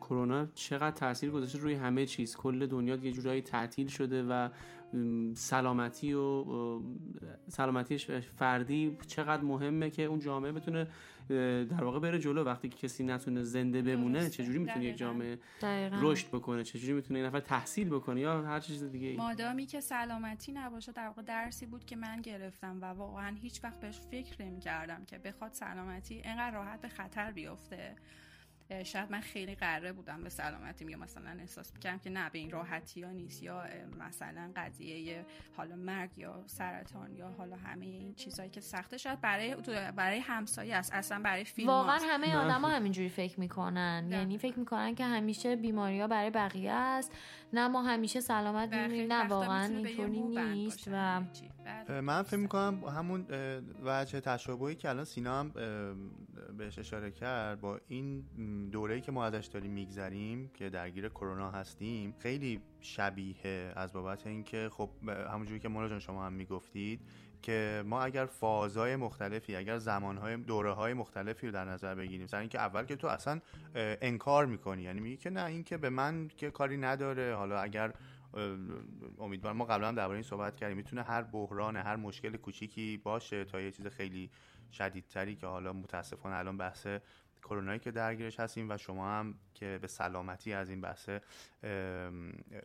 کرونا 0.00 0.46
چقدر 0.54 0.96
تاثیر 0.96 1.30
گذاشته 1.30 1.58
روی 1.58 1.74
همه 1.74 2.06
چیز 2.06 2.36
کل 2.36 2.66
دنیا 2.66 2.96
یه 2.96 3.12
جورایی 3.12 3.42
تعطیل 3.42 3.86
شده 3.86 4.22
و 4.22 4.48
سلامتی 5.34 6.12
و 6.12 6.44
سلامتی 7.48 7.98
فردی 8.20 8.98
چقدر 9.06 9.42
مهمه 9.42 9.90
که 9.90 10.02
اون 10.02 10.18
جامعه 10.18 10.52
بتونه 10.52 10.86
در 11.64 11.84
واقع 11.84 11.98
بره 11.98 12.18
جلو 12.18 12.44
وقتی 12.44 12.68
که 12.68 12.76
کسی 12.76 13.04
نتونه 13.04 13.42
زنده 13.42 13.82
بمونه 13.82 14.18
درسته. 14.18 14.42
چجوری 14.42 14.58
می‌تونه 14.58 14.84
یک. 14.84 14.96
جامعه. 14.96 15.38
رشد 15.92 16.28
بکنه 16.28 16.64
چجوری 16.64 16.92
می‌تونه 16.92 17.18
این 17.18 17.28
نفر 17.28 17.40
تحصیل 17.40 17.88
بکنه 17.88 18.20
یا 18.20 18.42
هر 18.42 18.60
چیز 18.60 18.84
دیگه 18.84 19.08
ای 19.08 19.16
مادامی 19.16 19.66
که 19.66 19.80
سلامتی 19.80 20.52
نباشه 20.52 20.92
در 20.92 21.06
واقع 21.06 21.22
درسی 21.22 21.66
بود 21.66 21.84
که 21.84 21.96
من 21.96 22.20
گرفتم 22.20 22.78
و 22.80 22.84
واقعا 22.84 23.36
هیچ 23.42 23.64
وقت 23.64 23.80
بهش 23.80 24.00
فکر 24.10 24.42
نمی 24.42 24.60
کردم 24.60 25.04
که 25.04 25.18
بخواد 25.18 25.52
سلامتی 25.52 26.14
اینقدر 26.14 26.54
راحت 26.54 26.80
به 26.80 26.88
خطر 26.88 27.32
بیفته 27.32 27.96
شاید 28.84 29.10
من 29.10 29.20
خیلی 29.20 29.54
قره 29.54 29.92
بودم 29.92 30.22
به 30.22 30.28
سلامتیم 30.28 30.88
یا 30.88 30.98
مثلا 30.98 31.30
احساس 31.40 31.72
می‌کردم 31.72 31.98
که 31.98 32.10
نه 32.10 32.30
به 32.30 32.38
این 32.38 32.50
راحتی 32.50 33.02
ها 33.02 33.10
نیست 33.10 33.42
یا 33.42 33.64
مثلا 33.98 34.52
قضیه 34.56 35.26
حالا 35.56 35.76
مرگ 35.76 36.18
یا 36.18 36.44
سرطان 36.46 37.16
یا 37.16 37.28
حالا 37.28 37.56
همه 37.56 37.86
این 37.86 38.14
چیزهایی 38.14 38.50
که 38.50 38.60
سخته. 38.60 38.96
شاید 38.96 39.20
برای 39.20 39.56
برای 39.96 40.18
همسایه 40.18 40.76
است. 40.76 40.92
اصلا 40.94 41.22
برای 41.22 41.44
فیلم 41.44 41.68
واقعا. 41.68 41.98
همه 42.02 42.36
آدما 42.36 42.68
همینجوری 42.68 43.08
فکر 43.08 43.40
می‌کنن. 43.40 44.08
یعنی 44.10 44.38
فکر 44.38 44.58
می‌کنن 44.58 44.94
که 44.94 45.04
همیشه 45.04 45.56
بیماری 45.56 46.00
ها 46.00 46.06
برای 46.06 46.30
بقیه 46.30 46.72
است. 46.72 47.12
نه 47.52 47.68
ما 47.68 47.82
همیشه 47.82 48.20
سلامت 48.20 48.74
میمونیم 48.74 49.12
نه 49.12 49.28
واقعا 49.28 49.64
اینطوری 49.64 50.20
نیست 50.20 50.88
و. 50.92 51.22
بله. 51.64 52.00
من 52.00 52.22
فکر 52.22 52.36
می‌کنم 52.36 52.84
همون 52.84 53.26
وجه 53.82 54.20
تشابهی 54.20 54.74
که 54.74 54.88
الان 54.88 55.04
سینا 55.04 55.40
هم 55.40 55.52
بهش 56.58 56.78
اشاره 56.78 57.10
کرد 57.10 57.60
با 57.60 57.80
این 57.88 58.24
دوره‌ای 58.72 59.00
که 59.00 59.12
ما 59.12 59.24
ازش 59.24 59.46
داریم 59.46 59.72
میگذریم 59.72 60.50
که 60.54 60.70
درگیر 60.70 61.08
کرونا 61.08 61.50
هستیم 61.50 62.14
خیلی 62.18 62.60
شبیه 62.80 63.72
از 63.76 63.92
بابت 63.92 64.26
اینکه 64.26 64.68
خب 64.72 64.90
همونجوری 65.08 65.60
که 65.60 65.68
مولا 65.68 65.98
شما 65.98 66.26
هم 66.26 66.32
می‌گفتید 66.32 67.00
که 67.42 67.82
ما 67.86 68.02
اگر 68.02 68.26
فازهای 68.26 68.96
مختلفی 68.96 69.56
اگر 69.56 69.78
زمانهای 69.78 70.36
دوره 70.36 70.72
های 70.72 70.94
مختلفی 70.94 71.46
رو 71.46 71.52
در 71.52 71.64
نظر 71.64 71.94
بگیریم 71.94 72.26
سر 72.26 72.38
اینکه 72.38 72.60
اول 72.60 72.84
که 72.84 72.96
تو 72.96 73.06
اصلا 73.06 73.40
انکار 73.74 74.46
می‌کنی. 74.46 74.82
یعنی 74.82 75.00
میگی 75.00 75.16
که 75.16 75.30
نه 75.30 75.44
این 75.44 75.64
که 75.64 75.76
به 75.76 75.90
من 75.90 76.28
که 76.28 76.50
کاری 76.50 76.76
نداره. 76.76 77.34
حالا 77.34 77.60
اگر 77.60 77.92
امیدوارم 79.18 79.56
ما 79.56 79.64
قبلا 79.64 79.88
هم 79.88 79.94
درباره 79.94 80.16
این 80.16 80.22
صحبت 80.22 80.56
کردیم. 80.56 80.76
می‌تونه 80.76 81.02
هر 81.02 81.22
بحران 81.22 81.76
هر 81.76 81.96
مشکل 81.96 82.36
کوچیکی 82.36 82.96
باشه 82.96 83.44
تا 83.44 83.60
یه 83.60 83.70
چیز 83.70 83.86
خیلی 83.86 84.30
شدیدتری 84.72 85.36
که 85.36 85.46
حالا 85.46 85.72
متاسفانه 85.72 86.36
الان 86.36 86.56
بحث 86.56 86.86
کرونایی 87.46 87.78
که 87.78 87.90
درگیرش 87.90 88.40
هستیم 88.40 88.70
و 88.70 88.76
شما 88.76 89.08
هم 89.08 89.34
که 89.54 89.78
به 89.82 89.86
سلامتی 89.86 90.52
از 90.52 90.70
این 90.70 90.80
بحث 90.80 91.10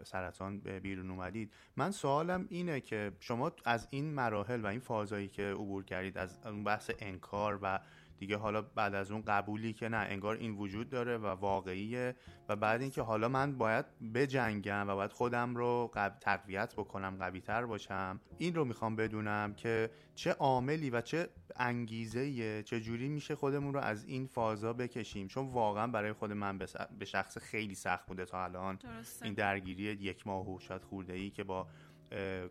سرطان 0.03 0.57
بیرون 0.57 1.11
اومدید. 1.11 1.53
من 1.77 1.91
سوالم 1.91 2.45
اینه 2.49 2.81
که 2.81 3.11
شما 3.19 3.51
از 3.65 3.87
این 3.89 4.13
مراحل 4.13 4.61
و 4.61 4.67
این 4.67 4.79
فازایی 4.79 5.27
که 5.27 5.43
عبور 5.43 5.85
کردید 5.85 6.17
از 6.17 6.37
اون 6.45 6.63
بحث 6.63 6.91
انکار 6.99 7.59
و 7.61 7.79
دیگه 8.21 8.37
حالا 8.37 8.61
بعد 8.61 8.95
از 8.95 9.11
اون 9.11 9.21
قبولی 9.21 9.73
که 9.73 9.89
نه 9.89 9.97
انگار 9.97 10.35
این 10.35 10.51
وجود 10.57 10.89
داره 10.89 11.17
و 11.17 11.25
واقعیه 11.25 12.15
و 12.49 12.55
بعد 12.55 12.81
اینکه 12.81 13.01
حالا 13.01 13.27
من 13.29 13.57
باید 13.57 13.85
بجنگم 14.13 14.89
و 14.89 14.95
باید 14.95 15.11
خودم 15.11 15.55
رو 15.55 15.91
قو... 15.93 16.09
تقویت 16.09 16.73
بکنم 16.75 17.15
قوی 17.19 17.39
تر 17.41 17.65
باشم 17.65 18.19
این 18.37 18.55
رو 18.55 18.65
می‌خوام 18.65 18.95
بدونم 18.95 19.53
که 19.53 19.89
چه 20.15 20.31
عاملی 20.31 20.89
و 20.89 21.01
چه 21.01 21.29
انگیزه 21.55 22.63
چه 22.63 22.81
جوری 22.81 23.09
میشه 23.09 23.35
خودمون 23.35 23.73
رو 23.73 23.79
از 23.79 24.05
این 24.05 24.27
فازا 24.27 24.73
بکشیم 24.73 25.27
چون 25.27 25.47
واقعا 25.47 25.87
برای 25.87 26.13
خود 26.13 26.31
من 26.31 26.57
به 26.57 26.65
س- 26.65 26.75
به 26.99 27.05
شخص 27.05 27.37
خیلی 27.37 27.75
سخت 27.75 28.05
بوده 28.05 28.25
تا 28.25 28.43
الان 28.43 28.75
درسته. 28.75 29.25
این 29.25 29.33
درگیری 29.33 29.83
یک 29.83 30.27
ماه 30.27 30.49
و 30.49 30.59
شاید 30.59 30.83
خورده 30.83 31.13
ای 31.13 31.29
که 31.29 31.43
با 31.43 31.67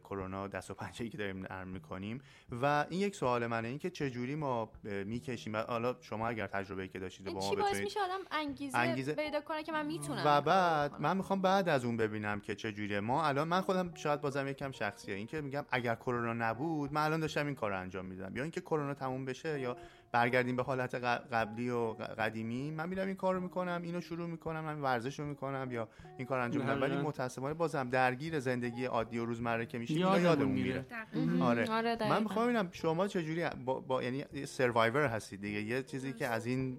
کرونا 0.05 0.49
دست 0.49 0.70
و 0.70 0.75
پنجه 0.75 1.09
که 1.09 1.18
داریم 1.18 1.46
نرم 1.51 1.68
می‌کنیم. 1.68 2.20
و 2.62 2.87
این 2.90 3.01
یک 3.01 3.14
سوال 3.14 3.46
منه 3.46 3.68
این 3.68 3.79
که 3.79 3.90
چجوری 3.90 4.35
ما 4.35 4.73
می‌کشیم؟ 4.85 5.55
و 5.55 5.57
حالا 5.57 5.96
شما 6.01 6.29
اگر 6.29 6.46
تجربه 6.46 6.88
که 6.88 6.99
داشتید 6.99 7.27
با 7.27 7.33
ما 7.33 7.40
چی 7.40 7.57
باعث 7.57 7.68
بتونید 7.68 7.85
میشه 7.85 8.01
آدم 8.01 8.20
انگیزه, 8.31 8.79
انگیزه- 8.79 9.12
پیدا 9.12 9.40
کنه 9.40 9.62
که 9.62 9.73
من 9.73 9.87
می‌تونم 9.87 10.23
و 10.27 10.40
بعد 10.40 11.01
من 11.01 11.16
می‌خوام 11.16 11.42
بعد 11.42 11.68
از 11.68 11.85
اون 11.85 11.96
ببینم 11.96 12.40
که 12.40 12.55
چجوریه. 12.55 13.01
ما 13.01 13.27
الان 13.27 13.49
من 13.49 13.61
خودم 13.61 13.94
شاید 13.94 14.20
بازم 14.20 14.49
یکم 14.49 14.73
شخصیه. 14.73 15.14
این 15.14 15.27
که 15.27 15.40
میگم 15.40 15.64
اگر 15.70 15.94
کرونا 15.94 16.33
نبود 16.33 16.92
من 16.92 17.05
الان 17.05 17.20
داشتم 17.20 17.46
این 17.46 17.55
کار 17.55 17.70
رو 17.70 17.81
انجام 17.81 18.07
میدم 18.07 18.37
یا 18.37 18.42
اینکه 18.42 18.61
کرونا 18.61 18.94
تموم 18.94 19.25
بشه 19.25 19.61
یا 19.61 19.77
برگردیم 20.12 20.57
به 20.57 20.62
حالت 20.62 20.94
قبلی 21.33 21.70
و 21.70 21.92
قدیمی 21.92 22.70
من 22.70 22.88
میرم 22.88 23.07
این 23.07 23.16
کار 23.16 23.35
رو 23.35 23.40
می‌کنم 23.40 23.81
اینو 23.85 24.01
شروع 24.01 24.27
می‌کنم 24.27 24.61
من 24.64 24.81
ورزش 24.81 25.18
رو 25.20 25.27
می‌کنم 25.27 25.68
یا 25.73 25.88
این 26.18 26.27
کار 26.27 26.38
انجام 26.40 26.62
میدم 26.62 26.83
ولی. 26.83 26.96
متاسفانه 26.96 27.55
بازم 27.55 27.90
درگیر 27.90 28.40
زندگی 28.40 28.85
عادی 28.85 29.18
و 29.18 29.25
روزمره 29.25 29.66
که 29.66 29.79
میشیم 29.79 29.96
اینا 29.96 30.09
یادمون 30.09 30.25
یادمون 30.31 30.53
میره. 30.53 30.66
میره 30.68 30.83
دقیقاً. 30.83 31.44
آره 31.44 31.70
آره 31.70 31.96
دقیقاً. 31.96 32.14
من 32.14 32.23
می‌خوام 32.23 32.44
ببینم 32.44 32.68
شما 32.73 33.09
چجوری 33.09 33.49
با, 33.64 33.81
با 33.81 34.03
یعنی 34.03 34.25
سروایور 34.46 35.07
هستید 35.07 35.40
دیگه 35.40 35.62
یه 35.62 35.83
چیزی 35.83 36.12
که 36.12 36.27
از 36.27 36.46
این 36.46 36.79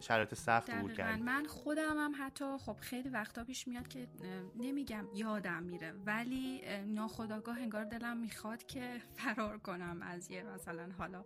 شرایط 0.00 0.34
سخت 0.34 0.70
عبور. 0.70 0.92
کردید 0.92 1.24
من 1.24 1.44
خودم 1.44 1.96
هم 1.98 2.12
حتی 2.18 2.44
خب 2.58 2.76
خیلی 2.80 3.08
وقتا 3.08 3.44
پیش 3.44 3.68
میاد 3.68 3.88
که 3.88 4.06
نمیگم 4.56 5.04
یادم 5.14 5.62
میره 5.62 5.92
ولی 6.06 6.60
اه، 6.64 6.80
ناخودآگاه 6.82 7.58
انگار 7.58 7.84
دلم 7.84 8.16
می‌خواد 8.16 8.66
که 8.66 8.90
فرار 9.16 9.58
کنم 9.58 9.98
از 10.02 10.30
یه 10.30 10.42
مثلا 10.54 10.88
حالا 10.98 11.24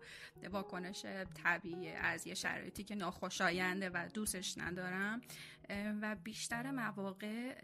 واکنش 0.52 0.99
طبیعی 1.44 1.88
از 1.88 2.26
یه 2.26 2.34
شرایطی 2.34 2.84
که 2.84 2.94
ناخوشاینده 2.94 3.90
و 3.90 4.08
دوستش 4.14 4.58
ندارم 4.58 5.20
و 6.02 6.16
بیشتر 6.24 6.70
مواقع 6.70 7.54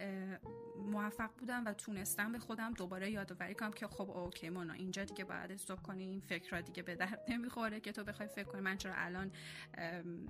موفق 0.77 1.31
بودم 1.39 1.65
و 1.65 1.73
تونستم 1.73 2.33
به 2.33 2.39
خودم 2.39 2.73
دوباره 2.73 3.11
یادآوری 3.11 3.55
کنم 3.55 3.73
که 3.73 3.87
خب 3.87 4.11
اوکی 4.11 4.51
مونا 4.51 4.73
اینجا 4.73 5.05
دیگه 5.05 5.25
باید 5.25 5.53
استوب 5.53 5.83
کنی 5.83 6.05
این 6.05 6.21
فکرها 6.21 6.61
دیگه 6.61 6.83
به 6.83 6.95
درد 6.95 7.21
نمی‌خوره 7.29 7.81
که 7.81 7.93
تو 7.93 8.05
بخوای 8.05 8.29
فکر 8.29 8.45
کنی 8.45 8.61
من 8.61 8.77
چرا 8.77 8.95
الان 8.97 9.33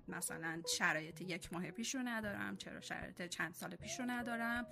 مثلا 0.08 0.62
شرایط 0.78 1.20
یک 1.20 1.52
ماه 1.52 1.70
پیش 1.70 1.94
رو 1.94 2.02
ندارم 2.04 2.56
چرا 2.56 2.80
شرایط 2.80 3.22
چند 3.22 3.54
سال 3.54 3.76
پیش 3.76 4.00
رو 4.00 4.06
ندارم 4.08 4.66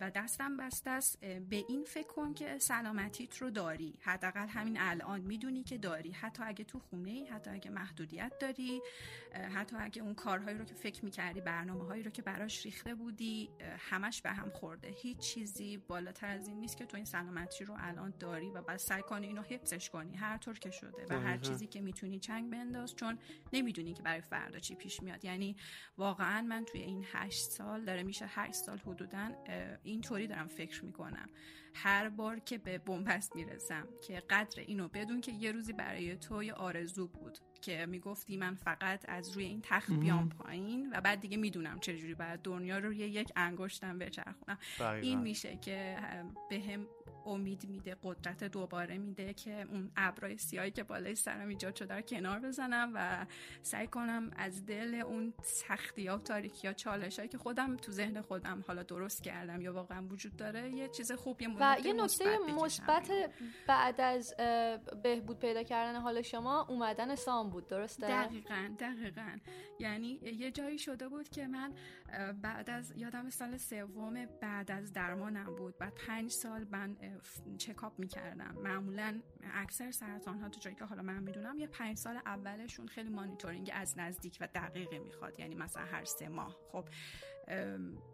و 0.00 0.10
دستم 0.10 0.56
بسته 0.56 0.90
است 0.90 1.20
به 1.20 1.64
این 1.68 1.84
فکر 1.84 2.06
کن 2.06 2.34
که 2.34 2.58
سلامتیت 2.58 3.36
رو 3.36 3.50
داری. 3.50 3.98
حداقل 4.00 4.48
همین 4.48 4.76
الان 4.80 5.20
می‌دونی 5.20 5.62
که 5.62 5.78
داری. 5.78 6.12
حتی 6.12 6.42
اگه 6.42 6.64
تو 6.64 6.78
خونه 6.78 7.10
ای 7.10 7.26
حتی 7.26 7.50
اگه 7.60 7.70
محدودیت 7.70 8.32
داری 8.40 8.82
حتی 9.54 9.76
اگه 9.78 10.02
اون 10.02 10.14
کارهایی 10.14 10.58
رو 10.58 10.64
که 10.64 10.74
فکر 10.74 11.04
می‌کردی 11.04 11.40
برنامه 11.40 11.84
هایی 11.84 12.02
رو 12.02 12.10
که 12.10 12.22
براش 12.22 12.64
ریخته 12.64 12.94
بودی 12.94 13.50
همش 13.78 14.22
به 14.22 14.30
هم 14.30 14.50
خورده. 14.50 14.88
هیچ 14.88 15.18
چیزی 15.18 15.76
بالاتر 15.76 16.26
از 16.26 16.48
این 16.48 16.60
نیست 16.60 16.76
که 16.76 16.86
تو 16.86 16.96
این 16.96 17.06
سلامتی 17.06 17.64
رو 17.64 17.76
الان 17.78 18.14
داری 18.18 18.50
و 18.50 18.62
باید 18.62 18.78
سعی 18.78 19.02
کنی 19.02 19.26
اینو 19.26 19.42
حفظش 19.42 19.90
کنی 19.90 20.16
هر 20.16 20.36
طور 20.36 20.58
که 20.58 20.70
شده 20.70 21.06
و 21.10 21.20
هر. 21.20 21.38
چیزی 21.38 21.66
که 21.66 21.80
می‌تونی 21.80 22.18
چنگ 22.18 22.50
بنداز 22.50 22.94
چون 22.96 23.18
نمی‌دونی 23.52 23.94
که 23.94 24.02
برای 24.02 24.20
فردا 24.20 24.58
چی 24.58 24.74
پیش 24.74 25.02
میاد. 25.02 25.24
یعنی 25.24 25.56
واقعا 25.98 26.42
من 26.42 26.64
توی 26.64 26.80
این 26.80 27.04
هشت 27.12 27.42
سال 27.42 27.84
داره 27.84 28.02
میشه 28.02 28.26
هشت 28.28 28.54
سال 28.54 28.78
حدودا 28.78 29.30
اینطوری 29.82 30.26
دارم 30.26 30.46
فکر 30.46 30.84
می‌کنم. 30.84 31.28
هر 31.74 32.08
بار 32.08 32.38
که 32.38 32.58
به 32.58 32.78
بنبست 32.78 33.36
می‌رسم 33.36 33.88
که 34.06 34.22
قدر 34.30 34.62
اینو 34.62 34.88
بدون 34.88 35.20
که 35.20 35.32
یه 35.32 35.52
روزی 35.52 35.72
برای 35.72 36.16
تو 36.16 36.42
یه 36.42 36.52
آرزو 36.52 37.08
بود. 37.08 37.38
که 37.62 37.86
می‌گفتی 37.86 38.36
من 38.36 38.54
فقط 38.54 39.04
از 39.08 39.30
روی 39.30 39.44
این 39.44 39.60
تخت 39.62 39.92
بیام 39.92 40.28
پایین 40.28 40.90
و 40.92 41.00
بعد 41.00 41.20
دیگه 41.20 41.36
می‌دونم 41.36 41.80
چجوری 41.80 42.14
باید 42.14 42.40
دنیا 42.40 42.78
رو 42.78 42.86
روی 42.86 42.96
یک 42.96 43.32
انگشتم 43.36 43.98
بچرخونم. 43.98 44.58
این 45.02 45.20
میشه 45.20 45.56
که 45.56 45.96
به 46.50 46.60
هم 46.60 46.86
امید 47.26 47.68
میده 47.68 47.96
قدرت 48.02 48.44
دوباره 48.44 48.98
میده 48.98 49.34
که 49.34 49.66
اون 49.70 49.90
ابرای 49.96 50.36
سیاهی 50.36 50.70
که 50.70 50.82
بالای 50.82 51.14
سرم 51.14 51.48
ایجاد 51.48 51.74
شده 51.74 51.94
رو 51.94 52.00
کنار 52.00 52.40
بزنم 52.40 52.90
و 52.94 53.26
سعی 53.62 53.86
کنم 53.86 54.30
از 54.36 54.66
دل 54.66 54.94
اون 54.94 55.34
سختی 55.42 56.06
ها 56.06 56.16
و 56.16 56.20
تاریکی 56.20 56.66
ها 56.66 56.72
چالش 56.72 57.18
هایی 57.18 57.28
که 57.28 57.38
خودم 57.38 57.76
تو 57.76 57.92
ذهن 57.92 58.20
خودم 58.20 58.64
حالا 58.66 58.82
درست 58.82 59.22
کردم 59.22 59.60
یا 59.60 59.72
واقعا 59.72 60.06
وجود 60.06 60.36
داره 60.36 60.70
یه 60.70 60.88
چیز 60.88 61.12
خوب 61.12 61.42
یه 61.42 61.48
و 61.60 61.76
یه 61.84 61.92
نکته 61.92 62.38
مثبت. 62.38 63.10
بعد 63.66 64.00
از 64.00 64.34
بهبود 65.02 65.38
پیدا 65.38 65.62
کردن 65.62 66.00
حال 66.00 66.22
شما 66.22 66.66
اومدن 66.68 67.14
سام 67.14 67.50
بود 67.50 67.66
درسته؟ 67.66 68.06
دقیقا 68.06 68.74
دقیقا 68.78 69.38
یعنی 69.78 70.20
یه 70.22 70.50
جایی 70.50 70.78
شده 70.78 71.08
بود 71.08 71.28
که 71.28 71.46
من 71.46 71.74
بعد 72.42 72.70
از 72.70 72.92
یادم 72.96 73.30
سال 73.30 73.56
سوم 73.56 74.26
بعد 74.40 74.70
از 74.70 74.92
درمانم 74.92 75.56
بود 75.56 75.78
بعد 75.78 75.94
پنج 75.94 76.30
سال 76.30 76.66
من 76.70 76.96
چکاپ 77.58 77.98
می‌کردم. 77.98 78.54
معمولا 78.62 79.20
اکثر 79.52 79.90
سرطان 79.90 80.38
ها 80.38 80.48
تو 80.48 80.60
جایی 80.60 80.76
که 80.76 80.84
حالا 80.84 81.02
من 81.02 81.22
می‌دونم 81.22 81.58
یه 81.58 81.66
پنج 81.66 81.96
سال 81.96 82.16
اولشون 82.16 82.86
خیلی 82.86 83.10
مانیتورینگ 83.10 83.70
از 83.74 83.98
نزدیک 83.98 84.38
و 84.40 84.48
دقیقه 84.54 84.98
می‌خواد. 84.98 85.40
یعنی 85.40 85.54
مثلا 85.54 85.84
هر 85.84 86.04
سه 86.04 86.28
ماه. 86.28 86.56
خب 86.72 86.88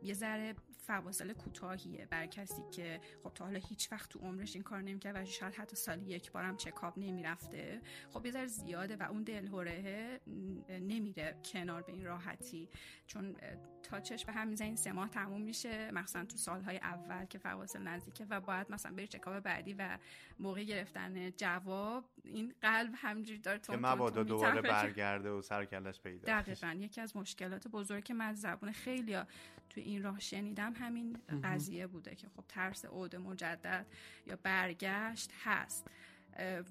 یه 0.02 0.14
ذره 0.14 0.54
فواصل 0.86 1.32
کوتاهیه 1.32 2.06
بر 2.06 2.26
کسی 2.26 2.62
که 2.72 3.00
خب 3.22 3.32
تا 3.34 3.44
حالا 3.44 3.58
هیچ 3.68 3.92
وقت 3.92 4.10
تو 4.10 4.18
عمرش 4.18 4.54
این 4.54 4.62
کار 4.62 4.82
نمی‌کرد 4.82 5.16
و 5.16 5.24
شاید 5.24 5.54
حتی 5.54 5.76
سالی 5.76 6.06
یک 6.06 6.32
بارم 6.32 6.56
چکاپ 6.56 6.98
نمی‌رفته. 6.98 7.80
خب 8.10 8.26
یه 8.26 8.32
ذره 8.32 8.46
زیاده 8.46 8.96
و 8.96 9.02
اون 9.02 9.22
دلهوره 9.22 10.20
نمیره 10.68 11.36
کنار 11.52 11.82
به 11.82 11.92
این 11.92 12.04
راحتی. 12.04 12.68
چون 13.06 13.36
اه، 13.42 13.56
تاچش 13.82 14.24
به 14.24 14.32
هم 14.32 14.48
می‌زنین 14.48 14.76
سه 14.76 14.92
ماه 14.92 15.08
تموم 15.08 15.40
میشه 15.40 15.90
مخصوصا 15.90 16.24
تو 16.24 16.36
سالهای 16.36 16.76
اول 16.76 17.24
که 17.24 17.38
فواصل 17.38 17.82
نزدیکه 17.82 18.26
و 18.30 18.40
باید 18.40 18.72
مثلا 18.72 18.92
بری 18.92 19.06
چکاپ 19.06 19.38
بعدی 19.42 19.74
و 19.74 19.98
موقع 20.38 20.64
گرفتن 20.64 21.30
جواب 21.30 22.04
این 22.24 22.54
قلب 22.62 22.92
همجوری 22.96 23.38
داره 23.38 23.58
تون 23.58 23.76
تون 23.76 23.86
مبادا 23.86 24.22
دوباره. 24.22 24.60
برگرده 24.60 25.30
و 25.30 25.42
سرکلش 25.42 26.00
پیدا 26.00 26.26
دقیقا. 26.26 26.76
یکی 26.80 27.00
از 27.00 27.16
مشکلات 27.16 27.68
بزرگی 27.68 28.02
که 28.02 28.14
من 28.14 28.34
زبون 28.34 28.72
خیلی 28.72 29.18
تو 29.70 29.80
این 29.80 30.02
راه 30.02 30.20
شنیدم 30.20 30.72
همین 30.72 31.18
قضیه 31.44 31.86
بوده 31.86 32.14
که 32.14 32.28
خب 32.28 32.44
ترس 32.48 32.84
عود 32.84 33.16
مجدد 33.16 33.86
یا 34.26 34.36
برگشت 34.36 35.30
هست 35.44 35.86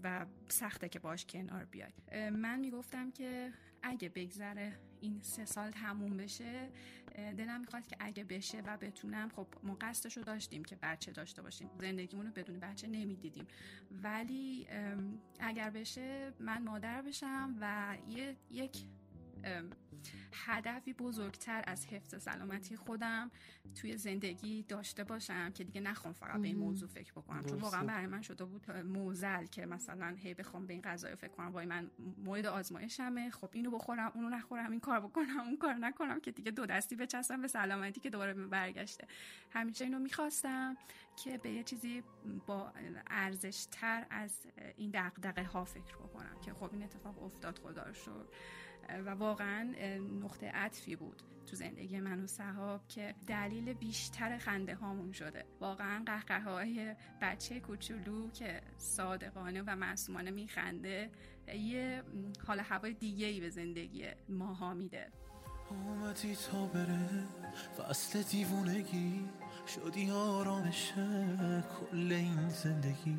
و 0.03 0.25
سخته 0.49 0.89
که 0.89 0.99
باش 0.99 1.25
کنار 1.25 1.65
بیای. 1.65 2.29
من 2.29 2.59
می‌گفتم 2.59 3.11
که 3.11 3.53
اگه 3.83 4.09
بگذره 4.09 4.79
این 5.01 5.19
سه 5.21 5.45
سال 5.45 5.71
تموم 5.71 6.17
بشه 6.17 6.69
دلم 7.15 7.61
می‌خواد 7.61 7.87
که 7.87 7.95
اگه 7.99 8.23
بشه 8.23 8.61
و 8.61 8.77
بتونم 8.77 9.29
خب 9.29 9.47
ما 9.63 9.77
قصدش 9.81 10.17
رو 10.17 10.23
داشتیم 10.23 10.63
که 10.63 10.75
بچه 10.81 11.11
داشته 11.11 11.41
باشیم. 11.41 11.69
زندگیمون 11.79 12.25
رو 12.25 12.31
بدون 12.31 12.59
بچه 12.59 12.87
نمی‌دیدیم. 12.87 13.47
ولی 14.03 14.67
اگر 15.39 15.69
بشه 15.69 16.33
من 16.39 16.63
مادر 16.63 17.01
بشم 17.01 17.55
و 17.61 17.97
یه 18.07 18.35
یک 18.51 18.77
هدفی 20.31 20.93
بزرگتر 20.93 21.63
از 21.67 21.85
حفظ 21.85 22.23
سلامتی 22.23 22.75
خودم 22.75 23.31
توی 23.75 23.97
زندگی 23.97 24.63
داشته 24.63 25.03
باشم 25.03 25.51
که 25.51 25.63
دیگه 25.63 25.81
نخوام 25.81 26.13
فقط 26.13 26.41
به 26.41 26.47
این 26.47 26.57
موضوع 26.57 26.89
فکر 26.89 27.11
بکنم. 27.11 27.41
چون 27.41 27.49
درسته. 27.49 27.63
واقعا 27.63 27.83
برای 27.83 28.07
من 28.07 28.21
شده 28.21 28.45
بود 28.45 28.71
موزل 28.71 29.45
که 29.45 29.65
مثلا 29.65 30.15
هی 30.17 30.33
بخوام 30.33 30.67
به 30.67 30.73
این 30.73 30.81
قضایی 30.81 31.15
فکر 31.15 31.31
کنم 31.31 31.51
وای 31.51 31.65
من 31.65 31.91
مورد 32.17 32.45
آزمایشمه 32.45 33.29
خب 33.29 33.49
اینو 33.53 33.71
بخورم 33.71 34.11
اونو 34.15 34.29
نخورم 34.29 34.71
این 34.71 34.79
کار 34.79 34.99
بکنم 34.99 35.39
اون 35.39 35.57
کار 35.57 35.73
نکنم 35.73 36.19
که 36.19 36.31
دیگه 36.31 36.51
دو 36.51 36.65
دستی 36.65 36.95
بچستم 36.95 37.41
به 37.41 37.47
سلامتی 37.47 37.99
که 37.99 38.09
دوباره 38.09 38.33
برگشته. 38.33 39.07
همیشه 39.51 39.85
اینو 39.85 39.99
می‌خواستم 39.99 40.77
که 41.23 41.37
به 41.37 41.51
یه 41.51 41.63
چیزی 41.63 42.03
با 42.47 42.73
ارزش 43.07 43.65
تر 43.71 44.05
از 44.09 44.39
این 44.77 44.91
دقدقه 44.91 45.43
ها 45.43 45.65
فکر 45.65 45.95
بکنم 45.95 46.39
که 46.45 46.53
خب 46.53 46.73
این 46.73 46.83
اتفاق 46.83 47.23
افتاد 47.23 47.59
خدا 47.59 47.83
رو 47.83 47.93
شکر. 47.93 48.25
و 49.05 49.09
واقعا 49.09 49.73
نقطه 50.23 50.47
عطفی 50.47 50.95
بود 50.95 51.21
تو 51.45 51.55
زندگی 51.55 51.99
من 51.99 52.23
و 52.23 52.27
صحاب 52.27 52.87
که 52.87 53.15
دلیل 53.27 53.73
بیشتر 53.73 54.37
خنده 54.37 54.75
هامون 54.75 55.11
شده. 55.11 55.45
واقعا 55.59 56.03
قهقه 56.05 56.41
های 56.41 56.95
بچه 57.21 57.59
کوچولو 57.59 58.31
که 58.31 58.61
صادقانه 58.77 59.61
و 59.61 59.75
معصومانه 59.75 60.31
میخنده 60.31 61.09
یه 61.47 62.03
حال 62.47 62.59
هوای 62.59 62.93
دیگه 62.93 63.27
ای 63.27 63.39
به 63.39 63.49
زندگی 63.49 64.05
ماها 64.29 64.73
میده. 64.73 65.11
اومدی 65.69 66.35
تا 66.35 66.65
بره 66.65 67.23
فصل 67.77 68.21
دیوونگی 68.21 69.29
شدی 69.67 70.11
آرامشه 70.11 71.33
کل 71.63 72.11
این 72.11 72.49
زندگی. 72.49 73.17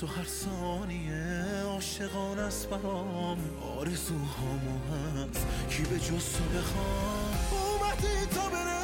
تو 0.00 0.06
هر 0.06 0.24
ثانیه 0.24 1.62
عاشقان 1.64 2.38
است 2.38 2.68
برام. 2.68 3.38
آرزوهامو 3.78 4.78
هست 4.90 5.46
کی 5.70 5.82
به 5.82 5.98
جز 5.98 6.32
تو 6.32 6.44
بخوام. 6.44 7.34
اومدی 7.50 8.26
تا 8.34 8.48
بره 8.48 8.80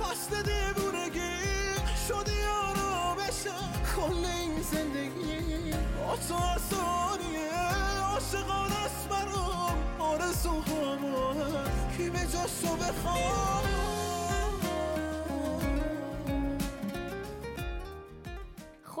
فصل 0.00 0.42
دیوونگی. 0.42 1.38
شدی 2.08 2.42
آرامشه 2.42 3.50
کل 3.96 4.24
این 4.24 4.62
زندگی. 4.62 5.72
با 5.72 6.16
تو 6.28 6.34
هر 6.34 6.58
ثانیه 6.58 7.52
عاشقان 8.02 8.72
است 8.72 9.08
برام. 9.08 9.78
آرزوهامو 9.98 11.32
هست 11.32 11.96
کی 11.96 12.10
به 12.10 12.18
جز 12.18 12.62
تو 12.62 12.76
بخوام. 12.76 13.97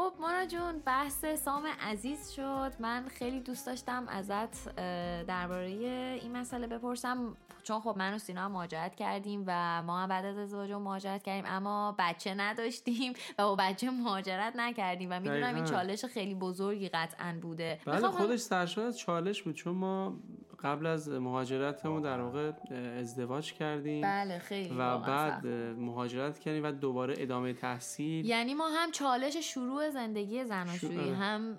خب 0.08 0.20
مانا 0.20 0.46
جون 0.46 0.78
بحث 0.78 1.24
سام 1.24 1.66
عزیز 1.80 2.30
شد. 2.30 2.72
من 2.80 3.08
خیلی 3.08 3.40
دوست 3.40 3.66
داشتم 3.66 4.08
ازت 4.08 4.74
درباره 5.26 5.66
این 6.22 6.36
مسئله 6.36 6.66
بپرسم. 6.66 7.36
چون 7.62 7.80
خب 7.80 7.94
من 7.98 8.14
و 8.14 8.18
سینا 8.18 8.44
هم 8.44 8.52
مهاجرت 8.52 8.94
کردیم 8.94 9.44
و 9.46 9.82
ما 9.82 10.00
هم 10.00 10.08
بعد 10.08 10.24
از 10.24 10.38
ازدواج 10.38 10.72
مهاجرت 10.72 11.22
کردیم 11.22 11.44
اما 11.46 11.94
بچه 11.98 12.34
نداشتیم 12.34 13.12
و 13.38 13.42
با 13.42 13.56
بچه 13.56 13.90
مهاجرت 13.90 14.52
نکردیم 14.56 15.08
و 15.12 15.20
می‌دونم 15.20 15.54
این. 15.54 15.64
چالش 15.64 16.04
خیلی 16.04 16.34
بزرگی 16.34 16.88
قطعا 16.88 17.38
بوده. 17.42 17.80
بله 17.86 18.08
خودش 18.08 18.40
سرشار 18.40 18.86
از 18.86 18.98
چالش 18.98 19.42
بود. 19.42 19.54
چون 19.54 19.74
ما 19.74 20.16
قبل 20.62 20.86
از 20.86 21.08
مهاجرتمون 21.08 22.02
در 22.02 22.20
واقع 22.20 22.52
ازدواج 23.00 23.52
کردیم. 23.52 24.02
بله 24.02 24.38
خیلی 24.38 24.74
و 24.74 24.82
واقعاً 24.82 25.30
بعد 25.30 25.34
سخت. 25.34 25.46
مهاجرت 25.78 26.38
کردیم 26.38 26.64
و 26.64 26.72
دوباره 26.72 27.14
ادامه 27.18 27.52
تحصیل. 27.52 28.26
یعنی 28.26 28.54
ما 28.54 28.68
هم 28.68 28.90
چالش 28.90 29.36
شروع 29.36 29.90
زندگی 29.90 30.44
زناشویی 30.44 30.94
شروع- 30.94 31.14
هم 31.14 31.58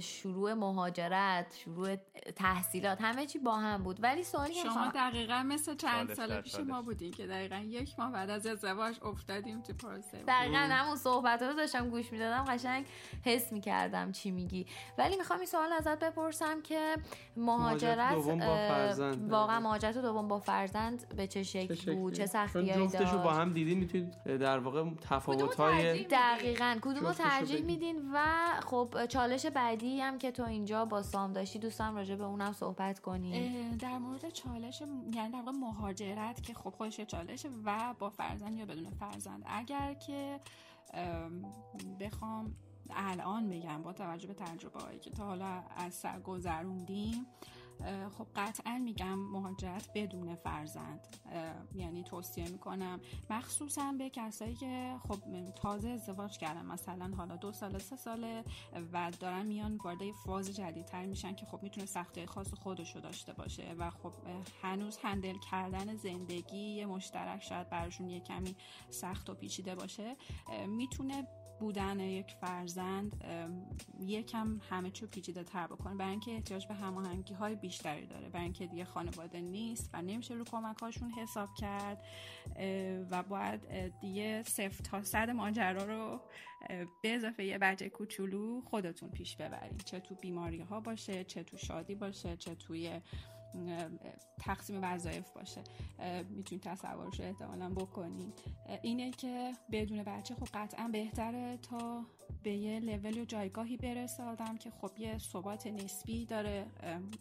شروع 0.00 0.54
مهاجرت 0.54 1.54
شروع 1.64 1.96
تحصیلات 2.36 3.00
همه 3.00 3.26
چی 3.26 3.38
با 3.38 3.56
هم 3.56 3.82
بود. 3.82 4.02
ولی 4.02 4.22
سوالی 4.22 4.54
شما 4.54 4.62
می‌خوام- 4.64 4.88
دقیقا 4.94 5.42
مثل 5.42 5.74
چند 5.74 6.14
سال 6.14 6.40
پیش. 6.40 6.54
ما 6.60 6.82
بودین 6.82 7.10
که 7.10 7.26
دقیقا 7.26 7.56
یک 7.56 7.98
ماه 7.98 8.12
بعد 8.12 8.30
از 8.30 8.46
ازدواج 8.46 8.96
افتادیم 9.02 9.60
تو 9.60 9.72
پروسه. 9.72 10.22
دقیقا 10.28 10.56
همون 10.58 10.96
صحبت 10.96 11.42
رو 11.42 11.52
داشتم 11.52 11.90
گوش 11.90 12.12
می‌دادم 12.12 12.44
قشنگ 12.44 12.86
حس 13.24 13.52
می‌کردم 13.52 14.12
چی 14.12 14.30
میگی. 14.30 14.66
ولی 14.98 15.16
می‌خوام 15.16 15.38
این 15.38 15.48
سوال 15.48 15.72
ازت 15.72 15.98
بپرسم 16.04 16.62
که 16.62 16.96
مهاجرت 17.36 18.39
واقعا 19.28 19.60
مهاجرت 19.60 19.98
دوم 19.98 20.28
با 20.28 20.38
فرزند 20.38 21.14
به 21.16 21.26
چه 21.26 21.42
شکل 21.42 21.94
بود؟ 21.94 22.12
چه 22.12 22.18
چون 22.18 22.26
سختیایی 22.26 22.86
جفتشو 22.86 23.18
با 23.18 23.22
داشت 23.22 23.40
هم 23.40 23.52
دیدین 23.52 23.78
می‌تونید 23.78 24.36
در 24.36 24.58
واقع 24.58 24.90
تفاوت 25.00 25.56
ترجیح 25.56 25.76
های 25.76 25.92
می‌دی؟ 25.92 26.04
دقیقا 26.10 26.78
کدوم 26.82 27.06
رو 27.06 27.12
ترجیح. 27.12 27.64
میدین؟ 27.64 28.10
و 28.14 28.18
خب 28.66 29.06
چالش 29.06 29.46
بعدی 29.46 30.00
هم 30.00 30.18
که 30.18 30.30
تو 30.30 30.44
اینجا 30.44 30.84
با 30.84 31.02
سام 31.02 31.32
داشتی 31.32 31.58
دوستم 31.58 31.96
راجع 31.96 32.14
به 32.14 32.24
اونم 32.24 32.52
صحبت 32.52 33.00
کنی. 33.00 33.38
اه، 33.70 33.76
در 33.76 33.98
مورد 33.98 34.30
چالش 34.30 34.82
یعنی 35.14 35.32
در 35.32 35.38
واقع 35.38 35.58
مهاجرت 35.58 36.42
که 36.42 36.54
خب 36.54 36.70
خودش 36.70 36.98
یه 36.98 37.06
چالشه 37.06 37.48
و 37.64 37.94
با 37.98 38.10
فرزند 38.10 38.58
یا 38.58 38.64
بدون 38.64 38.90
فرزند. 38.90 39.42
اگر 39.46 39.94
که 39.94 40.40
ام، 40.94 41.42
بخوام 42.00 42.56
الان 42.90 43.48
بگم 43.48 43.82
با 43.82 43.92
توجه 43.92 44.28
به 44.28 44.34
تجربه 44.34 44.80
هایی 44.80 44.98
که 44.98 45.10
تا 45.10 45.24
حالا 45.24 45.62
از 45.76 45.94
سر 45.94 46.20
گذروندیم 46.20 47.26
خب 48.18 48.26
قطعا 48.36 48.78
میگم 48.78 49.18
مهاجرت 49.18 49.90
بدون 49.94 50.34
فرزند 50.34 51.16
یعنی 51.74 52.04
توصیه 52.04 52.48
می‌کنم. 52.48 53.00
مخصوصا 53.30 53.92
به 53.98 54.10
کسایی 54.10 54.54
که 54.54 54.96
خب 55.08 55.50
تازه 55.50 55.88
ازدواج 55.88 56.38
کردن 56.38 56.66
مثلا 56.66 57.12
حالا 57.16 57.36
دو 57.36 57.52
ساله 57.52 57.78
سه 57.78 57.96
ساله 57.96 58.44
و 58.92 59.10
دارن 59.20 59.46
میان 59.46 59.76
وارد 59.76 59.98
فاز 60.24 60.56
جدیدتر 60.56 61.06
میشن 61.06 61.34
که 61.34 61.46
خب 61.46 61.62
می‌تونه 61.62 61.86
سختی 61.86 62.26
خاص 62.26 62.54
خودشو 62.54 63.00
داشته 63.00 63.32
باشه 63.32 63.74
و 63.78 63.90
خب 63.90 64.12
هنوز 64.62 64.98
هندل 65.02 65.38
کردن 65.50 65.96
زندگی 65.96 66.84
مشترک 66.84 67.42
شاید 67.42 67.70
براشون 67.70 68.10
یه 68.10 68.20
کمی 68.20 68.56
سخت 68.90 69.30
و 69.30 69.34
پیچیده 69.34 69.74
باشه 69.74 70.16
می‌تونه 70.68 71.26
بودن 71.60 72.00
یک 72.00 72.34
فرزند 72.40 73.24
یکم 74.00 74.60
همه 74.70 74.90
چو 74.90 75.06
پیچیده 75.06 75.44
تر 75.44 75.66
بکنه. 75.66 75.94
برای 75.94 76.10
اینکه 76.10 76.30
احتیاج 76.30 76.66
به 76.66 76.74
هماهنگی 76.74 77.34
های 77.34 77.54
بیشتری 77.54 78.06
داره. 78.06 78.28
برای 78.28 78.44
اینکه 78.44 78.66
دیگه 78.66 78.84
خانواده 78.84 79.40
نیست 79.40 79.90
و 79.92 80.02
نمیشه 80.02 80.34
رو 80.34 80.44
کمک 80.44 80.78
هاشون 80.78 81.10
حساب 81.10 81.48
کرد 81.54 82.04
و 83.10 83.22
باید 83.22 83.60
دیگه 84.00 84.42
صفر 84.42 84.84
تا 84.84 85.02
صد 85.02 85.30
ماجرا 85.30 85.84
رو 85.84 86.20
به 87.02 87.14
اضافه 87.14 87.44
یه 87.44 87.58
بچه 87.58 87.88
کوچولو 87.88 88.60
خودتون 88.60 89.10
پیش 89.10 89.36
ببرین 89.36 89.78
چه 89.84 90.00
تو 90.00 90.14
بیماری 90.14 90.60
ها 90.60 90.80
باشه 90.80 91.24
چه 91.24 91.42
تو 91.42 91.56
شادی 91.56 91.94
باشه 91.94 92.36
چه 92.36 92.54
توی 92.54 93.00
تقسیم 94.38 94.80
وظایف 94.82 95.30
باشه. 95.30 95.60
می‌تونید 96.28 96.64
تصورش 96.64 97.20
احتمالا 97.20 97.68
بکنید 97.68 98.32
اینه 98.82 99.10
که 99.10 99.52
بدون 99.72 100.02
بچه 100.02 100.34
خب 100.34 100.46
قطعا 100.54 100.88
بهتره 100.88 101.56
تا 101.56 102.04
به 102.42 102.50
یه 102.50 102.80
لول 102.80 103.18
و 103.18 103.24
جایگاهی 103.24 103.76
برسه 103.76 104.22
آدم 104.22 104.56
که 104.56 104.70
خب 104.70 104.90
یه 104.98 105.18
ثبات 105.18 105.66
نسبی 105.66 106.26
داره. 106.26 106.66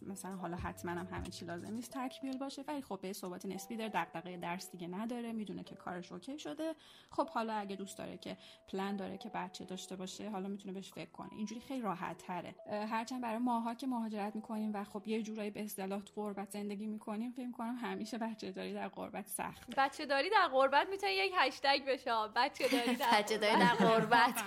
مثلا 0.01 0.35
حالا 0.35 0.57
حتما 0.57 0.91
هم 0.91 1.07
همه 1.11 1.27
چی 1.27 1.45
لازم 1.45 1.73
نیست 1.73 1.91
تکمیل 1.91 2.37
باشه 2.37 2.63
ولی 2.67 2.81
خب 2.81 2.99
به 3.01 3.13
ثبات 3.13 3.45
نسبی 3.45 3.75
داره 3.75 3.89
دغدغه 3.89 4.37
درس 4.37 4.71
دیگه 4.71 4.87
نداره 4.87 5.31
می‌دونه 5.31 5.63
که 5.63 5.75
کارش 5.75 6.11
اوکی 6.11 6.39
شده. 6.39 6.73
خب 7.09 7.29
حالا 7.29 7.53
اگه 7.53 7.75
دوست 7.75 7.97
داره 7.97 8.17
که 8.17 8.37
پلن 8.67 8.95
داره 8.95 9.17
که 9.17 9.29
بچه 9.29 9.65
داشته 9.65 9.95
باشه 9.95 10.29
حالا 10.29 10.47
می‌تونه 10.47 10.73
بهش 10.73 10.91
فکر 10.91 11.11
کنه. 11.11 11.33
اینجوری 11.33 11.61
خیلی 11.61 11.81
راحت 11.81 12.17
تره. 12.17 12.55
هرچند 12.67 13.21
برای 13.21 13.37
ماها 13.37 13.73
که 13.73 13.87
مهاجرت 13.87 14.35
می‌کنیم 14.35 14.71
و 14.73 14.83
خب 14.83 15.07
یه 15.07 15.23
جورایی 15.23 15.49
به 15.49 15.63
اصطلاح 15.63 16.01
تو 16.01 16.18
غربت 16.19 16.49
زندگی 16.49 16.87
می‌کنیم 16.87 17.31
فکر 17.31 17.51
کنم 17.51 17.75
همیشه 17.81 18.17
بچه 18.17 18.51
داری 18.51 18.73
در 18.73 18.87
غربت 18.89 19.27
سخت 19.27 19.75
بچه 19.77 20.05
داری 20.05 20.29
در 20.29 20.47
غربت 20.51 20.87
می‌تونه 20.89 21.11
یک 21.13 21.31
هشتگ 21.37 21.85
بشه 21.87 22.11
بچه 22.35 22.67
داری 22.67 22.95
در 22.95 23.05
بچه 23.19 23.37
داری 23.37 23.59
در 23.59 23.75
غربت. 23.75 24.43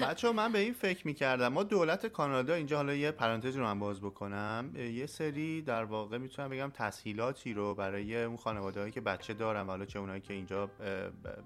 بچه 0.10 0.32
من 0.32 0.52
به 0.52 0.58
این 0.58 0.72
فکر 0.72 1.06
می‌کردم. 1.06 1.48
ما 1.48 1.62
دولت 1.62 2.06
کانادا 2.06 2.54
اینجا 2.54 2.76
حالا 2.76 2.94
یه 2.94 3.10
پرانتز 3.10 3.56
رو 3.56 3.64
من 3.64 3.78
باز 3.78 4.00
بکنم. 4.00 4.72
یه 4.76 5.06
سری 5.06 5.62
در 5.62 5.84
واقع 5.84 6.18
می‌تونم 6.18 6.48
بگم 6.48 6.70
تسهیلاتی 6.74 7.52
رو 7.52 7.74
برای 7.74 8.22
اون 8.22 8.36
خانواده 8.36 8.80
هایی 8.80 8.92
که 8.92 9.00
بچه 9.00 9.34
دارن 9.34 9.66
حالا 9.66 9.84
چه 9.84 9.98
اونایی 9.98 10.20
که 10.20 10.34
اینجا 10.34 10.66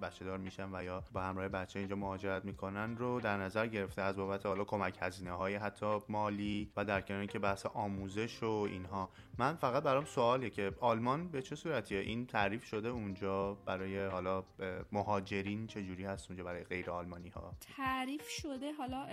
بچه 0.03 0.25
دار 0.25 0.38
میشن 0.38 0.69
و 0.73 0.85
یا 0.85 1.05
با 1.12 1.21
همراه 1.21 1.49
بچه 1.49 1.79
اینجا 1.79 1.97
مهاجرت 1.97 2.45
می‌کنن 2.45 2.97
رو 2.97 3.21
در 3.21 3.37
نظر 3.37 3.66
گرفته. 3.66 4.03
از 4.03 4.16
بابت 4.16 4.47
حالا 4.47 4.64
کمک 4.64 4.99
هزینه 5.01 5.33
های 5.33 5.55
حتی 5.55 5.99
مالی 6.09 6.73
و 6.77 6.85
در 6.85 7.01
کنار 7.01 7.27
که 7.27 7.38
بحث 7.38 7.66
آموزش 7.66 8.43
و 8.43 8.47
اینها. 8.71 9.09
من 9.38 9.56
فقط 9.56 9.83
برام 9.83 10.04
سوالیه 10.04 10.50
که 10.50 10.72
آلمان 10.80 11.28
به 11.28 11.42
چه 11.42 11.56
صورتیه؟ 11.56 11.98
این 11.98 12.26
تعریف 12.26 12.64
شده 12.64 12.88
اونجا 12.88 13.54
برای 13.54 14.06
حالا 14.06 14.44
مهاجرین 14.92 15.66
چه 15.66 15.83
جوری 15.83 16.04
هست 16.04 16.30
اونجا 16.30 16.44
برای 16.44 16.64
غیر 16.64 16.90
آلمانی 16.90 17.28
ها 17.28 17.54
تعریف 17.76 18.28
شده 18.28 18.72
حالا 18.72 19.06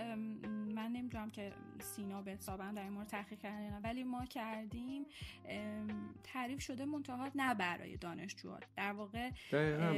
من 0.74 0.92
نمی‌دونم 0.92 1.30
که 1.30 1.52
سینا 1.80 2.22
به 2.22 2.30
حسابم 2.30 2.74
در 2.74 2.82
این 2.82 2.92
مورد 2.92 3.06
تحقیق 3.06 3.38
کردن 3.38 3.80
ولی 3.84 4.04
ما 4.04 4.24
کردیم 4.24 5.06
تعریف 6.24 6.60
شده 6.60 6.84
منتها 6.84 7.30
نه 7.34 7.54
برای 7.54 7.96
دانشجوها. 7.96 8.58
در 8.76 8.92
واقع 8.92 9.30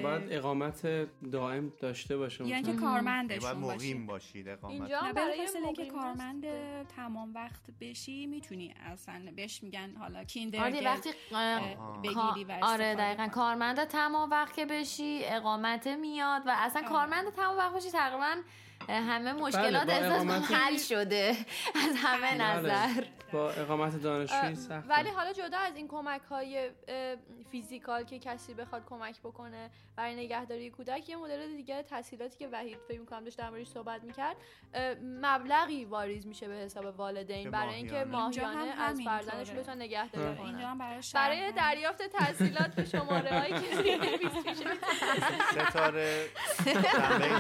باید 0.02 0.32
اقامت 0.32 0.86
دائم 1.32 1.72
داشته 1.80 2.16
باشه 2.16 2.46
یعنی 2.46 2.62
که 2.62 2.72
کارمندشون 2.72 3.60
باید 3.60 3.74
مقیم 3.74 4.06
باشید 4.06 4.48
اقامت 4.48 4.72
اینجا 4.72 5.00
برای 5.16 5.46
اینکه 5.64 5.86
کارمند 5.86 6.44
تمام 6.86 7.34
وقت 7.34 7.70
بشی 7.80 8.26
می‌تونی 8.26 8.74
اصلا 8.80 9.32
بهش 9.36 9.62
میگن 9.62 9.96
حالا 10.00 10.24
کیندر 10.24 10.64
آره 10.64 10.84
وقتی 10.84 11.10
بگیری 12.02 12.44
و 12.44 12.58
آره 12.62 12.94
دقیقا 12.94 13.28
کارمند 13.28 13.84
تمام 13.84 14.30
وقت 14.30 14.54
که 14.54 14.66
بشی 14.66 15.20
اقامت 15.24 15.86
میاد 15.86 16.42
و 16.46 16.54
اصلا 16.56 16.82
کارمند 16.82 17.32
تمام 17.32 17.56
وقت 17.56 17.74
بشی 17.74 17.90
تقریبا 17.90 18.36
همه 18.88 19.32
مشکلات 19.32 19.86
بله 19.86 20.12
احساس 20.12 20.50
حل 20.52 20.76
شده. 20.76 21.36
از 21.88 21.96
همه 21.96 22.34
نظر. 22.34 23.04
با 23.32 23.50
اقامت 23.50 24.02
دانشجویی 24.02 24.54
سخت 24.54 24.90
ولی 24.90 25.08
حالا 25.08 25.32
جدا 25.32 25.58
از 25.58 25.76
این 25.76 25.88
کمک 25.88 26.20
های 26.22 26.70
فیزیکال 27.50 28.04
که 28.04 28.18
کسی 28.18 28.54
بخواد 28.54 28.84
کمک 28.86 29.20
بکنه 29.20 29.70
برای 29.96 30.14
نگهداری 30.14 30.70
کودک 30.70 31.08
یه 31.08 31.16
مدل 31.16 31.56
دیگه 31.56 31.82
تسهیلاتی 31.82 32.38
که 32.38 32.48
وحید 32.48 32.78
فکر 32.88 33.00
می‌کنم 33.00 33.24
داشت 33.24 33.38
در 33.38 33.64
صحبت 33.64 34.04
می‌کرد 34.04 34.36
مبلغی 35.02 35.84
واریز 35.84 36.26
میشه 36.26 36.48
به 36.48 36.54
حساب 36.54 36.98
والدین 36.98 37.50
برای 37.50 37.74
اینکه 37.74 38.04
ماهیانه. 38.04 38.80
از 38.80 39.00
فرزندشون 39.00 39.56
بتونن 39.56 39.82
نگهداری 39.82 40.36
کنن. 40.36 41.00
برای 41.14 41.52
دریافت 41.52 42.02
تحصیلات 42.02 42.74
به 42.74 42.84
شماره 42.84 43.38
هایی 43.38 43.54
که 43.60 43.70
ستاره 45.52 46.26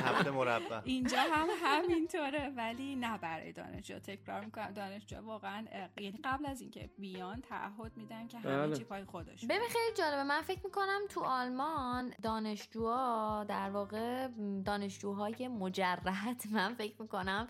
هفته 0.04 0.30
مربع. 0.30 0.80
اینجا 0.84 1.18
هم 1.18 1.48
همینطوره 1.64 2.52
ولی 2.56 2.96
نه 2.96 3.18
برای 3.18 3.52
دانشجو. 3.52 3.98
تکرار 3.98 4.44
می‌کنم 4.44 4.72
دانشجو 4.72 5.16
واقعا 5.20 5.64
یعنی 5.98 6.18
قبل 6.24 6.46
از 6.46 6.60
اینکه 6.60 6.90
بیان 6.98 7.40
تعهد 7.40 7.96
میدن 7.96 8.28
که 8.28 8.38
همه 8.38 8.66
بله. 8.66 8.76
چی 8.76 8.84
پای 8.84 9.04
خودش 9.04 9.44
ببین 9.44 9.68
خیلی 9.68 9.94
جالبه. 10.00 10.22
من 10.22 10.42
فکر 10.42 10.60
می‌کنم 10.64 11.00
تو 11.08 11.20
آلمان 11.20 12.12
دانشجوها 12.22 13.44
در 13.48 13.70
واقع 13.70 14.28
دانشجوهای 14.64 15.48
مجرد 15.48 16.08
من 16.52 16.74
فکر 16.74 17.02
می‌کنم 17.02 17.48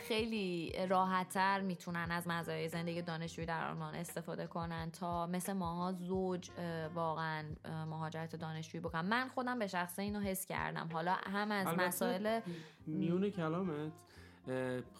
خیلی 0.00 0.72
راحتتر 0.88 1.60
می‌تونن 1.60 2.10
از 2.10 2.28
مزایای 2.28 2.68
زندگی 2.68 3.02
دانشجویی 3.02 3.46
در 3.46 3.68
آلمان 3.68 3.94
استفاده 3.94 4.46
کنن 4.46 4.90
تا 4.90 5.26
مثل 5.26 5.52
ماها 5.52 5.92
زوج 5.92 6.50
واقعا 6.94 7.44
مهاجرت 7.90 8.36
دانشجویی 8.36 8.84
بکنن. 8.84 9.00
من 9.00 9.28
خودم 9.28 9.58
به 9.58 9.66
شخصه 9.66 10.02
اینو 10.02 10.20
حس 10.20 10.46
کردم. 10.46 10.88
حالا 10.92 11.12
هم 11.12 11.50
از 11.50 11.66
مسائل 11.66 12.40
میون 12.86 13.30
کلامت 13.30 13.92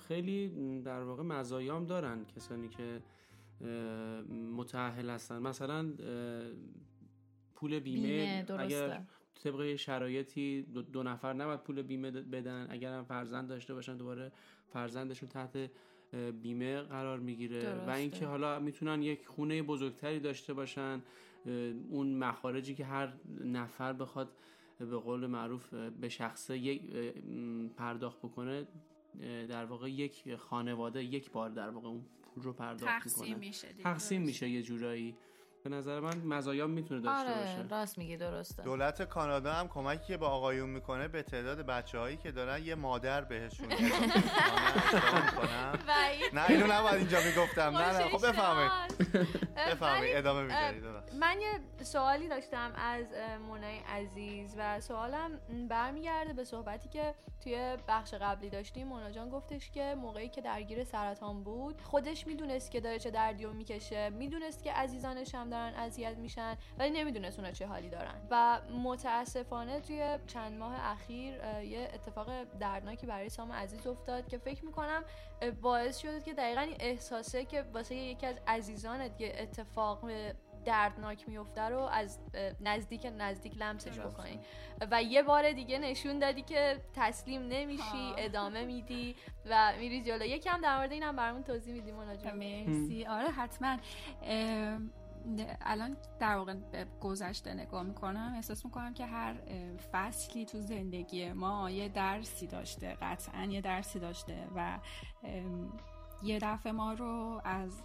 خیلی 0.08 0.48
در 0.82 1.02
واقع 1.02 1.22
مزایام 1.22 1.86
دارن 1.86 2.24
کسانی 2.36 2.68
که 2.68 3.02
متأهل 4.56 5.10
هستن 5.10 5.38
مثلا 5.38 5.92
پول 7.54 7.80
بیمه, 7.80 8.06
بیمه، 8.06 8.42
درسته. 8.42 8.64
اگر 8.64 9.00
طبق 9.34 9.76
شرایطی 9.76 10.62
دو, 10.62 10.82
دو 10.82 11.02
نفر 11.02 11.32
نباید 11.32 11.60
پول 11.60 11.82
بیمه 11.82 12.10
بدن 12.10 12.66
اگر 12.70 12.92
هم 12.92 13.04
فرزند 13.04 13.48
داشته 13.48 13.74
باشن 13.74 13.96
دوباره 13.96 14.32
فرزندشون 14.72 15.28
تحت 15.28 15.70
بیمه 16.42 16.80
قرار 16.80 17.18
می‌گیره 17.18 17.74
و. 17.74 17.90
اینکه 17.90 18.26
حالا 18.26 18.60
می‌تونن 18.60 19.02
یک 19.02 19.26
خونه 19.26 19.62
بزرگتری 19.62 20.20
داشته 20.20 20.54
باشن 20.54 21.02
اون 21.90 22.14
مخارجی 22.14 22.74
که 22.74 22.84
هر 22.84 23.12
نفر 23.44 23.92
بخواد 23.92 24.28
به 24.78 24.96
قول 24.96 25.26
معروف 25.26 25.74
به 25.74 26.08
شخصه 26.08 26.58
یک 26.58 26.82
پرداخت 27.76 28.18
بکنه 28.18 28.66
در 29.48 29.64
واقع 29.64 29.90
یک 29.90 30.34
خانواده 30.34 31.04
یک 31.04 31.30
بار 31.30 31.50
در 31.50 31.70
واقع 31.70 31.88
اون 31.88 32.04
پول 32.34 32.44
رو 32.44 32.52
پرداخت 32.52 33.02
تقسیم 33.02 33.24
می‌کنه. 33.24 33.46
میشه 33.46 33.68
دیگه. 33.68 33.82
تقسیم 33.82 34.22
میشه 34.22 34.48
یه 34.48 34.62
جورایی. 34.62 35.16
به 35.64 35.70
نظر 35.70 36.00
من 36.00 36.16
مزایا 36.16 36.66
می‌تونه 36.66 37.00
داشته 37.00 37.30
آره 37.30 37.40
باشه. 37.40 37.68
راست 37.70 37.98
میگی 37.98 38.16
درسته. 38.16 38.62
دولت 38.62 39.02
کانادا 39.02 39.52
هم 39.52 39.68
کمکی 39.68 40.06
که 40.06 40.16
به 40.16 40.26
آقایون 40.26 40.70
می‌کنه 40.70 41.08
به 41.08 41.22
تعداد 41.22 41.58
بچه 41.58 41.98
هایی 41.98 42.16
که 42.16 42.32
دارن 42.32 42.62
یه 42.62 42.74
مادر 42.74 43.20
بهشون 43.20 43.66
نه 46.34 46.50
اینو 46.50 46.66
نباید 46.66 46.94
اینجا 46.94 47.18
می‌گفتم. 47.20 47.76
نه 47.76 47.98
نه 47.98 48.08
خب 48.08 48.28
بفهمید. 48.28 48.70
بفهمید 49.56 50.16
ادامه 50.16 50.42
میدارید 50.42 50.84
من 51.20 51.40
یه 51.40 51.84
سوالی 51.84 52.28
داشتم 52.28 52.72
از 52.76 53.06
مونای 53.48 53.78
عزیز 53.78 54.54
و 54.58 54.80
سوالم 54.80 55.30
برمیگرده 55.68 56.32
به 56.32 56.44
صحبتی 56.44 56.88
که 56.88 57.14
توی 57.40 57.76
بخش 57.88 58.14
قبلی 58.14 58.50
داشتیم. 58.50 58.86
مونا 58.88 59.10
جان 59.10 59.30
گفتش 59.30 59.70
که 59.70 59.94
موقعی 59.98 60.28
که 60.28 60.40
درگیر 60.40 60.84
سرطان 60.84 61.42
بود 61.42 61.80
خودش 61.82 62.26
می‌دونست 62.26 62.70
که 62.70 62.80
داره 62.80 62.98
چه 62.98 63.10
دردی 63.10 63.44
رو 63.44 63.52
می‌کشه. 63.52 64.10
می‌دونست 64.10 64.64
که 64.64 64.72
عزیزانش 64.72 65.34
هم 65.34 65.50
دارن 65.54 65.74
اذیت 65.74 66.16
میشن 66.16 66.56
ولی 66.78 66.90
نمی‌دونست 66.90 67.38
اونا 67.38 67.50
چه 67.50 67.66
حالی 67.66 67.88
دارن. 67.88 68.14
و 68.30 68.60
متاسفانه 68.82 69.80
توی 69.80 70.18
چند 70.26 70.58
ماه 70.58 70.74
اخیر 70.90 71.34
یه 71.62 71.90
اتفاق 71.94 72.44
دردناکی 72.44 73.06
برای 73.06 73.28
سام 73.28 73.52
عزیز 73.52 73.86
افتاد 73.86 74.28
که 74.28 74.38
فکر 74.38 74.64
می‌کنم 74.64 75.04
باعث 75.62 75.98
شده 75.98 76.20
که 76.20 76.34
دقیقا 76.34 76.60
این 76.60 76.76
احساسه 76.80 77.44
که 77.44 77.62
واسه 77.62 77.94
یکی 77.94 78.26
از 78.26 78.36
عزیزانت 78.46 79.20
یه 79.20 79.34
اتفاق 79.38 80.10
دردناک 80.64 81.28
میفته 81.28 81.62
رو 81.62 81.78
از 81.78 82.18
نزدیک 82.60 83.12
نزدیک 83.18 83.56
لمسش 83.58 83.98
بکنی. 83.98 84.40
و 84.90 85.02
یه 85.02 85.22
بار 85.22 85.52
دیگه 85.52 85.78
نشون 85.78 86.18
دادی 86.18 86.42
که 86.42 86.80
تسلیم 86.94 87.42
نمیشی. 87.42 88.14
ادامه 88.18 88.64
میدی 88.64 89.16
و 89.46 89.72
میری 89.78 90.02
جلو. 90.02 90.24
یکم 90.24 90.60
در 90.60 90.76
مورد 90.76 90.92
اینم 90.92 91.16
برامون 91.16 91.42
توضیح 91.42 91.74
میدی 91.74 91.92
مونا 91.92 92.16
جان 92.16 92.36
مرسی. 92.36 93.06
آره 93.06 93.28
حتما. 93.28 93.78
الان 95.60 95.96
در 96.18 96.36
واقع 96.36 96.54
به 96.54 96.86
گذشته 97.00 97.54
نگاه 97.54 97.82
می‌کنم 97.82 98.32
احساس 98.34 98.64
می‌کنم 98.64 98.94
که 98.94 99.06
هر 99.06 99.34
فصلی 99.92 100.44
تو 100.44 100.60
زندگی 100.60 101.32
ما 101.32 101.70
یه 101.70 101.88
درسی 101.88 102.46
داشته 102.46 102.96
قطعا 103.02 103.44
یه 103.44 103.60
درسی 103.60 103.98
داشته 103.98 104.48
و 104.56 104.78
یه 106.22 106.38
دفعه 106.42 106.72
ما 106.72 106.92
رو 106.92 107.40
از 107.44 107.82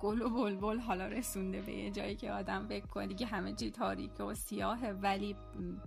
گل 0.00 0.22
و 0.22 0.30
بلبل 0.30 0.78
حالا 0.78 1.06
رسونده 1.06 1.62
به 1.62 1.72
یه 1.72 1.90
جایی 1.90 2.16
که 2.16 2.32
آدم 2.32 2.66
فکر 2.66 2.86
کنه. 2.86 3.26
همه 3.26 3.52
چی 3.52 3.70
تاریک 3.70 4.20
و 4.20 4.34
سیاهه 4.34 4.90
ولی 4.90 5.36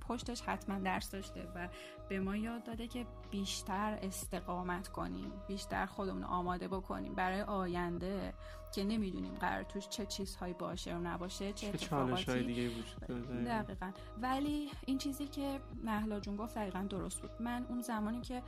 پشتش 0.08 0.42
حتما 0.42 0.80
درس 0.80 1.12
داشته 1.12 1.48
و 1.56 1.70
به 2.10 2.20
ما 2.20 2.36
یاد 2.36 2.64
داده 2.64 2.88
که 2.88 3.06
بیشتر 3.32 4.00
استقامت 4.02 4.88
کنیم 4.88 5.32
بیشتر 5.48 5.86
خودمون 5.86 6.24
آماده 6.24 6.68
بکنیم. 6.68 7.16
برای 7.16 7.42
آینده 7.42 8.34
که 8.72 8.84
نمی‌دونیم 8.84 9.34
قرار 9.34 9.64
توش 9.64 9.88
چه 9.88 10.06
چیزهایی 10.06 10.54
باشه 10.54 10.96
و 10.96 11.00
نباشه 11.00 11.54
چه 11.54 11.72
چه 11.72 11.78
چالش 11.78 12.30
های 12.30 12.44
دیگه 12.44 12.70
وجود 12.70 13.28
دقیقا. 13.46 13.92
ولی 14.22 14.70
این 14.86 14.98
چیزی 14.98 15.28
که 15.28 15.60
نهلا 15.84 16.20
جون 16.20 16.36
گفت 16.36 16.56
دقیقا 16.56 16.82
درست 16.90 17.22
بود. 17.22 17.32
من 17.40 17.66
اون 17.70 17.82
زمانی 17.82 18.22
که 18.22 18.44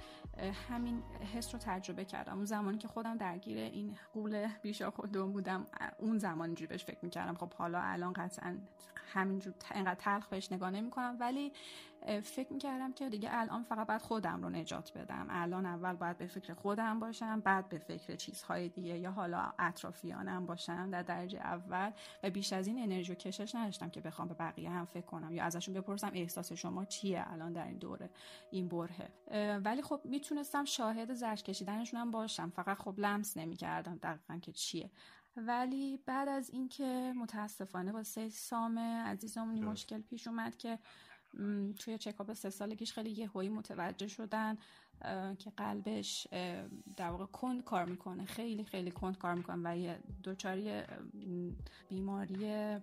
همین 0.70 1.04
حس 1.34 1.54
رو 1.54 1.60
تجربه 1.60 2.06
کردم. 2.06 2.36
اون 2.36 2.46
زمانی 2.46 2.78
که 2.78 2.88
خودم 2.88 3.18
درگیر 3.18 3.58
این 3.58 3.98
قول 4.14 4.48
بیشا 4.62 4.92
خودم 4.92 5.32
بودم 5.32 5.66
اون 6.00 6.18
زمان 6.18 6.46
اینجوری 6.46 6.68
بهش 6.68 6.86
فکر 6.86 7.00
می‌کردم. 7.02 7.36
خب 7.36 7.54
حالا 7.54 7.80
الان 7.82 8.14
قطعا 8.14 8.58
همینجور 9.14 9.54
اینقدر 9.76 10.00
تلخ 10.00 10.28
بهش 10.28 10.52
نگاه 10.52 10.72
نمی‌کنم. 10.72 11.18
ولی 11.20 11.52
فکر 12.24 12.54
می‌کردم 12.54 12.94
که 12.94 13.10
دیگه 13.10 13.30
الان 13.32 13.64
فقط 13.64 13.88
باید 13.88 14.02
خودم 14.02 14.44
رو 14.44 14.50
نجات 14.50 14.98
بدم. 14.98 15.28
الان 15.30 15.66
اول 15.66 15.94
باید 15.94 16.18
به 16.18 16.28
فکر 16.28 16.54
خودم 16.54 17.00
باشم 17.00 17.40
بعد 17.40 17.70
به 17.70 17.78
فکر 17.78 18.16
چیزهای 18.16 18.70
دیگه 18.70 18.98
یا 18.98 19.12
حالا 19.12 19.54
اطرافیانم 19.60 20.46
باشم. 20.46 20.90
در 20.90 21.02
درجه 21.02 21.40
اول 21.40 21.92
و 22.24 22.30
بیش 22.30 22.54
از 22.54 22.68
این 22.68 22.84
انرژی 22.84 23.12
و 23.12 23.16
کشش 23.16 23.56
نداشتم 23.56 23.90
که 23.90 24.02
بخوام 24.02 24.28
به 24.28 24.34
بقیه 24.34 24.70
هم 24.70 24.86
فکر 24.86 25.06
کنم 25.06 25.34
یا 25.34 25.44
ازشون 25.44 25.74
بپرسم 25.74 26.12
احساس 26.14 26.54
شما 26.54 26.86
چیه 26.86 27.32
الان 27.32 27.54
در 27.54 27.68
این 27.68 27.78
دوره 27.78 28.10
این 28.52 28.68
برهه. 28.68 29.10
ولی 29.58 29.82
خب 29.82 30.02
می‌تونستم 30.04 30.66
شاهد 30.66 31.14
زرش 31.14 31.44
کشیدنشون 31.44 32.00
هم 32.00 32.12
باشم. 32.12 32.50
فقط 32.50 32.78
خب 32.78 32.96
لمس 32.98 33.38
نمی‌کردم 33.38 34.00
دقیقا 34.04 34.38
که 34.38 34.52
چیه. 34.52 34.92
ولی 35.38 35.98
بعد 36.06 36.28
از 36.28 36.50
اینکه 36.50 37.14
متاسفانه 37.18 37.92
با 37.92 38.04
سه 38.04 38.30
سام 38.30 38.80
عزیزمون 38.80 39.56
این 39.56 39.66
مشکل 39.66 40.02
پیش 40.02 40.28
اومد 40.28 40.58
که 40.58 40.80
توی 41.80 41.98
چکاپ 41.98 42.34
سه 42.34 42.50
سالگیش 42.50 42.94
خیلی 42.94 43.10
یهویی 43.10 43.50
متوجه 43.50 44.08
شدن 44.08 44.58
که 45.40 45.52
قلبش 45.58 46.28
در 46.98 47.10
واقع 47.10 47.26
کند 47.26 47.64
کار 47.64 47.86
می‌کنه. 47.86 48.26
خیلی 48.26 48.64
خیلی 48.64 48.92
کند 48.92 49.18
کار 49.18 49.36
می‌کنه 49.36 49.72
و 49.72 49.78
یه 49.78 50.00
م، 51.14 51.52
بیماری 51.90 52.78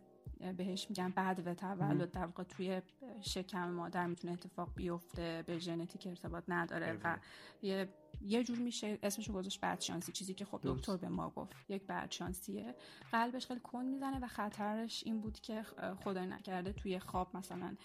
بهش 0.56 0.86
میگن 0.88 1.08
بعد 1.08 1.46
و 1.46 1.54
تولد. 1.54 2.10
در 2.10 2.24
واقع 2.26 2.42
توی 2.42 2.82
شکم 3.20 3.70
مادر 3.70 4.06
می‌تونه 4.06 4.32
اتفاق 4.32 4.74
بیفته 4.74 5.44
به 5.46 5.58
ژنتیک 5.58 6.06
ارتباط 6.06 6.44
نداره 6.48 6.98
و 7.04 7.18
یه 7.62 7.88
یه 8.20 8.44
جور 8.44 8.58
میشه 8.58 8.98
اسمشو 9.02 9.32
گذاشت 9.32 9.60
بدشانسی 9.60 10.12
چیزی 10.12 10.34
که 10.34 10.44
خب. 10.44 10.60
دکتر 10.64 10.96
به 10.96 11.08
ما 11.08 11.30
گفت. 11.30 11.52
یک 11.68 11.86
بدشانسیه 11.86 12.74
قلبش 13.12 13.46
خیلی 13.46 13.60
کند 13.60 13.86
می‌زنه 13.86 14.18
و 14.20 14.26
خطرش 14.26 15.02
این 15.06 15.20
بود 15.20 15.40
که 15.40 15.62
خدای 16.04 16.26
نکرده 16.26 16.72
توی 16.72 16.98
خواب 16.98 17.36
مثلا 17.36 17.76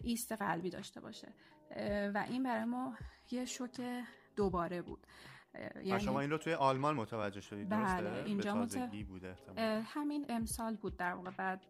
ایست 0.00 0.32
قلبی 0.32 0.70
داشته 0.70 1.00
باشه. 1.00 1.28
و 2.14 2.24
این 2.28 2.42
برای 2.42 2.64
ما 2.64 2.94
یه 3.30 3.44
شوک 3.44 3.80
دوباره 4.36 4.82
بود. 4.82 5.06
و 5.90 5.98
شما 5.98 6.20
این 6.20 6.30
رو 6.30 6.38
توی 6.38 6.54
آلمان 6.54 6.94
متوجه 6.94 7.40
شدید 7.40 7.68
بله، 7.68 8.00
درسته؟ 8.00 8.24
اینجا 8.26 8.54
به 8.54 8.60
مت- 8.60 8.74
تازگی 8.74 9.04
بوده 9.04 9.36
همین 9.84 10.26
امسال 10.28 10.76
بود 10.76 10.96
در 10.96 11.14
واقع 11.14 11.30
بعد 11.30 11.66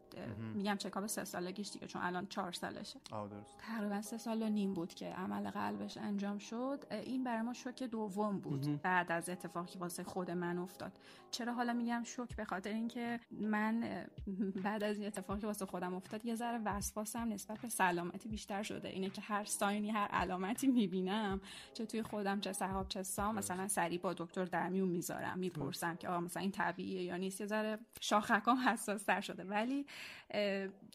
میگم 0.55 0.77
چکاپ 0.77 1.07
سه 1.07 1.25
سالگیش 1.25 1.71
دیگه 1.71 1.87
چون 1.87 2.03
الان 2.03 2.27
چهار 2.27 2.53
سالشه. 2.53 3.01
آه 3.11 3.29
درست. 3.29 3.59
تقریبا 3.59 4.03
سه 4.03 4.19
سال 4.19 4.43
و 4.43 4.49
نیم 4.49 4.75
بود 4.75 4.95
که 4.95 5.07
عمل 5.07 5.51
قلبش 5.51 5.97
انجام 5.97 6.39
شد. 6.39 6.85
این 6.91 7.25
برای 7.25 7.43
ما 7.43 7.53
شوک 7.53 7.83
دوم 7.83 8.39
بود 8.39 8.83
بعد 8.83 9.13
از 9.13 9.29
اتفاقی 9.29 9.79
واسه 9.79 10.05
خود 10.05 10.31
من 10.31 10.59
افتاد. 10.59 10.93
چرا 11.31 11.55
حالا 11.55 11.73
میگم 11.73 12.03
شوک؟ 12.05 12.37
به 12.37 12.45
خاطر 12.45 12.73
اینکه 12.73 13.21
من 13.31 14.05
بعد 14.65 14.85
از 14.85 14.97
این 14.97 15.07
اتفاقی 15.07 15.47
واسه 15.47 15.67
خودم 15.67 15.95
افتاد 15.95 16.25
یه 16.25 16.35
ذره 16.35 16.61
وسواسم 16.65 17.33
نسبت 17.33 17.59
به 17.59 17.69
سلامتی 17.69 18.29
بیشتر 18.29 18.63
شده. 18.63 18.89
اینه 18.89 19.11
که 19.11 19.21
هر 19.21 19.45
ساینی 19.45 19.91
هر 19.91 20.09
علامتی 20.09 20.67
می‌بینم 20.67 21.41
چه 21.75 21.87
توی 21.87 22.03
خودم 22.03 22.41
چه 22.41 22.53
صحاب 22.53 22.89
چه 22.89 23.03
سام 23.03 23.35
مثلا 23.35 23.69
سریع 23.69 24.01
با 24.01 24.15
دکتر 24.15 24.45
در 24.45 24.69
میون 24.69 24.89
می‌ذارم 24.89 25.39
می‌پرسم 25.39 25.97
که 25.97 26.09
آقا 26.09 26.21
مثلا 26.21 26.43
این 26.43 26.51
طبیعیه 26.51 27.03
یا 27.03 27.17
نیست. 27.17 27.41
یه 27.41 27.47
ذره 27.47 27.79
شاخکام 28.01 28.57
حساس 28.57 29.03
تر 29.05 29.21
شده. 29.21 29.45
ولی 29.45 29.87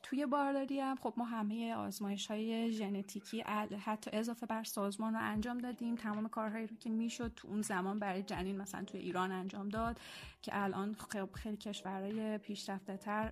توی 0.03 0.25
بارداری 0.25 0.79
هم 0.79 0.95
خب 0.95 1.13
ما 1.17 1.25
همه 1.25 1.73
آزمایش 1.75 2.27
های 2.27 2.71
ژنتیکی 2.71 3.41
حتی 3.85 4.09
اضافه 4.13 4.45
بر 4.45 4.63
سازمان 4.63 5.13
رو 5.13 5.19
انجام 5.21 5.57
دادیم. 5.57 5.95
تمام 5.95 6.29
کارهایی 6.29 6.67
رو 6.67 6.77
که 6.77 6.89
می‌شد 6.89 7.31
تو 7.35 7.47
اون 7.47 7.61
زمان 7.61 7.99
برای 7.99 8.23
جنین 8.23 8.57
مثلا 8.57 8.83
توی 8.83 8.99
ایران 8.99 9.31
انجام 9.31 9.69
داد 9.69 9.99
که 10.41 10.63
الان 10.63 10.93
خب 10.93 11.33
خیلی 11.33 11.57
کشورهای 11.57 12.37
پیشرفته 12.37 12.97
تر 12.97 13.31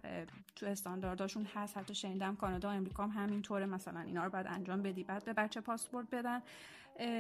تو 0.56 0.66
استاندارداشون 0.66 1.48
هست. 1.56 1.78
حتی 1.78 1.96
شنیدم 1.96 2.36
کانادا 2.36 2.70
و 2.70 2.72
امریکا 2.72 3.04
هم 3.04 3.24
همینطوره. 3.24 3.66
مثلا 3.66 4.00
اینا 4.00 4.24
رو 4.24 4.30
باید 4.30 4.48
انجام 4.48 4.82
بدی 4.82 5.04
بعد 5.04 5.26
به 5.26 5.34
بچه 5.34 5.62
پاسپورت 5.62 6.08
بدن. 6.12 6.42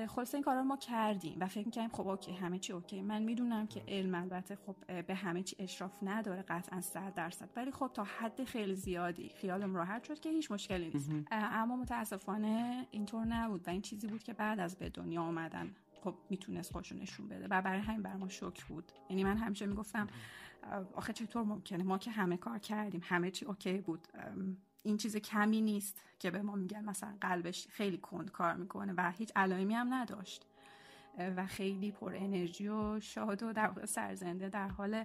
خلاصه 0.07 0.35
این 0.35 0.43
کارا 0.43 0.59
رو 0.59 0.65
ما 0.65 0.77
کردیم 0.77 1.37
و 1.39 1.47
فکر 1.47 1.65
می‌کنیم 1.65 1.89
خب 1.89 2.07
OK 2.07 2.31
همه 2.31 2.59
چی 2.59 2.73
OK. 2.73 3.01
من 3.01 3.21
می‌دونم 3.21 3.67
که 3.67 3.83
علم 3.87 4.15
البته 4.15 4.55
خب 4.55 5.01
به 5.01 5.15
همه 5.15 5.43
چی 5.43 5.55
اشراف 5.59 5.97
نداره 6.01 6.41
قطعا 6.41 6.81
صد 6.81 7.13
درصد. 7.13 7.49
ولی 7.55 7.71
خب 7.71 7.91
تا 7.93 8.03
حد 8.03 8.43
خیلی 8.43 8.75
زیادی 8.75 9.29
خیالم 9.29 9.75
راحت 9.75 10.03
شد 10.03 10.19
که 10.19 10.29
هیچ 10.29 10.51
مشکلی 10.51 10.91
نیست. 10.93 11.09
اما 11.31 11.75
متاسفانه 11.75 12.87
اینطور 12.91 13.25
نبود 13.25 13.67
و 13.67 13.71
این 13.71 13.81
چیزی 13.81 14.07
بود 14.07 14.23
که 14.23 14.33
بعد 14.33 14.59
از 14.59 14.75
به 14.77 14.89
دنیا 14.89 15.21
آمدن 15.21 15.75
خب 16.03 16.15
می‌تونست 16.29 16.71
خودشو 16.71 16.95
نشون 16.95 17.27
بده. 17.27 17.47
و 17.49 17.61
برای 17.61 17.79
همین 17.79 18.01
بر 18.01 18.15
ما 18.15 18.27
شوک 18.27 18.65
بود. 18.65 18.91
یعنی 19.09 19.23
من 19.23 19.37
همیشه 19.37 19.65
می‌گفتم 19.65 20.07
آخه 20.95 21.13
چطور 21.13 21.43
ممکنه؟ 21.43 21.83
ما 21.83 21.97
که 21.97 22.11
همه 22.11 22.37
کار 22.37 22.59
کردیم 22.59 23.01
همه 23.03 23.31
چی 23.31 23.45
اوکی 23.45 23.77
بود. 23.77 24.07
این 24.85 24.97
چیز 24.97 25.17
کمی 25.17 25.61
نیست 25.61 26.01
که 26.19 26.31
به 26.31 26.41
ما 26.41 26.55
میگن 26.55 26.85
مثلا 26.85 27.13
قلبش 27.21 27.67
خیلی 27.67 27.97
کند 27.97 28.31
کار 28.31 28.53
می‌کنه 28.53 28.93
و 28.97 29.11
هیچ 29.11 29.31
علائمی 29.35 29.73
هم 29.73 29.93
نداشت. 29.93 30.45
و 31.35 31.45
خیلی 31.45 31.91
پر 31.91 32.15
انرژی 32.15 32.67
و 32.67 32.99
شاد 32.99 33.43
و 33.43 33.53
در 33.53 33.85
سرزنده 33.85 34.49
در 34.49 34.67
حال 34.67 35.03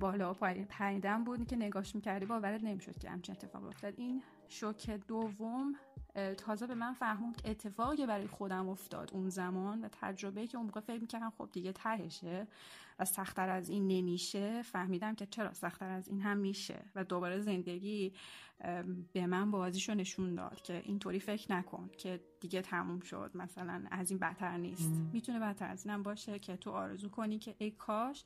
بالا 0.00 0.30
و 0.30 0.34
پایین 0.34 0.64
پریدن 0.64 1.24
بود 1.24 1.46
که 1.46 1.56
نگاش 1.56 1.94
می‌کردی 1.94 2.26
باورت 2.26 2.64
نمی‌شد 2.64 2.98
که 2.98 3.10
همچین 3.10 3.34
اتفاق 3.34 3.64
افتاد. 3.64 3.94
این 3.96 4.22
شوک 4.48 4.90
دوم 4.90 5.74
تازه 6.36 6.66
به 6.66 6.74
من 6.74 6.92
فهموند 6.92 7.36
که 7.36 7.50
اتفاقی 7.50 8.06
برای 8.06 8.26
خودم 8.26 8.68
افتاد 8.68 9.10
اون 9.12 9.28
زمان 9.28 9.84
و 9.84 9.88
تجربه 9.92 10.46
که 10.46 10.56
اون 10.56 10.66
موقع 10.66 10.80
فکر 10.80 11.00
می‌کردم 11.00 11.32
خب 11.38 11.48
دیگه 11.52 11.72
تهشه. 11.72 12.46
و 13.00 13.04
سختتر 13.04 13.48
از 13.48 13.68
این 13.68 13.88
نمیشه 13.88 14.62
فهمیدم 14.62 15.14
که 15.14 15.26
چرا 15.26 15.52
سختتر 15.52 15.90
از 15.90 16.08
این 16.08 16.20
هم 16.20 16.36
میشه. 16.36 16.84
و 16.94 17.04
دوباره 17.04 17.40
زندگی 17.40 18.12
به 19.12 19.26
من 19.26 19.50
بازیشو 19.50 19.94
نشون 19.94 20.34
داد 20.34 20.62
که 20.62 20.82
اینطوری 20.84 21.20
فکر 21.20 21.52
نکن 21.52 21.90
که 21.98 22.20
دیگه 22.40 22.62
تموم 22.62 23.00
شد 23.00 23.30
مثلا 23.34 23.82
از 23.90 24.10
این 24.10 24.20
بدتر 24.20 24.56
نیست. 24.56 24.90
می‌تونه 25.12 25.40
بدتر 25.40 25.68
از 25.68 25.86
اینم 25.86 26.02
باشه 26.02 26.38
که 26.38 26.56
تو 26.56 26.70
آرزو 26.70 27.08
کنی 27.08 27.38
که 27.38 27.54
ای 27.58 27.70
کاش 27.70 28.24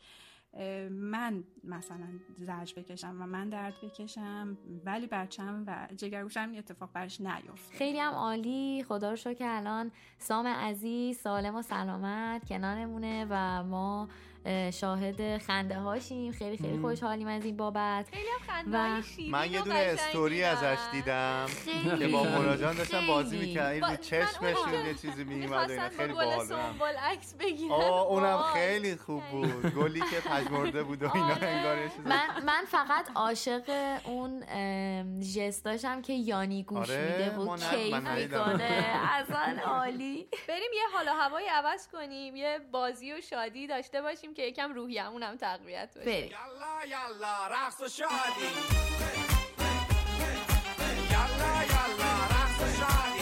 من 0.90 1.44
مثلا 1.64 2.06
زج 2.36 2.74
بکشم 2.74 3.16
و 3.20 3.26
من 3.26 3.48
درد 3.48 3.74
بکشم 3.82 4.58
ولی 4.84 5.06
بچم 5.06 5.64
و 5.66 5.88
جگرگوشم 5.96 6.48
این 6.50 6.58
اتفاق 6.58 6.92
برش 6.92 7.20
نیفته. 7.20 7.76
خیلی 7.76 7.98
هم 7.98 8.12
عالی. 8.12 8.84
خدا 8.88 9.10
رو 9.10 9.16
شکر 9.16 9.34
که 9.34 9.44
الان 9.48 9.90
سام 10.18 10.46
عزیز 10.46 11.18
سالم 11.18 11.54
و 11.54 11.62
سلامت 11.62 12.48
کنارمونه 12.48 13.26
و 13.30 13.64
ما 13.64 14.08
شاهد 14.72 15.38
خنده 15.38 15.74
هاشیم 15.78 16.32
خیلی 16.32 16.56
خیلی 16.56 16.78
خوشحالیم 16.78 17.26
از 17.28 17.44
این 17.44 17.56
بابت. 17.56 18.06
خیلی 18.10 18.26
هم 18.28 18.46
خنده 18.54 18.78
و 18.78 19.02
من 19.30 19.50
یه 19.52 19.62
دونه 19.62 19.78
استوری. 19.78 20.44
ازش 20.44 20.78
دیدم. 20.92 21.46
که 21.98 22.08
با 22.08 22.22
موراجان 22.22 22.76
داشتن 22.76 23.06
بازی. 23.06 23.38
می‌کردن 23.38 23.70
این 23.70 23.80
با- 23.80 23.88
رو 23.88 23.96
چشمشون 23.96 24.86
یه 24.86 24.94
چیزی 24.94 25.24
میومد 25.24 25.88
خیلی 25.88 26.12
باحال 26.12 26.96
عکس 26.96 27.34
بگیرن 27.34 27.72
اونم. 27.72 28.42
خیلی 28.52 28.96
خوب 28.96 29.22
بود. 29.30 29.66
گلی 29.74 30.00
که 30.00 30.20
پژمرده 30.20 30.82
بود 30.82 31.02
و 31.02 31.10
اینا 31.14 31.26
آره. 31.34 31.46
انگار 31.48 31.76
من 32.04 32.44
من 32.46 32.64
فقط 32.68 33.10
عاشق 33.14 33.62
اون 34.04 34.40
جستاشم 35.36 36.02
که 36.02 36.12
یانی 36.12 36.62
گوش 36.62 36.90
آره، 36.90 37.02
میده 37.02 37.38
و 37.38 37.56
کیف. 37.56 37.94
می‌کنه. 37.94 38.84
اصلا 39.10 39.56
عالی. 39.66 40.28
بریم 40.48 40.70
یه 40.74 40.82
حال 40.96 41.08
و 41.08 41.20
هوایی 41.20 41.46
عوض 41.46 41.88
کنیم. 41.88 42.36
یه 42.36 42.58
بازی 42.72 43.12
و 43.12 43.20
شادی 43.20 43.66
داشته 43.66 44.02
باشیم. 44.02 44.33
که 44.34 44.42
یکم 44.42 44.72
روحیمون 44.72 45.22
هم 45.22 45.36
تقویت 45.36 45.90
بشه. 45.96 46.04
بریم. 46.04 46.24
یلا 46.24 46.84
یلا 46.86 47.46
رقص 47.46 47.80
و 47.80 47.88
شادی. 47.88 48.10
یلا 51.10 51.62
یلا 51.64 52.12
رقص 52.30 52.60
و 52.62 52.66
شادی. 52.80 53.13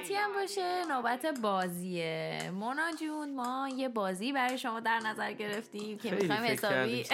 نوبتی 0.00 0.14
هم 0.14 0.32
باشه 0.32 0.84
نوبت 0.88 1.26
بازیه 1.26 2.50
مونا 2.54 2.92
جون 3.00 3.34
ما 3.34 3.68
یه 3.76 3.88
بازی 3.88 4.32
برای 4.32 4.58
شما 4.58 4.80
در 4.80 4.98
نظر 4.98 5.32
گرفتیم 5.32 5.98
که 5.98 6.10
می‌خوایم 6.10 6.42
حسابی 6.42 7.04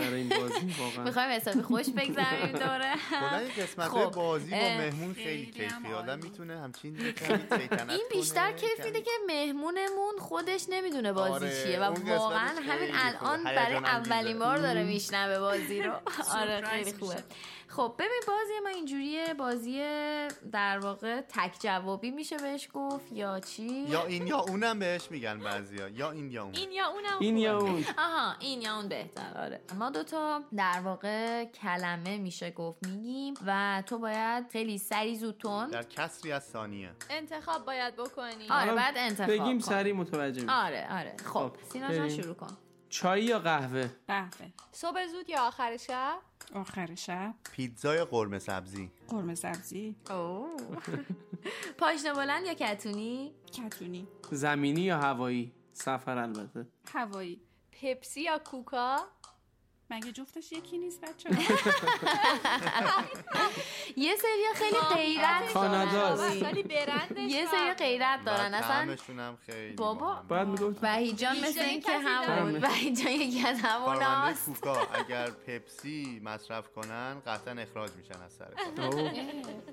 می‌خوایم 1.05 1.31
حسابی 1.31 1.63
خوش 1.63 1.87
دوره 1.97 2.95
کلا 3.11 3.39
این 3.39 3.49
قسمت 3.59 3.89
خب، 3.89 4.11
بازی 4.11 4.51
با 4.51 4.57
مهمون 4.57 5.15
خیلی 5.15 5.47
کیفی 5.47 5.93
آدم. 5.97 6.19
می‌تونه 6.19 6.61
همچین 6.61 6.99
این 7.89 8.07
بیشتر 8.11 8.53
کیف 8.53 8.85
میده 8.85 9.01
که 9.01 9.11
مهمونمون 9.27 10.19
خودش 10.19 10.67
نمی‌دونه 10.69 11.13
بازی 11.13 11.33
آره، 11.33 11.65
چیه 11.65 11.81
و 11.81 11.83
واقعا 11.83 12.49
همین. 12.49 12.91
الان 12.95 13.45
برای. 13.45 13.77
اولین 13.77 14.39
بار 14.39 14.59
داره 14.59 14.85
میشنوه 14.85 15.39
بازی 15.39 15.83
رو 15.83 15.93
آره 16.41 16.61
خیلی 16.61 16.93
خوبه. 16.93 17.17
خب 17.69 17.95
ببین 17.99 18.21
بازی 18.29 18.53
ما 18.63 18.69
اینجوریه. 18.69 19.35
بازی 19.35 19.83
در 20.53 20.79
واقع 20.79 21.21
تک 21.21 21.57
جوابی 21.61 22.11
میشه 22.11 22.37
بهش 22.37 22.69
گفت. 22.75 23.13
یا 23.13 23.41
چی؟ 23.41 23.63
یا 23.67 24.07
این 24.07 24.27
یا 24.27 24.39
اونم 24.39 24.79
بهش 24.79 25.11
میگن 25.11 25.39
بعضیا. 25.39 25.89
یا 25.89 26.11
این 26.11 26.31
یا 26.31 26.45
اون. 26.45 26.55
این 26.55 26.73
یا 26.73 26.87
اونم 26.89 27.17
این 27.21 27.37
یا 27.37 27.59
اون. 27.59 27.85
آها 27.99 28.35
این 28.41 28.63
یا 28.63 28.77
اون 28.77 28.89
بهتر. 28.89 29.39
آره. 29.45 29.61
ما 29.79 29.91
دوتا 29.91 30.43
در 30.57 30.81
واقع 30.85 31.45
کلمه 31.45 32.19
میشه 32.19 32.51
گفت 32.51 32.87
میگیم 32.87 33.35
و 33.47 33.83
تو 33.87 33.99
باید 33.99 34.49
خیلی 34.53 34.79
سری 34.79 35.17
زود 35.17 35.39
تند 35.39 35.71
در 35.71 35.83
کسری 35.83 36.33
از 36.33 36.45
ثانیه. 36.45 36.91
انتخاب 37.11 37.65
باید 37.65 37.97
بکنی. 37.97 38.51
آره 38.51 38.75
بعد 38.75 38.95
انتخاب 38.97 39.31
بگیم. 39.31 39.59
سری 39.59 39.93
متوجه 39.93 40.45
آره 40.51 40.87
آره. 40.91 41.17
خب 41.25 41.33
خب، 41.33 41.57
سینا. 41.73 42.09
شروع 42.09 42.35
کن. 42.35 42.57
چای 42.91 43.25
یا 43.25 43.39
قهوه؟ 43.39 43.89
قهوه. 44.09 44.47
صبح 44.73 45.07
زود 45.07 45.29
یا 45.31 45.47
آخر 45.47 45.77
شب؟ 45.77 46.19
آخر 46.55 46.95
شب. 46.95 47.35
پیتزای 47.53 48.05
قرمه 48.05 48.39
سبزی. 48.39 48.91
قرمه 49.09 49.35
سبزی. 49.35 49.97
اوه. 50.11 50.51
پاشنه 51.79 52.13
بلند 52.13 52.47
یا 52.47 52.55
کتونی؟ 52.55 53.33
کتونی. 53.53 54.09
زمینی 54.31 54.81
یا 54.81 54.99
هوایی؟ 54.99 55.53
سفر 55.73 56.19
البته. 56.19 56.67
هوایی. 56.95 57.41
پپسی 57.73 58.21
یا 58.21 58.39
کوکا؟ 58.39 58.99
مگه 59.91 60.13
جفتش 60.13 60.53
یکی 60.53 60.79
نیست 60.79 61.01
بچه 61.01 61.31
یه 63.97 64.17
سری 64.17 64.45
خیلی 64.55 64.81
غیرت 64.95 65.53
کاناداست. 65.53 66.23
دارن 66.23 66.43
ولی 66.43 66.63
برندش 66.63 67.31
یه 67.31 67.47
سری 67.47 67.75
غیرت 67.75 68.25
دارن 68.25 68.55
اصلا 68.55 68.97
بابا. 69.77 70.15
بعد 70.29 70.63
وحید 70.83 71.17
جان 71.19 71.37
مثل 71.39 71.53
جای 71.53 71.65
این 71.71 71.81
که 71.81 71.93
کسی 71.93 72.07
همون. 72.07 72.63
وحید 72.63 72.97
جان 73.01 73.13
یکی 73.13 73.47
از 73.47 73.61
همون 73.61 73.97
اگر 74.95 75.31
پپسی 75.31 76.21
مصرف 76.25 76.69
کنن 76.73 77.21
قطعا 77.27 77.55
اخراج 77.55 77.91
میشن 77.93 78.23
از 78.23 78.33
سر. 78.33 78.49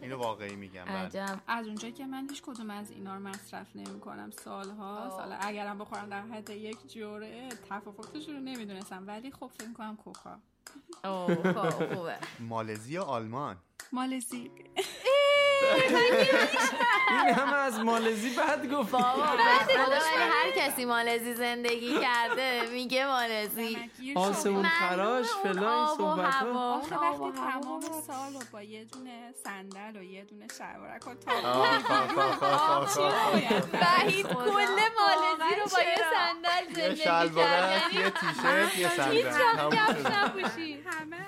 اینو 0.01 0.17
واقعی 0.17 0.55
میگم 0.55 0.85
بله. 0.85 1.25
از 1.47 1.67
اونجایی 1.67 1.93
که 1.93 2.05
من 2.05 2.29
هیچ 2.29 2.41
کدوم 2.41 2.69
از 2.69 2.91
اینا 2.91 3.15
رو 3.15 3.19
مصرف 3.19 3.67
نمی 3.75 3.99
کنم 3.99 4.31
سالها 4.31 5.09
سال 5.17 5.37
اگرم 5.41 5.77
بخورم 5.77 6.09
در 6.09 6.21
حد 6.21 6.49
یک 6.49 6.93
جوره 6.93 7.49
تفاوتش 7.69 8.29
رو 8.29 8.33
نمی‌دونستم 8.33 9.03
ولی 9.07 9.31
خب 9.31 9.51
فکر 9.59 9.73
کنم 9.73 9.95
کوکا. 10.03 10.39
اوه 11.03 11.53
خب، 11.53 11.95
خوبه. 11.95 12.17
مالزی 12.39 12.93
یا 12.93 13.03
آلمان؟ 13.03 13.57
مالزی. 13.91 14.51
این 17.25 17.33
همه 17.35 17.55
از 17.55 17.79
مالزی 17.79 18.29
بعد 18.35 18.71
گفت 18.71 18.91
بابا 18.91 19.23
هر 19.23 20.51
کسی 20.57 20.85
مالزی 20.85 21.33
زندگی 21.33 21.99
کرده 22.01 22.61
میگه 22.71 23.05
مالزی 23.07 23.77
آسمون. 24.15 24.63
خراش 24.65 25.25
فلان 25.43 25.87
صحبت 25.97 26.33
ها 26.33 26.77
آخه 26.77 26.95
وقتی. 26.95 27.31
تمام 27.37 27.81
سال 27.81 28.33
رو 28.33 28.39
با 28.53 28.61
یه 28.61 28.85
دونه 28.85 29.33
صندل 29.43 29.99
و 29.99 30.03
یه 30.03 30.23
دونه 30.23 30.47
شلوارک 30.57 31.07
و 31.07 31.09
وحید. 33.81 34.27
کل 34.27 34.79
مالزی 34.97 35.55
رو 35.59 35.65
با 35.71 35.81
یه؟ 35.81 35.95
صندل 36.13 36.77
یه 36.77 36.95
زندگی 36.95 37.03
شلوارک 37.03 37.81
کرد 37.81 37.93
یه 37.93 38.09
تیشرت 38.09 38.77
یه 38.77 38.89
صندل 38.89 39.77
همه 40.85 41.25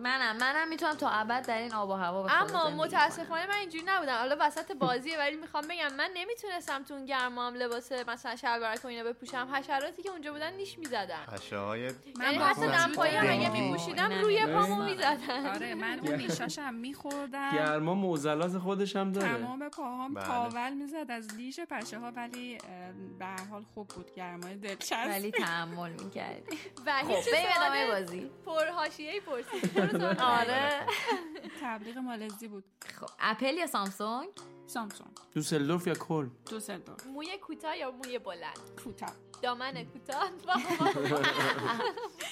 منم 0.00 0.36
منم 0.36 0.68
می‌تونم 0.68 0.94
تا 0.94 1.08
ابد 1.08 1.46
در 1.46 1.58
این 1.58 1.74
آب 1.74 1.88
و 1.90 1.92
هوا 1.92 2.26
اما 2.28 2.70
متاسفانه 2.70 3.46
من 3.46 3.54
اینجوری 3.54 3.84
نبودم. 3.86 4.18
حالا 4.18 4.36
وسط 4.40 4.72
بازیه 4.72 5.18
ولی 5.18 5.36
می‌خوام 5.36 5.64
بگم 5.64 5.94
من 5.96 6.10
نمی‌تونستم 6.14 6.82
تو 6.82 6.94
اون 6.94 7.04
گرما 7.04 7.46
هم 7.46 7.54
لباس 7.54 7.92
مثلا 7.92 8.36
شلوارک 8.36 8.84
و 8.84 8.88
اینا 8.88 9.04
بپوشم. 9.04 9.48
حشراتی 9.52 10.02
که 10.02 10.10
اونجا 10.10 10.32
بودن 10.32 10.52
نیش 10.52 10.78
می‌زدن. 10.78 11.24
پشه 11.32 11.58
های 11.58 11.90
من 12.16 12.24
یعنی 12.24 12.38
با 12.38 12.44
حتی 12.44 12.66
دمپایی 12.66 13.16
هم 13.16 13.40
اگه. 13.40 13.50
میپوشیدم 13.50 14.12
روی 14.12 14.46
پامو. 14.46 14.84
می‌زدن. 14.84 15.46
آره 15.46 15.74
من 15.74 15.98
اون 15.98 16.14
نیشاشم 16.14 16.74
میخوردم. 16.74 17.50
گرما 17.54 17.94
موزلات 17.94 18.58
خودش 18.58 18.96
هم 18.96 19.12
داره. 19.12 19.28
تمام 19.28 19.68
پاهام 19.68 20.14
بله. 20.14 20.26
تاول 20.26 20.72
می‌زد 20.72 21.10
از 21.10 21.34
لیژ 21.34 21.60
پشه 21.60 21.98
ها 21.98 22.10
ولی 22.10 22.58
به 23.18 23.24
هر 23.24 23.44
حال 23.50 23.64
خوب 23.74 23.88
بود 23.88 24.14
گرمای 24.14 24.54
دلچسب. 24.54 25.06
ولی 25.08 25.30
تحمل 25.30 25.90
می‌کردی. 25.90 26.58
وحید 26.86 27.16
خب 27.16 27.24
چه 27.24 27.30
بریم 27.30 27.46
ادامه 27.56 27.86
بازی. 27.86 28.30
پر 28.46 28.64
پرسید. 28.64 29.22
سوال 29.24 29.42
بعدی. 29.42 29.51
آره. 30.18 30.86
تبلیغ 31.62 31.98
مالزی 31.98 32.48
بود. 32.48 32.64
خب 33.00 33.06
اپل 33.20 33.54
یا 33.54 33.66
سامسونگ؟ 33.66 34.28
سامسونگ 34.66 35.10
دوسلدورف 35.34 35.86
یا 35.86 35.94
کل 35.94 36.28
دوسلدورف 36.50 37.06
موی 37.06 37.38
کوتاه 37.38 37.76
یا 37.76 37.90
موی 37.90 38.18
بلند 38.18 38.58
کوتاه 38.84 39.12
دامن 39.42 39.84
کوتاه 39.84 40.30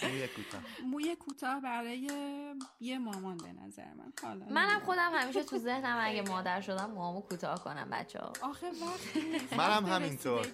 موی 0.02 0.28
کوتاه 0.28 0.60
موی 0.84 1.16
کوتاه 1.16 1.60
برای 1.60 2.08
یه 2.80 2.98
مامان 2.98 3.36
به 3.36 3.52
نظر 3.52 3.84
من. 3.84 4.12
حالا 4.22 4.44
منم 4.50 4.80
خودم 4.80 5.10
همیشه 5.14 5.42
تو 5.44 5.58
ذهنم 5.58 5.98
اگه 6.00 6.22
مادر 6.22 6.60
شدم 6.60 6.90
موامو 6.90 7.20
کوتاه 7.20 7.64
کنم 7.64 7.88
بچه 7.92 8.18
ها 8.18 8.32
آخه 8.42 8.70
نیست. 8.70 9.52
منم 9.58 9.86
همینطور. 9.86 10.46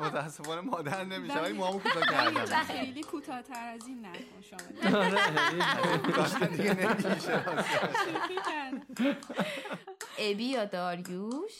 متاسفانه 0.00 0.60
مادر 0.60 1.04
نمیشه 1.04 1.40
ولی 1.40 1.52
موامو 1.52 1.78
کوتاه 1.78 2.04
کردم. 2.06 2.62
خیلی 2.64 3.02
کوتاه‌تر 3.02 3.64
از 3.74 3.86
این 3.86 4.06
نکن 4.06 4.40
شما 4.40 4.58
کوتاه 6.06 6.46
دیگه 6.46 6.74
نمیشه. 6.74 7.44
ابی 10.18 10.44
یا 10.44 10.64
داریوش؟ 10.64 11.52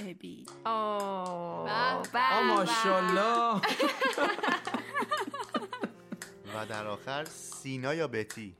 ابی 0.00 0.46
آه. 0.64 2.02
به، 2.12 2.20
آ 2.32 2.42
ماشاءالله. 2.42 3.60
و 6.54 6.66
در 6.68 6.86
آخر 6.86 7.24
سینا 7.24 7.94
یا 7.94 8.08
بتی؟ 8.08 8.56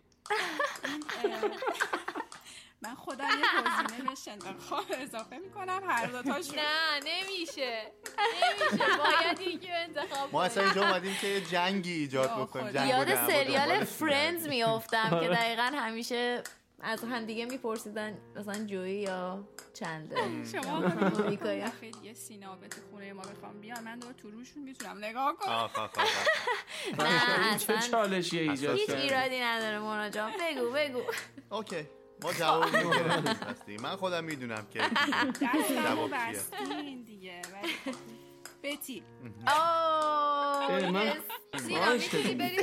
من 2.83 2.95
خودم 2.95 3.25
یه 3.25 3.63
گزینه 3.63 4.09
بهش 4.09 4.29
انتخاب 4.29 4.85
اضافه 4.91 5.39
می‌کنم 5.39 5.83
هر 5.87 6.07
دوتاش 6.07 6.51
نه 6.51 7.01
نمیشه. 7.05 7.93
نمیشه. 8.71 8.87
باید 8.99 9.41
یکی 9.41 9.73
انتخاب 9.73 10.33
ما 10.33 10.43
اصلا. 10.43 10.65
اینجا 10.65 10.89
اومدیم 10.89 11.17
که 11.21 11.27
یه 11.27 11.41
جنگی 11.41 11.93
ایجاد 11.93 12.31
بکنیم 12.41 12.87
یاد 12.89 13.15
سریال 13.27 13.85
فرندز 13.85 14.49
میافتم 14.49 15.21
که 15.21 15.29
دقیقا 15.29 15.71
همیشه 15.75 16.43
از 16.83 17.05
هم 17.05 17.25
دیگه 17.25 17.45
میپرسیدن 17.47 18.19
مثلا 18.37 18.65
جویی 18.67 19.01
یا 19.01 19.49
چنده؟ 19.75 20.17
شما 20.53 20.85
یا- 21.55 21.73
دیگه 21.81 22.15
سینا 22.15 22.57
به 22.57 22.69
تو 22.69 22.81
خونه 22.91 23.13
ما 23.13 23.23
بخوام 23.23 23.61
بیان 23.61 23.85
من 23.85 23.99
دور 23.99 24.13
تو 24.13 24.31
روشون 24.31 24.63
می‌تونم 24.63 25.05
نگاه 25.05 25.37
کنم. 25.37 25.71
نه 26.99 27.59
چه 27.59 27.73
اصلا 27.73 27.81
چالشی 27.91 28.39
ایجاد 28.39 28.77
هیچ 28.77 28.91
ایرادی 28.91 29.41
نداره 29.41 29.79
مونا 29.79 30.09
جان. 30.11 30.33
بگو 30.41 30.71
بگو. 30.71 31.03
اوکی. 31.51 31.87
ما 32.23 32.33
جواب 32.33 32.65
می‌گیریم 32.77 33.81
من 33.83 33.97
خودم 33.97 34.25
می‌دونم 34.25 34.67
که 34.71 34.79
جواب 35.85 36.11
دیگه. 37.07 37.43
ولی 37.53 37.73
خب. 37.85 38.18
بتی. 38.63 39.03
آه 39.47 40.91
من- 40.91 41.13
سینا 41.59 41.93
می‌تونی 41.93 42.35
بری. 42.35 42.57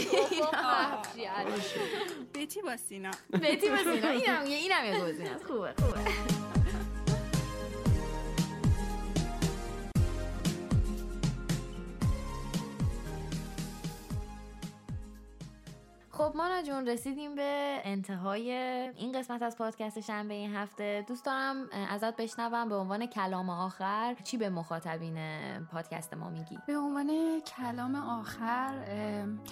بتی 2.34 2.62
با 2.62 2.78
سینا. 2.78 3.12
بتی 3.34 3.70
با 3.70 3.78
سینا. 3.78 4.10
اینم 4.10 4.46
یه 4.48 4.58
اینم 4.58 4.86
یه 4.86 5.00
گزینه 5.06 5.38
خوبه 5.48 5.74
خوبه. 5.80 6.45
خب 16.18 16.32
مانا 16.36 16.62
جون 16.62 16.88
رسیدیم 16.88 17.36
به 17.36 17.82
انتهای 17.84 18.52
این 18.96 19.12
قسمت 19.20 19.42
از 19.42 19.58
پادکست 19.58 20.00
شنبه 20.00 20.34
این 20.34 20.56
هفته. 20.56 21.06
دوست 21.08 21.26
دارم 21.26 21.56
ازت 21.90 22.16
بشنوم 22.16 22.70
به 22.70 22.76
عنوان 22.76 23.06
کلام 23.06 23.50
آخر 23.50 24.16
چی 24.24 24.38
به 24.38 24.50
مخاطبین 24.50 25.18
پادکست 25.72 26.14
ما 26.14 26.30
میگی؟ 26.30 26.60
به 26.68 26.78
عنوان 26.78 27.12
کلام 27.58 27.96
آخر 27.96 28.74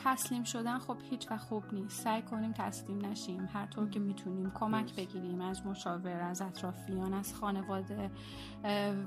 تسلیم 0.04 0.44
شدن 0.44 0.80
خب 0.80 0.98
هیچ 1.10 1.32
و 1.32 1.38
خوب 1.38 1.64
نیست. 1.74 2.02
سعی 2.02 2.22
کنیم 2.22 2.54
تسلیم 2.54 3.06
نشیم. 3.06 3.50
هر 3.54 3.66
طور 3.66 3.90
که 3.90 4.00
می‌تونیم. 4.00 4.52
کمک 4.56 4.96
بگیریم 4.96 5.42
از 5.42 5.66
مشاور 5.66 6.22
از 6.22 6.42
اطرافیان 6.42 7.14
از 7.14 7.34
خانواده 7.34 8.12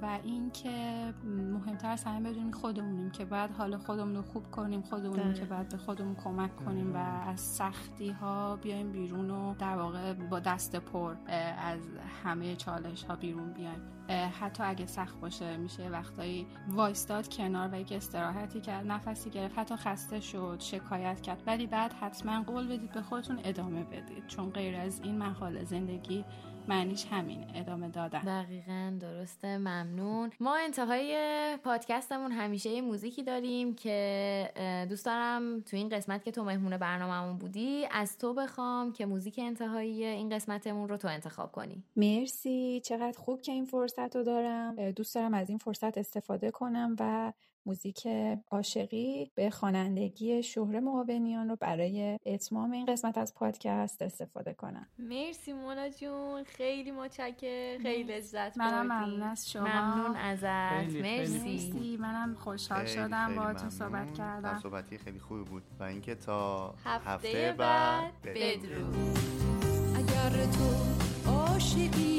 و 0.03 0.19
اینکه 0.23 1.15
مهمتر 1.25 1.91
از 1.91 2.05
همه 2.05 2.31
بدونیم 2.31 2.51
خودمونیم 2.51 3.11
که 3.11 3.25
بعد 3.25 3.51
حال 3.51 3.77
خودمون 3.77 4.17
رو 4.17 4.23
خوب 4.23 4.51
کنیم 4.51 4.83
خودمونیم. 4.83 5.35
که 5.35 5.45
بعد 5.45 5.69
به 5.69 5.77
خودمون 5.77 6.15
کمک 6.15 6.57
کنیم 6.57 6.95
و 6.95 6.97
از 6.97 7.46
سختی 7.47 8.11
ها 8.11 8.57
بیایم 8.57 8.93
بیرون 8.93 9.31
و 9.31 9.55
در 9.55 9.77
واقع 9.77 10.13
با 10.13 10.41
دست 10.41 10.77
پر 10.77 11.15
از 11.59 11.81
همه 12.25 12.57
چالش 12.57 13.05
ها 13.05 13.17
بیرون 13.17 13.53
بیایم. 13.53 13.83
حتی 14.41 14.63
اگه 14.63 14.87
سخت 14.87 15.21
باشه 15.21 15.57
میشه 15.57 15.89
وقتایی 15.89 16.47
وایستاد 16.69 17.29
کنار 17.29 17.69
و 17.73 17.81
یک 17.81 17.93
استراحتی 17.93 18.61
کرد 18.61 18.87
نفسی 18.87 19.31
گرفت 19.31 19.59
حتی 19.59 19.77
خسته 19.77 20.21
شد 20.21 20.57
شکایت 20.61 21.21
کرد. 21.21 21.43
ولی 21.47 21.67
بعد 21.67 21.93
حتما 21.93 22.43
قول 22.43 22.69
بدید 22.69 22.93
به 22.93 23.03
خودتون 23.03 23.41
ادامه 23.45 23.85
بدید. 23.85 24.27
چون 24.27 24.51
غیر 24.51 24.77
از 24.77 25.01
این 25.01 25.19
محال 25.19 25.65
زندگی 25.65 26.25
معنیش 26.69 27.07
همین 27.11 27.47
ادامه 27.55 27.89
دادن. 27.89 28.21
دقیقا 28.21 28.97
درسته 29.01 29.59
ممنون. 29.59 30.31
ما 30.41 30.57
انتهای 30.57 31.17
پادکستمون 31.65 32.33
همیشه 32.33 32.71
یه 32.71 32.81
موزیکی 32.81 33.23
داریم 33.23 33.75
که 33.75 34.87
دوست 34.89 35.07
دارم 35.07 35.61
تو 35.61 35.77
این 35.77 35.89
قسمت 35.89 36.25
که 36.25 36.31
تو 36.31 36.45
مهمون 36.45 36.77
برنامهمون 36.77 37.39
بودی 37.39 37.87
از 37.91 38.19
تو 38.19 38.35
بخوام 38.35 38.93
که 38.93 39.07
موزیک 39.07 39.39
انتهایی 39.39 40.05
این 40.05 40.29
قسمتمون 40.29 40.89
رو 40.89 40.97
تو 40.97 41.09
انتخاب 41.09 41.53
کنی. 41.53 41.85
مرسی. 41.97 42.81
چقدر 42.85 43.19
خوب 43.19 43.43
که 43.43 43.53
این 43.53 43.65
فرصت 43.65 44.17
رو 44.17 44.23
دارم. 44.23 44.91
دوست 44.91 45.15
دارم 45.15 45.35
از 45.35 45.49
این 45.49 45.59
فرصت 45.59 45.99
استفاده 45.99 46.51
کنم 46.51 46.97
و 47.01 47.33
موزیک 47.67 48.09
عاشقی 48.51 49.31
به 49.35 49.51
خوانندگی 49.51 50.43
شهره 50.43 50.81
معاونیان 50.81 51.49
رو 51.49 51.57
برای 51.57 52.19
اتمام 52.27 52.71
این 52.71 52.87
قسمت 52.87 53.19
از 53.19 53.35
پادکست 53.35 54.03
استفاده 54.03 54.55
کنم. 54.55 54.87
مرسی 54.99 55.53
مونا 55.53 55.89
جون. 55.89 56.45
خیلی 56.45 56.91
متشکر 56.91 57.79
خیلی 57.83 58.13
لذت 58.13 58.59
منم 58.59 58.87
ممنون 58.87 59.23
از 59.23 59.51
شما. 59.51 59.65
ممنون 59.65 60.17
ازت. 60.17 60.97
مرسی. 60.97 61.97
منم 62.01 62.35
خوشحال 62.35 62.87
شدم 62.87 63.35
با 63.37 63.55
تو 63.55 63.71
صحبت 63.71 64.15
کردم. 64.15 64.61
صحبتی 64.63 64.99
خیلی 64.99 65.19
خوبی 65.19 65.45
بود. 65.45 65.63
و 65.81 65.83
اینکه 65.83 66.15
تا 66.15 66.75
هفته, 66.85 67.55
بعد 67.59 68.23
بدرود. 68.23 69.19
اگر 69.97 70.47
تو 70.47 70.75
عاشقی 71.31 72.16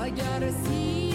وگر 0.00 0.50
سیری 0.50 1.07